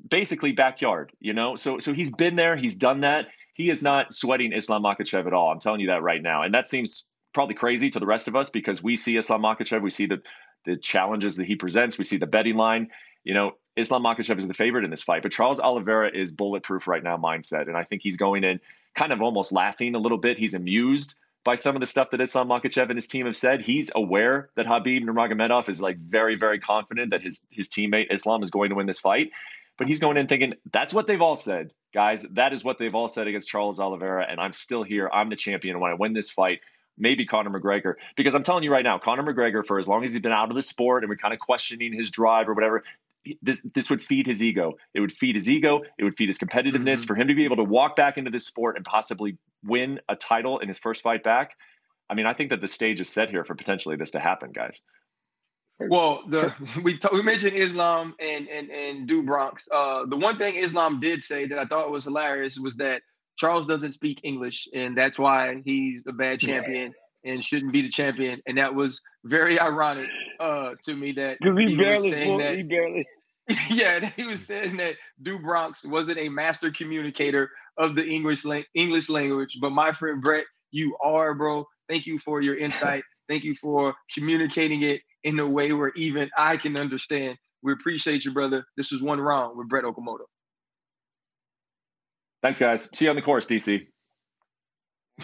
basically 0.09 0.53
backyard. 0.53 1.11
You 1.19 1.33
know, 1.33 1.55
so 1.55 1.77
so 1.77 1.93
he's 1.93 2.09
been 2.09 2.35
there, 2.35 2.57
he's 2.57 2.73
done 2.73 3.01
that. 3.01 3.27
He 3.53 3.69
is 3.69 3.83
not 3.83 4.15
sweating 4.15 4.51
Islam 4.51 4.81
Makhachev 4.81 5.27
at 5.27 5.33
all. 5.33 5.51
I'm 5.51 5.59
telling 5.59 5.79
you 5.79 5.87
that 5.89 6.01
right 6.01 6.23
now, 6.23 6.41
and 6.41 6.51
that 6.55 6.67
seems 6.67 7.05
probably 7.35 7.53
crazy 7.53 7.91
to 7.91 7.99
the 7.99 8.07
rest 8.07 8.27
of 8.27 8.35
us 8.35 8.49
because 8.49 8.81
we 8.81 8.95
see 8.95 9.15
Islam 9.15 9.43
Makhachev, 9.43 9.83
we 9.83 9.91
see 9.91 10.07
the 10.07 10.23
the 10.65 10.75
challenges 10.75 11.35
that 11.35 11.45
he 11.45 11.55
presents, 11.55 11.99
we 11.99 12.03
see 12.03 12.17
the 12.17 12.25
betting 12.25 12.55
line. 12.55 12.89
You 13.27 13.33
know, 13.33 13.51
Islam 13.75 14.03
Makhachev 14.03 14.37
is 14.37 14.47
the 14.47 14.53
favorite 14.53 14.85
in 14.85 14.89
this 14.89 15.03
fight, 15.03 15.21
but 15.21 15.33
Charles 15.33 15.59
Oliveira 15.59 16.09
is 16.17 16.31
bulletproof 16.31 16.87
right 16.87 17.03
now 17.03 17.17
mindset, 17.17 17.67
and 17.67 17.75
I 17.75 17.83
think 17.83 18.01
he's 18.01 18.15
going 18.15 18.45
in 18.45 18.61
kind 18.95 19.11
of 19.11 19.21
almost 19.21 19.51
laughing 19.51 19.95
a 19.95 19.99
little 19.99 20.17
bit. 20.17 20.37
He's 20.37 20.53
amused 20.53 21.15
by 21.43 21.55
some 21.55 21.75
of 21.75 21.81
the 21.81 21.87
stuff 21.87 22.11
that 22.11 22.21
Islam 22.21 22.47
Makhachev 22.47 22.89
and 22.89 22.95
his 22.95 23.05
team 23.05 23.25
have 23.25 23.35
said. 23.35 23.59
He's 23.59 23.91
aware 23.93 24.49
that 24.55 24.65
Khabib 24.65 25.03
Nurmagomedov 25.03 25.67
is 25.67 25.81
like 25.81 25.97
very, 25.97 26.35
very 26.35 26.57
confident 26.57 27.11
that 27.11 27.21
his 27.21 27.41
his 27.49 27.67
teammate 27.67 28.13
Islam 28.13 28.43
is 28.43 28.49
going 28.49 28.69
to 28.69 28.75
win 28.75 28.87
this 28.87 28.99
fight. 28.99 29.31
But 29.77 29.87
he's 29.87 29.99
going 29.99 30.15
in 30.15 30.27
thinking 30.27 30.53
that's 30.71 30.93
what 30.93 31.05
they've 31.05 31.21
all 31.21 31.35
said, 31.35 31.73
guys. 31.93 32.25
That 32.31 32.53
is 32.53 32.63
what 32.63 32.79
they've 32.79 32.95
all 32.95 33.09
said 33.09 33.27
against 33.27 33.49
Charles 33.49 33.81
Oliveira, 33.81 34.25
and 34.29 34.39
I'm 34.39 34.53
still 34.53 34.83
here. 34.83 35.09
I'm 35.11 35.29
the 35.29 35.35
champion. 35.35 35.81
When 35.81 35.91
I 35.91 35.95
win 35.95 36.13
this 36.13 36.29
fight, 36.29 36.61
maybe 36.97 37.25
Conor 37.25 37.59
McGregor. 37.59 37.95
Because 38.15 38.35
I'm 38.35 38.43
telling 38.43 38.63
you 38.63 38.71
right 38.71 38.85
now, 38.85 38.97
Conor 38.97 39.23
McGregor, 39.23 39.65
for 39.65 39.79
as 39.79 39.87
long 39.87 40.05
as 40.05 40.13
he's 40.13 40.21
been 40.21 40.31
out 40.31 40.49
of 40.49 40.55
the 40.55 40.61
sport 40.61 41.03
and 41.03 41.09
we're 41.09 41.17
kind 41.17 41.33
of 41.33 41.41
questioning 41.41 41.93
his 41.93 42.09
drive 42.09 42.49
or 42.49 42.53
whatever, 42.53 42.83
this 43.41 43.61
this 43.73 43.89
would 43.89 44.01
feed 44.01 44.25
his 44.25 44.43
ego. 44.43 44.73
It 44.93 44.99
would 44.99 45.11
feed 45.11 45.35
his 45.35 45.49
ego. 45.49 45.81
It 45.97 46.03
would 46.03 46.15
feed 46.15 46.29
his 46.29 46.37
competitiveness 46.37 46.99
mm-hmm. 46.99 47.07
for 47.07 47.15
him 47.15 47.27
to 47.27 47.35
be 47.35 47.45
able 47.45 47.57
to 47.57 47.63
walk 47.63 47.95
back 47.95 48.17
into 48.17 48.31
this 48.31 48.45
sport 48.45 48.75
and 48.75 48.85
possibly 48.85 49.37
win 49.63 49.99
a 50.09 50.15
title 50.15 50.59
in 50.59 50.67
his 50.67 50.79
first 50.79 51.01
fight 51.01 51.23
back. 51.23 51.51
I 52.09 52.13
mean, 52.13 52.25
I 52.25 52.33
think 52.33 52.49
that 52.51 52.61
the 52.61 52.67
stage 52.67 53.01
is 53.01 53.09
set 53.09 53.29
here 53.29 53.43
for 53.43 53.55
potentially 53.55 53.95
this 53.95 54.11
to 54.11 54.19
happen, 54.19 54.51
guys. 54.51 54.81
Well, 55.79 56.23
the 56.29 56.53
we 56.83 56.97
t- 56.97 57.09
we 57.11 57.21
mentioned 57.21 57.55
Islam 57.55 58.15
and 58.19 58.47
and 58.47 58.69
and 58.69 59.07
Do 59.07 59.23
Bronx. 59.23 59.67
Uh, 59.73 60.05
the 60.05 60.17
one 60.17 60.37
thing 60.37 60.55
Islam 60.55 60.99
did 60.99 61.23
say 61.23 61.47
that 61.47 61.59
I 61.59 61.65
thought 61.65 61.91
was 61.91 62.03
hilarious 62.03 62.57
was 62.57 62.75
that 62.77 63.01
Charles 63.37 63.67
doesn't 63.67 63.93
speak 63.93 64.19
English, 64.23 64.67
and 64.73 64.97
that's 64.97 65.19
why 65.19 65.61
he's 65.63 66.03
a 66.07 66.13
bad 66.13 66.39
champion 66.39 66.93
and 67.23 67.43
shouldn't 67.43 67.73
be 67.73 67.81
the 67.81 67.89
champion. 67.89 68.41
And 68.47 68.57
that 68.57 68.73
was 68.73 69.01
very 69.25 69.59
ironic 69.59 70.07
uh, 70.39 70.71
to 70.83 70.95
me 70.95 71.11
that 71.13 71.37
he, 71.41 71.69
he 71.69 71.75
barely, 71.75 72.09
was 72.09 72.13
saying 72.13 72.37
that, 72.39 72.55
he 72.55 72.63
barely. 72.63 73.05
yeah, 73.69 74.09
he 74.15 74.25
was 74.25 74.45
saying 74.45 74.77
that 74.77 74.95
Do 75.21 75.39
Bronx 75.39 75.85
wasn't 75.85 76.17
a 76.19 76.29
master 76.29 76.71
communicator 76.71 77.49
of 77.77 77.95
the 77.95 78.03
English 78.03 78.43
la- 78.43 78.61
English 78.75 79.09
language, 79.09 79.57
but 79.61 79.69
my 79.71 79.93
friend 79.93 80.21
Brett, 80.21 80.45
you 80.71 80.97
are, 81.03 81.33
bro. 81.33 81.65
Thank 81.87 82.05
you 82.05 82.19
for 82.19 82.41
your 82.41 82.57
insight. 82.57 83.03
Thank 83.29 83.43
you 83.43 83.55
for 83.61 83.93
communicating 84.13 84.83
it 84.83 85.01
in 85.23 85.39
a 85.39 85.47
way 85.47 85.73
where 85.73 85.91
even 85.95 86.29
I 86.37 86.57
can 86.57 86.77
understand. 86.77 87.37
We 87.61 87.73
appreciate 87.73 88.25
you, 88.25 88.33
brother. 88.33 88.63
This 88.75 88.91
is 88.91 89.01
one 89.01 89.19
round 89.19 89.57
with 89.57 89.67
Brett 89.67 89.83
Okamoto. 89.83 90.25
Thanks, 92.41 92.59
guys. 92.59 92.89
See 92.93 93.05
you 93.05 93.09
on 93.09 93.15
the 93.15 93.21
course, 93.21 93.45
DC. 93.45 93.85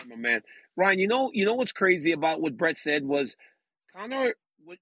My 0.07 0.15
man. 0.15 0.41
Ryan, 0.75 0.99
you 0.99 1.07
know, 1.07 1.29
you 1.33 1.45
know 1.45 1.53
what's 1.53 1.71
crazy 1.71 2.11
about 2.11 2.41
what 2.41 2.57
Brett 2.57 2.77
said 2.77 3.05
was 3.05 3.35
Conor. 3.95 4.33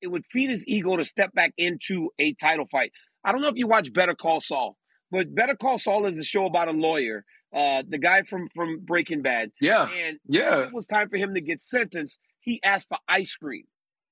It 0.02 0.08
would 0.08 0.24
feed 0.32 0.50
his 0.50 0.66
ego 0.68 0.96
to 0.96 1.04
step 1.04 1.34
back 1.34 1.54
into 1.58 2.12
a 2.20 2.34
title 2.36 2.68
fight. 2.72 2.92
I 3.24 3.32
don't 3.32 3.42
know 3.42 3.50
if 3.50 3.56
you 3.58 3.68
watch 3.68 3.94
Better 3.94 4.16
Call 4.16 4.42
Saul, 4.42 4.78
but 5.12 5.34
Better 5.34 5.56
Call 5.56 5.78
Saul 5.78 6.06
is 6.08 6.20
a 6.20 6.24
show 6.24 6.46
about 6.46 6.68
a 6.68 6.72
lawyer, 6.72 7.24
uh, 7.54 7.84
the 7.88 7.98
guy 7.98 8.24
from 8.24 8.50
from 8.56 8.80
Breaking 8.84 9.22
Bad. 9.22 9.52
Yeah, 9.60 9.88
and 9.90 10.20
yeah, 10.28 10.62
it 10.62 10.74
was 10.74 10.86
time 10.86 11.10
for 11.10 11.18
him 11.18 11.34
to 11.36 11.42
get 11.42 11.64
sentenced. 11.64 12.20
He 12.40 12.60
asked 12.64 12.88
for 12.90 12.98
ice 13.08 13.36
cream. 13.36 13.66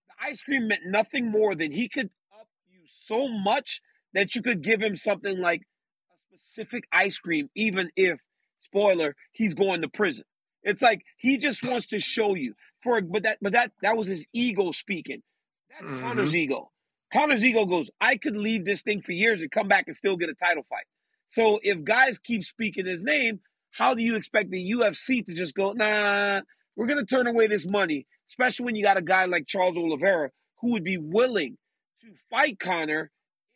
The 0.08 0.28
ice 0.28 0.44
cream 0.44 0.68
meant 0.68 0.82
nothing 0.86 1.32
more 1.32 1.56
than 1.56 1.72
he 1.72 1.90
could 1.90 2.10
up 2.40 2.48
you 2.70 2.82
so 3.02 3.28
much 3.28 3.82
that 4.14 4.36
you 4.36 4.42
could 4.42 4.64
give 4.64 4.82
him 4.82 4.96
something 4.96 5.40
like 5.40 5.62
a 5.62 6.38
specific 6.38 6.84
ice 6.92 7.18
cream, 7.18 7.50
even 7.56 7.90
if 7.96 8.20
spoiler 8.62 9.16
he's 9.32 9.54
going 9.54 9.82
to 9.82 9.88
prison. 9.88 10.26
It's 10.64 10.82
like 10.82 11.04
he 11.18 11.38
just 11.38 11.64
wants 11.64 11.88
to 11.88 12.00
show 12.00 12.36
you. 12.36 12.54
For 12.82 13.02
but 13.02 13.24
that 13.24 13.40
but 13.42 13.54
that 13.54 13.72
that 13.82 13.98
was 13.98 14.08
his 14.08 14.26
ego 14.34 14.72
speaking. 14.72 15.22
That's 15.70 15.92
mm-hmm. 15.92 16.02
Conor's 16.02 16.36
ego. 16.36 16.72
Conor's 17.12 17.44
ego 17.44 17.66
goes, 17.66 17.90
I 18.00 18.18
could 18.18 18.36
leave 18.36 18.66
this 18.66 18.82
thing 18.82 19.02
for 19.02 19.12
years 19.12 19.42
and 19.42 19.50
come 19.50 19.68
back 19.68 19.86
and 19.88 19.96
still 19.96 20.16
get 20.16 20.30
a 20.30 20.36
title 20.36 20.66
fight. 20.70 20.86
So 21.28 21.60
if 21.64 21.84
guys 21.84 22.20
keep 22.20 22.44
speaking 22.44 22.86
his 22.86 23.02
name, 23.02 23.40
how 23.72 23.94
do 23.94 24.02
you 24.02 24.16
expect 24.16 24.52
the 24.52 24.72
UFC 24.72 25.26
to 25.26 25.34
just 25.34 25.56
go, 25.56 25.74
nah, 25.74 26.42
we're 26.76 26.88
gonna 26.88 27.06
turn 27.06 27.28
away 27.28 27.48
this 27.48 27.68
money, 27.68 28.08
especially 28.30 28.66
when 28.66 28.76
you 28.76 28.84
got 28.84 28.98
a 28.98 29.02
guy 29.02 29.26
like 29.26 29.48
Charles 29.48 29.78
Oliveira 29.78 30.32
who 30.62 30.72
would 30.72 30.84
be 30.84 30.98
willing 30.98 31.58
to 32.02 32.08
fight 32.30 32.60
Conor 32.60 33.12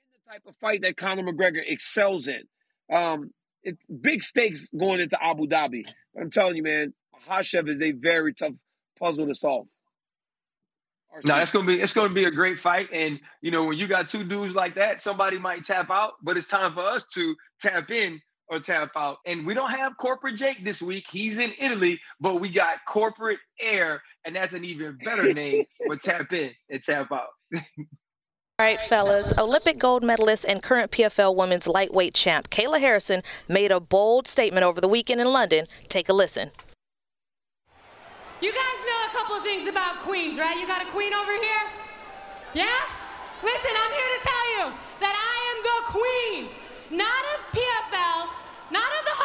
in 0.08 0.12
the 0.14 0.32
type 0.32 0.44
of 0.48 0.56
fight 0.58 0.82
that 0.84 0.98
Conor 0.98 1.24
McGregor 1.24 1.62
excels 1.66 2.28
in. 2.28 2.44
Um, 2.92 3.32
it, 3.64 3.78
big 4.02 4.24
stakes 4.24 4.70
going 4.78 5.00
into 5.00 5.18
Abu 5.24 5.48
Dhabi. 5.48 5.86
But 6.14 6.24
I'm 6.24 6.32
telling 6.32 6.56
you, 6.56 6.64
man, 6.64 6.94
Hashev 7.28 7.70
is 7.70 7.82
a 7.82 7.92
very 7.92 8.34
tough 8.34 8.54
puzzle 9.00 9.28
to 9.28 9.36
solve. 9.36 9.68
No, 11.24 11.38
it's 11.38 11.52
gonna 11.52 11.68
be 11.68 11.80
it's 11.80 11.94
gonna 11.94 12.14
be 12.14 12.26
a 12.26 12.32
great 12.32 12.60
fight, 12.60 12.90
and 12.92 13.20
you 13.42 13.52
know 13.52 13.66
when 13.66 13.78
you 13.78 13.88
got 13.88 14.08
two 14.08 14.24
dudes 14.24 14.56
like 14.56 14.76
that, 14.76 15.04
somebody 15.04 15.38
might 15.38 15.64
tap 15.64 15.90
out, 15.92 16.14
but 16.24 16.38
it's 16.38 16.48
time 16.48 16.74
for 16.74 16.82
us 16.82 17.06
to 17.14 17.36
tap 17.62 17.92
in 17.92 18.20
or 18.48 18.60
tap 18.60 18.92
out. 18.96 19.18
And 19.26 19.46
we 19.46 19.54
don't 19.54 19.70
have 19.70 19.96
corporate 19.98 20.36
Jake 20.36 20.66
this 20.66 20.82
week; 20.82 21.06
he's 21.12 21.38
in 21.38 21.54
Italy, 21.58 22.00
but 22.20 22.42
we 22.42 22.52
got 22.52 22.78
corporate 22.88 23.40
Air, 23.60 24.02
and 24.26 24.36
that's 24.36 24.54
an 24.54 24.66
even 24.66 24.98
better 25.04 25.34
name 25.36 25.66
for 25.86 25.96
tap 25.96 26.34
in 26.34 26.52
and 26.70 26.84
tap 26.84 27.12
out. 27.12 27.30
All 28.60 28.68
right, 28.68 28.80
fellas. 28.82 29.34
Olympic 29.38 29.80
gold 29.80 30.04
medalist 30.04 30.46
and 30.48 30.62
current 30.62 30.92
PFL 30.92 31.36
women's 31.36 31.68
lightweight 31.68 32.14
champ 32.14 32.50
Kayla 32.52 32.80
Harrison 32.80 33.24
made 33.48 33.72
a 33.72 33.80
bold 33.80 34.28
statement 34.28 34.64
over 34.64 34.80
the 34.80 34.88
weekend 34.88 35.20
in 35.20 35.28
London. 35.28 35.66
Take 35.90 36.08
a 36.08 36.14
listen. 36.14 36.52
You 38.42 38.52
guys 38.52 38.86
know 38.86 38.93
a 38.93 38.93
couple 39.14 39.40
things 39.46 39.70
about 39.70 40.02
queens, 40.02 40.42
right? 40.42 40.58
You 40.58 40.66
got 40.66 40.82
a 40.82 40.90
queen 40.90 41.14
over 41.14 41.38
here? 41.38 41.64
Yeah? 42.58 42.82
Listen, 43.46 43.74
I'm 43.78 43.94
here 43.94 44.12
to 44.18 44.22
tell 44.26 44.46
you 44.58 44.64
that 45.06 45.14
I 45.14 45.38
am 45.54 45.58
the 45.62 45.80
queen, 45.94 46.42
not 46.90 47.24
of 47.38 47.40
PFL, 47.54 48.34
not 48.74 48.90
of 48.90 49.04
the 49.06 49.16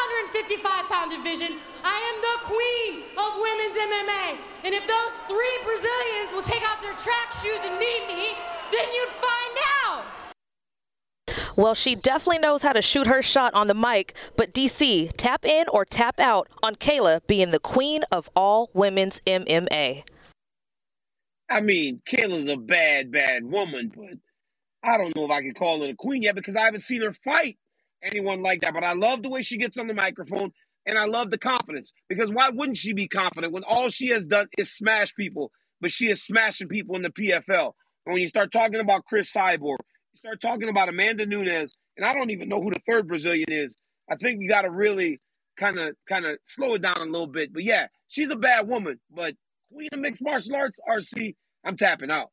155 0.61 0.93
pound 0.93 1.09
division. 1.09 1.57
I 1.81 1.97
am 1.97 2.17
the 2.21 2.37
queen 2.53 3.09
of 3.17 3.41
women's 3.41 3.77
MMA. 3.81 4.37
And 4.69 4.77
if 4.77 4.85
those 4.85 5.13
three 5.25 5.57
Brazilians 5.65 6.37
will 6.37 6.45
take 6.45 6.69
off 6.69 6.85
their 6.85 6.97
track 7.01 7.33
shoes 7.41 7.65
and 7.65 7.81
meet 7.81 8.05
me, 8.13 8.37
then 8.69 8.87
you'd 8.93 9.17
find 9.17 9.55
out. 9.89 10.28
Well, 11.59 11.75
she 11.75 11.97
definitely 11.97 12.39
knows 12.39 12.63
how 12.63 12.73
to 12.73 12.81
shoot 12.81 13.09
her 13.09 13.21
shot 13.21 13.53
on 13.53 13.67
the 13.67 13.75
mic, 13.75 14.15
but 14.37 14.55
DC, 14.55 15.11
tap 15.17 15.45
in 15.45 15.67
or 15.73 15.85
tap 15.85 16.21
out 16.21 16.47
on 16.63 16.77
Kayla 16.77 17.27
being 17.27 17.51
the 17.51 17.59
queen 17.59 18.05
of 18.13 18.31
all 18.37 18.71
women's 18.75 19.19
MMA. 19.27 20.05
I 21.51 21.61
mean, 21.61 22.01
Kayla's 22.09 22.49
a 22.49 22.57
bad, 22.57 23.11
bad 23.11 23.43
woman, 23.45 23.91
but 23.93 24.19
I 24.85 24.99
don't 24.99 25.17
know 25.17 25.25
if 25.25 25.33
I 25.33 25.41
can 25.41 25.53
call 25.53 25.83
her 25.83 25.89
a 25.89 25.97
queen 25.97 26.23
yet 26.23 26.37
because 26.37 26.55
I 26.55 26.61
haven't 26.61 26.83
seen 26.83 27.03
her 27.03 27.13
fight 27.25 27.59
anyone 28.05 28.41
like 28.41 28.61
that. 28.61 28.73
But 28.73 28.85
I 28.85 28.93
love 28.93 29.25
the 29.25 29.29
way 29.29 29.43
she 29.43 29.59
gets 29.59 29.77
on 29.79 29.89
the 29.89 29.95
microphone 29.95 30.53
and 30.87 30.97
I 30.97 31.07
love 31.07 31.33
the 31.33 31.39
confidence 31.39 31.91
because 32.09 32.31
why 32.31 32.51
wouldn't 32.51 32.79
she 32.79 32.93
be 32.93 33.09
confident 33.09 33.53
when 33.53 33.65
all 33.65 33.89
she 33.89 34.11
has 34.11 34.25
done 34.25 34.47
is 34.57 34.71
smash 34.71 35.13
people, 35.17 35.51
but 35.81 35.91
she 35.91 36.09
is 36.09 36.23
smashing 36.23 36.69
people 36.69 36.95
in 36.95 37.03
the 37.03 37.11
PFL? 37.11 37.73
And 38.07 38.13
when 38.13 38.23
you 38.23 38.29
start 38.29 38.53
talking 38.53 38.79
about 38.79 39.07
Cris 39.07 39.33
Cyborg, 39.33 39.79
you 40.13 40.19
start 40.19 40.41
talking 40.41 40.69
about 40.69 40.89
Amanda 40.89 41.27
Nunes, 41.27 41.77
and 41.97 42.07
I 42.07 42.15
don't 42.15 42.31
even 42.31 42.49
know 42.49 42.63
who 42.63 42.71
the 42.71 42.81
third 42.89 43.09
Brazilian 43.09 43.51
is. 43.51 43.77
I 44.11 44.17
think 44.17 44.41
you 44.41 44.49
got 44.49 44.63
to 44.63 44.71
really 44.71 45.21
kind 45.57 45.79
of 45.79 45.95
kind 46.09 46.25
of 46.25 46.39
slow 46.47 46.75
it 46.75 46.83
down 46.83 46.99
a 46.99 47.05
little 47.05 47.27
bit. 47.27 47.53
But 47.53 47.65
yeah, 47.65 47.89
she's 48.09 48.31
a 48.31 48.37
bad 48.37 48.69
woman. 48.69 48.99
But 49.11 49.35
Queen 49.73 49.89
of 49.93 50.01
Mixed 50.01 50.23
Martial 50.23 50.57
Arts, 50.57 50.79
RC, 50.89 51.35
I'm 51.65 51.77
tapping 51.77 52.11
out. 52.11 52.29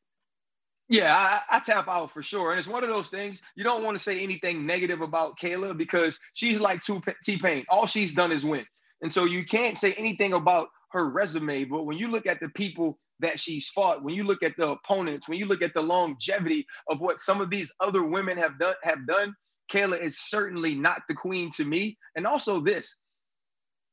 Yeah, 0.88 1.16
I, 1.16 1.58
I, 1.58 1.60
tap 1.62 1.88
out 1.88 2.14
for 2.14 2.22
sure. 2.22 2.52
And 2.52 2.60
it's 2.60 2.68
one 2.68 2.84
of 2.84 2.90
those 2.90 3.10
things 3.10 3.42
you 3.56 3.64
don't 3.64 3.84
want 3.84 3.98
to 3.98 4.04
say 4.04 4.20
anything 4.20 4.68
negative 4.68 5.02
about 5.02 5.40
Kayla 5.40 5.76
because 5.76 6.20
she's 6.34 6.60
like 6.60 6.82
T 7.24 7.38
Pain. 7.38 7.66
All 7.70 7.88
she's 7.88 8.14
done 8.14 8.32
is 8.32 8.46
win. 8.46 8.66
And 9.02 9.12
so 9.12 9.26
you 9.26 9.46
can't 9.46 9.78
say 9.78 9.94
anything 9.94 10.34
about 10.34 10.68
her 10.92 11.10
resume. 11.10 11.66
But 11.66 11.86
when 11.86 11.98
you 11.98 12.10
look 12.10 12.28
at 12.28 12.40
the 12.40 12.50
people 12.50 13.00
that 13.20 13.40
she's 13.40 13.70
fought, 13.70 14.04
when 14.04 14.16
you 14.16 14.24
look 14.24 14.44
at 14.44 14.58
the 14.58 14.70
opponents, 14.70 15.28
when 15.28 15.40
you 15.40 15.46
look 15.46 15.62
at 15.62 15.74
the 15.74 15.82
longevity 15.82 16.66
of 16.90 17.00
what 17.00 17.20
some 17.20 17.42
of 17.42 17.50
these 17.50 17.72
other 17.80 18.04
women 18.04 18.38
have 18.38 18.60
done, 18.60 18.76
have 18.84 19.08
done, 19.08 19.34
Kayla 19.72 20.02
is 20.02 20.20
certainly 20.20 20.76
not 20.76 21.02
the 21.08 21.16
queen 21.16 21.50
to 21.52 21.66
me. 21.66 21.98
And 22.16 22.28
also 22.28 22.62
this, 22.62 22.96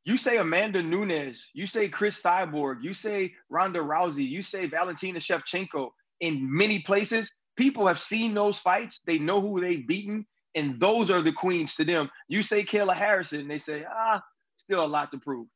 you 0.04 0.16
say 0.16 0.38
Amanda 0.38 0.82
Nunes, 0.82 1.46
you 1.54 1.66
say 1.66 1.88
Cris 1.88 2.20
Cyborg, 2.20 2.82
you 2.82 2.92
say 2.92 3.32
Ronda 3.48 3.78
Rousey, 3.78 4.28
you 4.28 4.42
say 4.42 4.66
Valentina 4.66 5.18
Shevchenko. 5.18 5.90
In 6.20 6.38
many 6.42 6.80
places, 6.80 7.30
people 7.56 7.86
have 7.86 8.00
seen 8.00 8.34
those 8.34 8.58
fights. 8.58 9.00
They 9.06 9.18
know 9.18 9.40
who 9.40 9.60
they've 9.60 9.86
beaten, 9.86 10.26
and 10.54 10.80
those 10.80 11.10
are 11.10 11.22
the 11.22 11.32
queens 11.32 11.76
to 11.76 11.84
them. 11.84 12.10
You 12.28 12.42
say 12.42 12.64
Kayla 12.64 12.94
Harrison, 12.94 13.46
they 13.48 13.58
say, 13.58 13.84
ah, 13.88 14.22
still 14.58 14.84
a 14.84 14.86
lot 14.86 15.12
to 15.12 15.18
prove. 15.18 15.46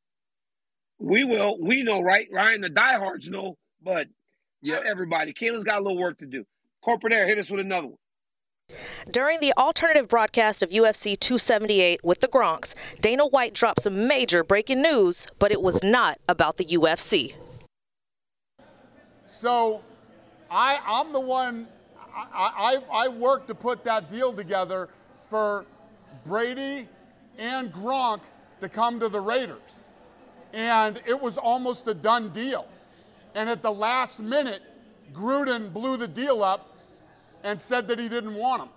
We 0.99 1.25
will. 1.25 1.59
We 1.61 1.83
know, 1.83 2.01
right? 2.01 2.29
Ryan, 2.33 2.63
the 2.63 2.71
diehards 2.71 3.29
know, 3.29 3.57
but 3.83 4.09
yeah, 4.63 4.81
everybody. 4.85 5.33
Kayla's 5.33 5.65
got 5.65 5.81
a 5.81 5.83
little 5.83 5.99
work 5.99 6.19
to 6.19 6.27
do. 6.27 6.45
Corporate 6.83 7.13
Air, 7.13 7.27
hit 7.27 7.39
us 7.39 7.51
with 7.51 7.61
another 7.61 7.89
one. 7.89 7.99
During 9.11 9.39
the 9.41 9.53
alternative 9.57 10.09
broadcast 10.09 10.63
of 10.63 10.71
UFC 10.71 11.19
278 11.19 12.01
with 12.03 12.21
the 12.21 12.29
Gronks, 12.29 12.75
Dana 13.01 13.27
White 13.27 13.55
dropped 13.55 13.83
some 13.83 14.09
major 14.09 14.43
breaking 14.43 14.83
news, 14.83 15.29
but 15.39 15.53
it 15.53 15.63
was 15.63 15.85
not 15.85 16.19
about 16.29 16.57
the 16.57 16.65
UFC. 16.65 17.35
So, 19.27 19.83
I, 20.51 20.81
I'm 20.87 21.13
the 21.13 21.21
one. 21.21 21.69
I, 22.15 22.79
I, 22.93 23.05
I 23.05 23.09
worked 23.09 23.49
to 23.49 23.55
put 23.55 23.85
that 23.85 24.09
deal 24.09 24.33
together 24.33 24.89
for 25.21 25.67
Brady 26.25 26.89
and 27.39 27.73
Gronk 27.73 28.21
to 28.61 28.69
come 28.69 28.99
to 29.01 29.09
the 29.09 29.21
Raiders, 29.21 29.86
and 30.57 31.03
it 31.07 31.21
was 31.21 31.37
almost 31.37 31.87
a 31.87 31.93
done 31.93 32.31
deal. 32.31 32.67
And 33.35 33.51
at 33.51 33.61
the 33.61 33.71
last 33.71 34.19
minute, 34.19 34.63
Gruden 35.13 35.71
blew 35.71 35.99
the 35.99 36.09
deal 36.09 36.43
up 36.43 36.75
and 37.45 37.61
said 37.61 37.87
that 37.89 37.99
he 37.99 38.09
didn't 38.09 38.35
want 38.35 38.63
him. 38.63 38.69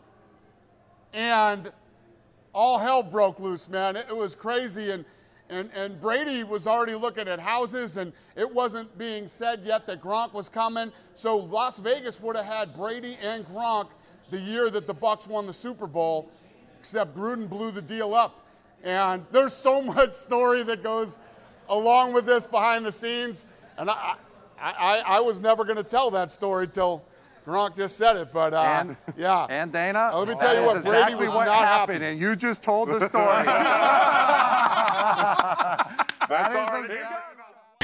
And 1.13 1.71
all 2.53 2.77
hell 2.80 3.01
broke 3.01 3.39
loose, 3.39 3.69
man. 3.69 3.95
It, 3.95 4.15
was 4.15 4.36
crazy. 4.36 4.91
And, 4.91 5.05
and, 5.49 5.69
and 5.73 5.99
Brady 6.01 6.43
was 6.43 6.67
already 6.67 6.95
looking 6.95 7.30
at 7.30 7.39
houses, 7.39 7.95
and 7.95 8.11
it 8.36 8.53
wasn't 8.53 8.95
being 8.97 9.25
said 9.27 9.61
yet 9.63 9.88
that 9.88 10.01
Gronk 10.01 10.34
was 10.34 10.49
coming. 10.49 10.91
So 11.15 11.38
Las 11.38 11.80
Vegas 11.80 12.19
would 12.19 12.36
have 12.36 12.45
had 12.45 12.73
Brady 12.73 13.17
and 13.23 13.45
Gronk 13.47 13.88
the 14.32 14.39
year 14.39 14.69
that 14.69 14.86
the 14.86 14.93
Bucs 14.93 15.27
won 15.27 15.47
the 15.47 15.53
Super 15.53 15.88
Bowl, 15.88 16.30
except 16.77 17.15
Gruden 17.15 17.49
blew 17.49 17.71
the 17.71 17.82
deal 17.82 18.13
up. 18.13 18.45
And 18.84 19.25
there's 19.32 19.53
so 19.53 19.82
much 19.82 20.11
story 20.11 20.63
that 20.63 20.84
goes 20.84 21.19
along 21.70 22.13
with 22.13 22.26
this 22.26 22.47
behind 22.47 22.86
the 22.86 22.91
scenes. 22.91 23.45
And 23.78 23.89
I, 23.89 24.15
I, 24.59 25.03
I 25.05 25.20
was 25.22 25.39
never 25.39 25.63
going 25.63 25.78
to 25.78 25.84
tell 25.84 26.11
that 26.11 26.32
story 26.32 26.67
till 26.67 27.03
Gronk 27.45 27.76
just 27.76 27.97
said 27.97 28.17
it, 28.17 28.32
but 28.32 28.53
uh, 28.53 28.61
and, 28.61 28.97
yeah. 29.17 29.47
And 29.49 29.72
Dana, 29.72 30.11
let 30.13 30.28
me 30.28 30.36
tell 30.36 30.55
you 30.55 30.65
what, 30.65 30.78
exactly 30.78 31.15
Brady 31.15 31.28
was 31.28 31.34
what 31.34 31.45
not 31.45 31.59
happened, 31.59 32.03
happy. 32.03 32.13
and 32.13 32.22
you 32.22 32.36
just 32.36 32.61
told 32.61 32.89
the 32.89 33.07
story. 33.07 33.45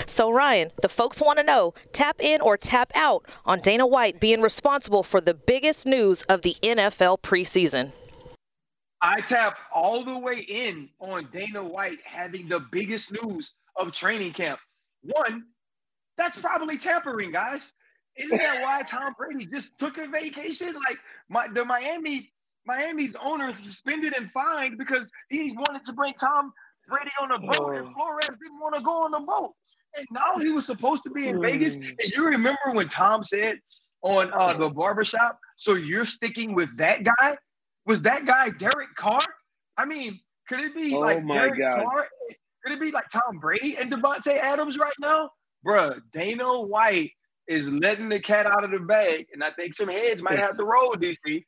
So, 0.08 0.32
Ryan, 0.32 0.72
the 0.82 0.88
folks 0.88 1.20
want 1.20 1.40
to 1.40 1.44
know 1.44 1.74
tap 1.92 2.22
in 2.22 2.40
or 2.40 2.56
tap 2.56 2.92
out 2.96 3.26
on 3.46 3.60
Dana 3.60 3.86
White 3.86 4.22
being 4.22 4.40
responsible 4.40 5.04
for 5.04 5.20
the 5.20 5.34
biggest 5.34 5.86
news 5.86 6.22
of 6.24 6.42
the 6.42 6.56
NFL 6.62 7.22
preseason. 7.22 7.92
I 9.02 9.20
tap 9.22 9.58
all 9.74 10.06
the 10.06 10.18
way 10.18 10.40
in 10.40 10.90
on 11.00 11.28
Dana 11.34 11.64
White 11.64 12.00
having 12.06 12.48
the 12.48 12.60
biggest 12.60 13.12
news 13.12 13.54
of 13.78 13.92
training 13.92 14.34
camp. 14.34 14.60
One, 15.02 15.44
that's 16.18 16.38
probably 16.38 16.78
tampering, 16.78 17.32
guys. 17.32 17.72
Isn't 18.18 18.38
that 18.38 18.62
why 18.62 18.82
Tom 18.84 19.14
Brady 19.18 19.46
just 19.46 19.78
took 19.78 19.98
a 19.98 20.08
vacation? 20.08 20.74
Like 20.88 20.98
my 21.30 21.48
the 21.54 21.66
Miami 21.66 22.32
Miami's 22.66 23.16
owner 23.22 23.54
suspended 23.54 24.14
and 24.16 24.32
fined 24.32 24.78
because 24.78 25.10
he 25.30 25.52
wanted 25.52 25.84
to 25.86 25.94
bring 25.94 26.14
Tom 26.14 26.52
Brady 26.88 27.12
on 27.22 27.32
a 27.32 27.40
boat, 27.40 27.60
oh. 27.60 27.70
and 27.72 27.94
Flores 27.94 28.28
didn't 28.28 28.60
want 28.60 28.76
to 28.76 28.82
go 28.82 29.04
on 29.04 29.12
the 29.12 29.20
boat. 29.20 29.54
And 29.98 30.08
now 30.12 30.38
he 30.38 30.52
was 30.52 30.66
supposed 30.66 31.04
to 31.04 31.10
be 31.10 31.28
in 31.28 31.38
mm. 31.38 31.42
Vegas. 31.42 31.76
And 31.76 32.12
you 32.16 32.26
remember 32.26 32.72
when 32.74 32.90
Tom 32.90 33.24
said 33.24 33.58
on 34.02 34.32
uh, 34.34 34.54
the 34.54 34.70
barbershop, 34.70 35.40
so 35.56 35.74
you're 35.74 36.06
sticking 36.06 36.54
with 36.54 36.76
that 36.78 37.04
guy? 37.04 37.38
Was 37.86 38.02
that 38.02 38.26
guy 38.26 38.50
Derek 38.50 38.94
Carr? 38.96 39.22
I 39.78 39.86
mean, 39.86 40.20
could 40.48 40.60
it 40.60 40.76
be 40.76 40.94
oh 40.94 41.00
like 41.00 41.26
Derek 41.28 41.60
God. 41.60 41.84
Carr? 41.84 42.08
It 42.66 42.80
be 42.80 42.92
like 42.92 43.10
Tom 43.10 43.40
Brady 43.40 43.78
and 43.78 43.92
Davante 43.92 44.38
Adams 44.38 44.78
right 44.78 44.94
now? 45.00 45.30
Bruh, 45.66 46.00
Dana 46.12 46.62
White 46.62 47.12
is 47.48 47.68
letting 47.68 48.10
the 48.10 48.20
cat 48.20 48.46
out 48.46 48.64
of 48.64 48.72
the 48.72 48.80
bag, 48.80 49.28
and 49.34 49.44
I 49.44 49.52
think 49.52 49.74
some 49.76 49.90
heads 49.90 50.22
might 50.22 50.40
have 50.40 50.58
to 50.58 50.64
roll, 50.64 50.96
DC. 50.96 51.44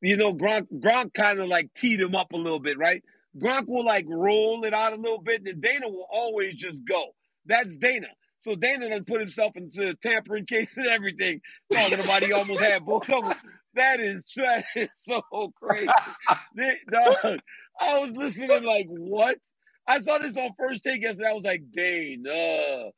You 0.00 0.16
know, 0.16 0.34
Gronk, 0.34 0.66
Gronk 0.72 1.14
kind 1.14 1.40
of 1.40 1.48
like 1.48 1.70
teed 1.74 2.00
him 2.00 2.14
up 2.14 2.32
a 2.32 2.36
little 2.36 2.58
bit, 2.58 2.78
right? 2.78 3.02
Gronk 3.38 3.66
will 3.66 3.84
like 3.84 4.04
roll 4.08 4.64
it 4.64 4.74
out 4.74 4.92
a 4.92 4.96
little 4.96 5.22
bit, 5.22 5.42
and 5.46 5.60
Dana 5.60 5.88
will 5.88 6.06
always 6.10 6.54
just 6.54 6.84
go. 6.84 7.06
That's 7.46 7.76
Dana. 7.76 8.08
So 8.42 8.54
Dana 8.54 8.90
done 8.90 9.04
put 9.04 9.20
himself 9.20 9.56
into 9.56 9.88
a 9.88 9.94
tampering 9.94 10.46
case 10.46 10.76
and 10.76 10.86
everything, 10.86 11.40
talking 11.72 12.00
about 12.00 12.22
he 12.22 12.32
almost 12.32 12.60
had 12.60 12.84
both 12.84 13.08
of 13.10 13.24
them. 13.24 13.34
That 13.74 14.00
is, 14.00 14.24
that 14.36 14.64
is 14.76 14.88
so 14.98 15.22
crazy. 15.60 15.88
Dog, 16.90 17.40
I 17.80 17.98
was 17.98 18.12
listening 18.12 18.62
like, 18.64 18.86
what? 18.88 19.38
I 19.86 20.00
saw 20.00 20.18
this 20.18 20.36
on 20.36 20.50
first 20.58 20.82
take 20.82 21.02
yesterday. 21.02 21.28
I 21.28 21.34
was 21.34 21.44
like, 21.44 21.62
Dana, 21.72 22.30
uh, 22.30 22.90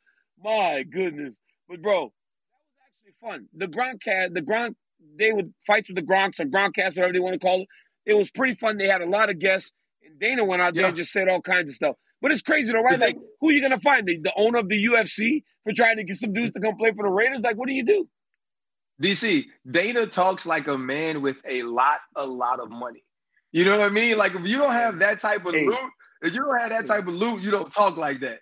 my 0.42 0.84
goodness. 0.84 1.38
But 1.68 1.82
bro, 1.82 2.00
that 2.00 2.58
was 2.62 2.76
actually 2.84 3.14
fun. 3.20 3.48
The 3.54 3.66
Gronk 3.66 4.02
cast, 4.02 4.34
the 4.34 4.42
Gronk, 4.42 4.74
they 5.18 5.32
would 5.32 5.52
fight 5.66 5.86
with 5.88 5.96
the 5.96 6.02
Gronks 6.02 6.38
or 6.38 6.44
Gronkcast, 6.44 6.96
whatever 6.96 7.12
they 7.12 7.20
want 7.20 7.34
to 7.34 7.44
call 7.44 7.62
it. 7.62 7.68
It 8.04 8.14
was 8.14 8.30
pretty 8.30 8.54
fun. 8.54 8.76
They 8.76 8.86
had 8.86 9.02
a 9.02 9.08
lot 9.08 9.30
of 9.30 9.40
guests, 9.40 9.72
and 10.04 10.18
Dana 10.20 10.44
went 10.44 10.62
out 10.62 10.74
there 10.74 10.82
yeah. 10.82 10.88
and 10.88 10.96
just 10.96 11.12
said 11.12 11.28
all 11.28 11.40
kinds 11.40 11.72
of 11.72 11.74
stuff. 11.74 11.96
But 12.22 12.32
it's 12.32 12.42
crazy 12.42 12.72
though, 12.72 12.82
right? 12.82 12.98
Like, 12.98 13.16
who 13.40 13.48
are 13.50 13.52
you 13.52 13.60
gonna 13.60 13.80
find? 13.80 14.06
The, 14.06 14.18
the 14.22 14.32
owner 14.36 14.58
of 14.58 14.68
the 14.68 14.82
UFC 14.84 15.42
for 15.64 15.72
trying 15.72 15.96
to 15.96 16.04
get 16.04 16.16
some 16.16 16.32
dudes 16.32 16.52
to 16.52 16.60
come 16.60 16.76
play 16.76 16.92
for 16.92 17.02
the 17.02 17.10
Raiders? 17.10 17.40
Like, 17.40 17.56
what 17.56 17.68
do 17.68 17.74
you 17.74 17.84
do? 17.84 18.08
DC, 19.02 19.44
Dana 19.70 20.06
talks 20.06 20.46
like 20.46 20.68
a 20.68 20.78
man 20.78 21.20
with 21.20 21.36
a 21.48 21.62
lot, 21.62 21.98
a 22.16 22.24
lot 22.24 22.60
of 22.60 22.70
money. 22.70 23.04
You 23.52 23.64
know 23.64 23.72
what 23.72 23.86
I 23.86 23.90
mean? 23.90 24.16
Like 24.16 24.34
if 24.34 24.46
you 24.46 24.58
don't 24.58 24.72
have 24.72 25.00
that 25.00 25.20
type 25.20 25.44
of 25.44 25.54
hey. 25.54 25.66
loot, 25.66 25.78
if 26.22 26.32
you 26.32 26.40
don't 26.40 26.58
have 26.58 26.70
that 26.70 26.86
type 26.86 27.06
of 27.06 27.14
loot, 27.14 27.42
you 27.42 27.50
don't 27.50 27.70
talk 27.70 27.96
like 27.96 28.20
that. 28.20 28.38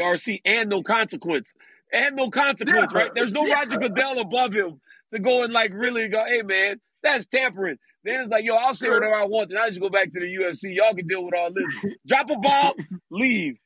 ARC 0.00 0.20
and 0.44 0.68
no 0.68 0.82
consequence 0.82 1.54
and 1.92 2.16
no 2.16 2.30
consequence, 2.30 2.92
yeah. 2.92 2.98
right? 2.98 3.10
There's 3.14 3.32
no 3.32 3.46
yeah. 3.46 3.60
Roger 3.60 3.78
Goodell 3.78 4.20
above 4.20 4.52
him 4.52 4.80
to 5.12 5.18
go 5.20 5.42
and 5.44 5.52
like 5.52 5.72
really 5.72 6.08
go, 6.08 6.24
hey 6.24 6.42
man, 6.42 6.80
that's 7.02 7.26
tampering. 7.26 7.76
Then 8.02 8.20
it's 8.20 8.30
like, 8.30 8.44
yo, 8.44 8.56
I'll 8.56 8.74
say 8.74 8.90
whatever 8.90 9.14
I 9.14 9.24
want, 9.24 9.50
and 9.50 9.58
I 9.58 9.68
just 9.68 9.80
go 9.80 9.88
back 9.88 10.12
to 10.12 10.20
the 10.20 10.26
UFC. 10.26 10.74
Y'all 10.74 10.94
can 10.94 11.06
deal 11.06 11.24
with 11.24 11.34
all 11.34 11.50
this. 11.54 11.92
Drop 12.06 12.28
a 12.30 12.36
bomb, 12.36 12.74
leave. 13.10 13.56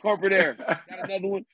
Corporate 0.00 0.32
air. 0.32 0.56
Got 0.58 1.10
another 1.10 1.28
one. 1.28 1.44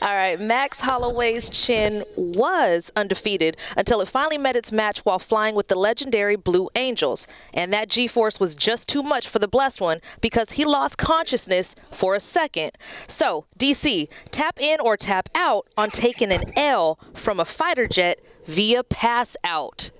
All 0.00 0.14
right, 0.14 0.38
Max 0.38 0.80
Holloway's 0.80 1.50
chin 1.50 2.04
was 2.14 2.92
undefeated 2.94 3.56
until 3.76 4.00
it 4.00 4.06
finally 4.06 4.38
met 4.38 4.54
its 4.54 4.70
match 4.70 5.00
while 5.00 5.18
flying 5.18 5.56
with 5.56 5.66
the 5.66 5.74
legendary 5.74 6.36
Blue 6.36 6.68
Angels. 6.76 7.26
And 7.52 7.72
that 7.72 7.88
G 7.88 8.06
force 8.06 8.38
was 8.38 8.54
just 8.54 8.86
too 8.86 9.02
much 9.02 9.26
for 9.26 9.40
the 9.40 9.48
blessed 9.48 9.80
one 9.80 10.00
because 10.20 10.52
he 10.52 10.64
lost 10.64 10.98
consciousness 10.98 11.74
for 11.90 12.14
a 12.14 12.20
second. 12.20 12.70
So, 13.08 13.46
DC, 13.58 14.08
tap 14.30 14.60
in 14.60 14.78
or 14.80 14.96
tap 14.96 15.28
out 15.34 15.66
on 15.76 15.90
taking 15.90 16.30
an 16.30 16.52
L 16.56 17.00
from 17.12 17.40
a 17.40 17.44
fighter 17.44 17.88
jet 17.88 18.20
via 18.46 18.84
pass 18.84 19.36
out. 19.42 19.90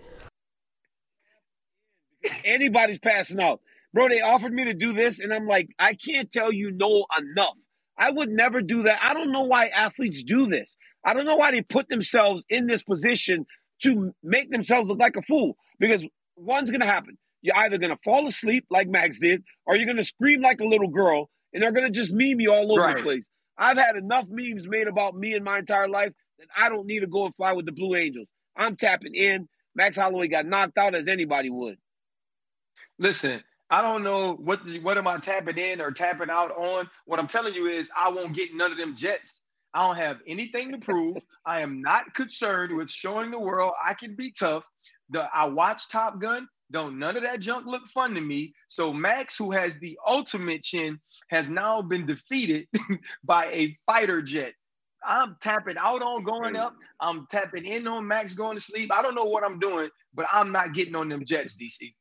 Anybody's 2.44 3.00
passing 3.00 3.40
out. 3.40 3.60
Bro, 3.92 4.10
they 4.10 4.20
offered 4.20 4.52
me 4.52 4.64
to 4.66 4.74
do 4.74 4.92
this, 4.92 5.18
and 5.18 5.32
I'm 5.34 5.48
like, 5.48 5.70
I 5.76 5.94
can't 5.94 6.30
tell 6.30 6.52
you 6.52 6.70
no 6.70 7.06
enough. 7.18 7.56
I 7.98 8.10
would 8.10 8.30
never 8.30 8.62
do 8.62 8.84
that. 8.84 9.00
I 9.02 9.12
don't 9.12 9.32
know 9.32 9.44
why 9.44 9.66
athletes 9.66 10.22
do 10.22 10.46
this. 10.46 10.72
I 11.04 11.14
don't 11.14 11.26
know 11.26 11.36
why 11.36 11.50
they 11.50 11.62
put 11.62 11.88
themselves 11.88 12.44
in 12.48 12.66
this 12.66 12.82
position 12.82 13.46
to 13.82 14.14
make 14.22 14.50
themselves 14.50 14.88
look 14.88 14.98
like 14.98 15.16
a 15.16 15.22
fool. 15.22 15.56
Because 15.78 16.04
one's 16.36 16.70
going 16.70 16.80
to 16.80 16.86
happen. 16.86 17.18
You're 17.42 17.56
either 17.56 17.78
going 17.78 17.90
to 17.90 17.98
fall 18.04 18.26
asleep 18.26 18.66
like 18.70 18.88
Max 18.88 19.18
did, 19.18 19.42
or 19.66 19.76
you're 19.76 19.86
going 19.86 19.96
to 19.96 20.04
scream 20.04 20.42
like 20.42 20.60
a 20.60 20.64
little 20.64 20.88
girl, 20.88 21.30
and 21.52 21.62
they're 21.62 21.72
going 21.72 21.92
to 21.92 21.98
just 21.98 22.12
meme 22.12 22.40
you 22.40 22.52
all 22.52 22.72
over 22.72 22.80
right. 22.80 22.96
the 22.96 23.02
place. 23.02 23.24
I've 23.56 23.78
had 23.78 23.96
enough 23.96 24.26
memes 24.28 24.66
made 24.66 24.86
about 24.86 25.16
me 25.16 25.34
in 25.34 25.44
my 25.44 25.58
entire 25.58 25.88
life 25.88 26.12
that 26.38 26.48
I 26.56 26.68
don't 26.68 26.86
need 26.86 27.00
to 27.00 27.06
go 27.06 27.26
and 27.26 27.34
fly 27.34 27.52
with 27.52 27.66
the 27.66 27.72
Blue 27.72 27.96
Angels. 27.96 28.28
I'm 28.56 28.76
tapping 28.76 29.14
in. 29.14 29.48
Max 29.74 29.96
Holloway 29.96 30.28
got 30.28 30.46
knocked 30.46 30.78
out 30.78 30.94
as 30.94 31.06
anybody 31.06 31.50
would. 31.50 31.76
Listen, 32.98 33.42
I 33.70 33.82
don't 33.82 34.02
know 34.02 34.34
what 34.34 34.60
what 34.82 34.96
am 34.96 35.06
I 35.06 35.18
tapping 35.18 35.58
in 35.58 35.80
or 35.80 35.90
tapping 35.90 36.30
out 36.30 36.56
on. 36.56 36.88
What 37.04 37.18
I'm 37.18 37.28
telling 37.28 37.54
you 37.54 37.66
is 37.66 37.90
I 37.96 38.08
won't 38.08 38.34
get 38.34 38.54
none 38.54 38.72
of 38.72 38.78
them 38.78 38.96
jets. 38.96 39.42
I 39.74 39.86
don't 39.86 39.96
have 39.96 40.18
anything 40.26 40.72
to 40.72 40.78
prove. 40.78 41.18
I 41.44 41.60
am 41.60 41.82
not 41.82 42.14
concerned 42.14 42.74
with 42.74 42.90
showing 42.90 43.30
the 43.30 43.38
world 43.38 43.72
I 43.84 43.94
can 43.94 44.16
be 44.16 44.32
tough. 44.32 44.64
The 45.10 45.28
I 45.34 45.44
watch 45.46 45.88
Top 45.88 46.20
Gun. 46.20 46.48
Don't 46.70 46.98
none 46.98 47.16
of 47.16 47.22
that 47.22 47.40
junk 47.40 47.66
look 47.66 47.82
fun 47.92 48.14
to 48.14 48.20
me. 48.20 48.54
So 48.68 48.92
Max, 48.92 49.36
who 49.36 49.52
has 49.52 49.74
the 49.80 49.98
ultimate 50.06 50.62
chin, 50.62 50.98
has 51.30 51.48
now 51.48 51.82
been 51.82 52.06
defeated 52.06 52.68
by 53.24 53.46
a 53.46 53.76
fighter 53.86 54.22
jet. 54.22 54.52
I'm 55.04 55.36
tapping 55.42 55.76
out 55.78 56.02
on 56.02 56.24
going 56.24 56.56
up. 56.56 56.74
I'm 57.00 57.26
tapping 57.30 57.64
in 57.64 57.86
on 57.86 58.06
Max 58.06 58.34
going 58.34 58.56
to 58.56 58.62
sleep. 58.62 58.90
I 58.92 59.00
don't 59.02 59.14
know 59.14 59.24
what 59.24 59.44
I'm 59.44 59.58
doing, 59.58 59.90
but 60.14 60.26
I'm 60.32 60.52
not 60.52 60.74
getting 60.74 60.94
on 60.94 61.08
them 61.08 61.24
jets, 61.24 61.54
DC. 61.54 61.94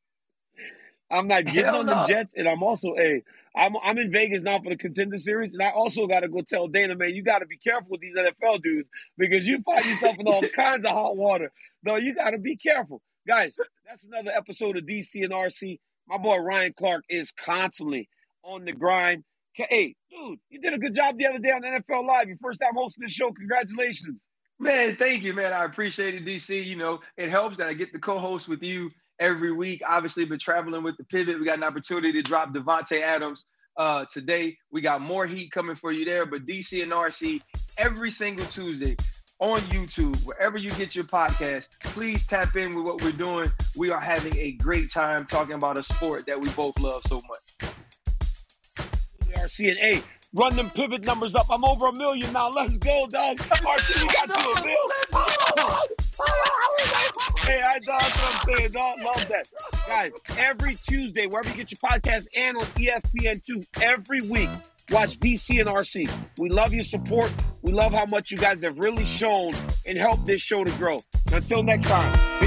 I'm 1.10 1.28
not 1.28 1.46
getting 1.46 1.66
Hell 1.66 1.78
on 1.78 1.86
no. 1.86 1.96
them 1.96 2.08
Jets, 2.08 2.34
and 2.36 2.48
I'm 2.48 2.64
also 2.64 2.96
a. 3.00 3.24
I'm 3.56 3.76
I'm 3.82 3.98
in 3.98 4.12
Vegas 4.12 4.44
now 4.44 4.60
for 4.60 4.70
the 4.70 4.78
contender 4.78 5.18
series, 5.18 5.54
and 5.54 5.64
I 5.64 5.70
also 5.70 6.06
got 6.08 6.22
to 6.22 6.28
go 6.30 6.42
tell 6.42 6.68
Dana, 6.68 6.96
man, 6.96 7.16
you 7.16 7.24
got 7.24 7.40
to 7.40 7.46
be 7.46 7.58
careful 7.58 7.88
with 7.90 8.02
these 8.02 8.16
NFL 8.16 8.62
dudes 8.62 8.90
because 9.18 9.48
you 9.48 9.62
find 9.64 9.86
yourself 9.86 10.16
in 10.20 10.28
all 10.28 10.42
kinds 10.56 10.86
of 10.86 10.92
hot 10.92 11.18
water. 11.18 11.52
No, 11.84 11.96
you 11.96 12.14
got 12.14 12.32
to 12.32 12.40
be 12.40 12.56
careful, 12.56 13.02
guys. 13.28 13.58
That's 13.88 14.04
another 14.04 14.32
episode 14.32 14.78
of 14.78 14.86
DC 14.86 15.24
and 15.24 15.32
RC. 15.32 15.80
My 16.08 16.18
boy 16.18 16.38
Ryan 16.38 16.74
Clark 16.78 17.04
is 17.10 17.32
constantly 17.32 18.10
on 18.44 18.66
the 18.66 18.74
grind. 18.74 19.24
Hey, 19.54 19.96
dude, 20.12 20.40
you 20.50 20.62
did 20.62 20.74
a 20.74 20.78
good 20.78 20.94
job 20.94 21.18
the 21.18 21.26
other 21.26 21.40
day 21.40 21.50
on 21.50 21.64
NFL 21.64 22.08
Live. 22.08 22.28
Your 22.28 22.38
first 22.42 22.60
time 22.62 22.74
hosting 22.76 23.04
the 23.04 23.10
show. 23.10 23.32
Congratulations. 23.32 24.20
Man, 24.60 24.98
thank 24.98 25.24
you, 25.24 25.34
man. 25.34 25.54
I 25.54 25.66
appreciate 25.66 26.16
it, 26.16 26.26
DC. 26.26 26.66
You 26.66 26.76
know, 26.76 27.00
it 27.16 27.30
helps 27.30 27.58
that 27.58 27.68
I 27.68 27.74
get 27.74 27.92
to 27.94 28.00
co-host 28.00 28.48
with 28.48 28.62
you 28.62 28.90
every 29.20 29.52
week. 29.52 29.82
Obviously, 29.88 30.26
been 30.26 30.40
traveling 30.40 30.84
with 30.84 30.98
the 30.98 31.04
pivot. 31.06 31.40
We 31.40 31.46
got 31.46 31.58
an 31.58 31.64
opportunity 31.64 32.12
to 32.14 32.22
drop 32.22 32.54
Davante 32.54 33.02
Adams 33.02 33.46
uh, 33.78 34.06
today. 34.12 34.58
We 34.72 34.82
got 34.82 35.02
more 35.02 35.26
heat 35.26 35.52
coming 35.52 35.76
for 35.76 35.92
you 35.92 36.06
there. 36.06 36.26
But 36.26 36.46
DC 36.46 36.82
and 36.82 36.92
RC 36.92 37.42
every 37.78 38.12
single 38.12 38.46
Tuesday 38.48 38.96
on 39.40 39.60
YouTube, 39.62 40.24
wherever 40.26 40.58
you 40.58 40.70
get 40.72 40.96
your 40.96 41.06
podcast, 41.06 41.68
please 41.82 42.26
tap 42.26 42.56
in 42.56 42.76
with 42.76 42.86
what 42.86 43.04
we're 43.04 43.12
doing. 43.12 43.52
We 43.76 43.92
are 43.92 44.00
having 44.00 44.36
a 44.38 44.54
great 44.54 44.92
time 44.92 45.26
talking 45.26 45.56
about 45.56 45.78
a 45.78 45.84
sport 45.84 46.26
that 46.26 46.40
we 46.40 46.50
both 46.50 46.80
love 46.80 47.04
so 47.06 47.22
much. 47.28 47.74
RC 49.36 49.72
and 49.72 49.80
A. 49.80 50.02
Run 50.34 50.56
them 50.56 50.72
pivot 50.72 51.06
numbers 51.06 51.36
up. 51.36 51.46
I'm 51.50 51.64
over 51.64 51.88
a 51.88 51.94
million 51.94 52.34
now. 52.34 52.50
Let's 52.50 52.78
go, 52.78 53.08
dog. 53.08 53.38
RC, 53.38 54.04
we 54.04 54.10
got 54.10 54.28
to 54.36 54.50
a 54.50 54.64
bill. 54.64 54.92
Hey, 57.48 57.62
I 57.62 57.80
dog, 57.80 58.02
that's 58.02 58.46
I'm 58.46 58.72
dog. 58.74 58.98
Love 59.06 59.26
that. 59.30 59.48
Guys, 59.88 60.12
every 60.38 60.76
Tuesday, 60.76 61.28
wherever 61.28 61.48
you 61.48 61.56
get 61.56 61.72
your 61.72 61.80
podcast 61.80 62.28
and 62.36 62.58
on 62.58 62.66
E 62.78 62.90
ESPN2, 62.90 63.66
every 63.82 64.20
week, 64.30 64.50
watch 64.92 65.18
DC 65.22 65.58
and 65.62 65.70
RC. 65.70 66.12
We 66.40 66.50
love 66.50 66.74
your 66.74 66.84
support. 66.84 67.34
We 67.62 67.72
love 67.72 67.94
how 67.94 68.06
much 68.06 68.32
you 68.32 68.38
guys 68.38 68.62
have 68.64 68.78
really 68.78 69.06
shown 69.06 69.52
and 69.86 69.98
helped 69.98 70.26
this 70.26 70.42
show 70.42 70.66
to 70.66 70.72
grow. 70.74 70.98
Until 71.32 71.64
next 71.64 71.88
time, 71.88 72.47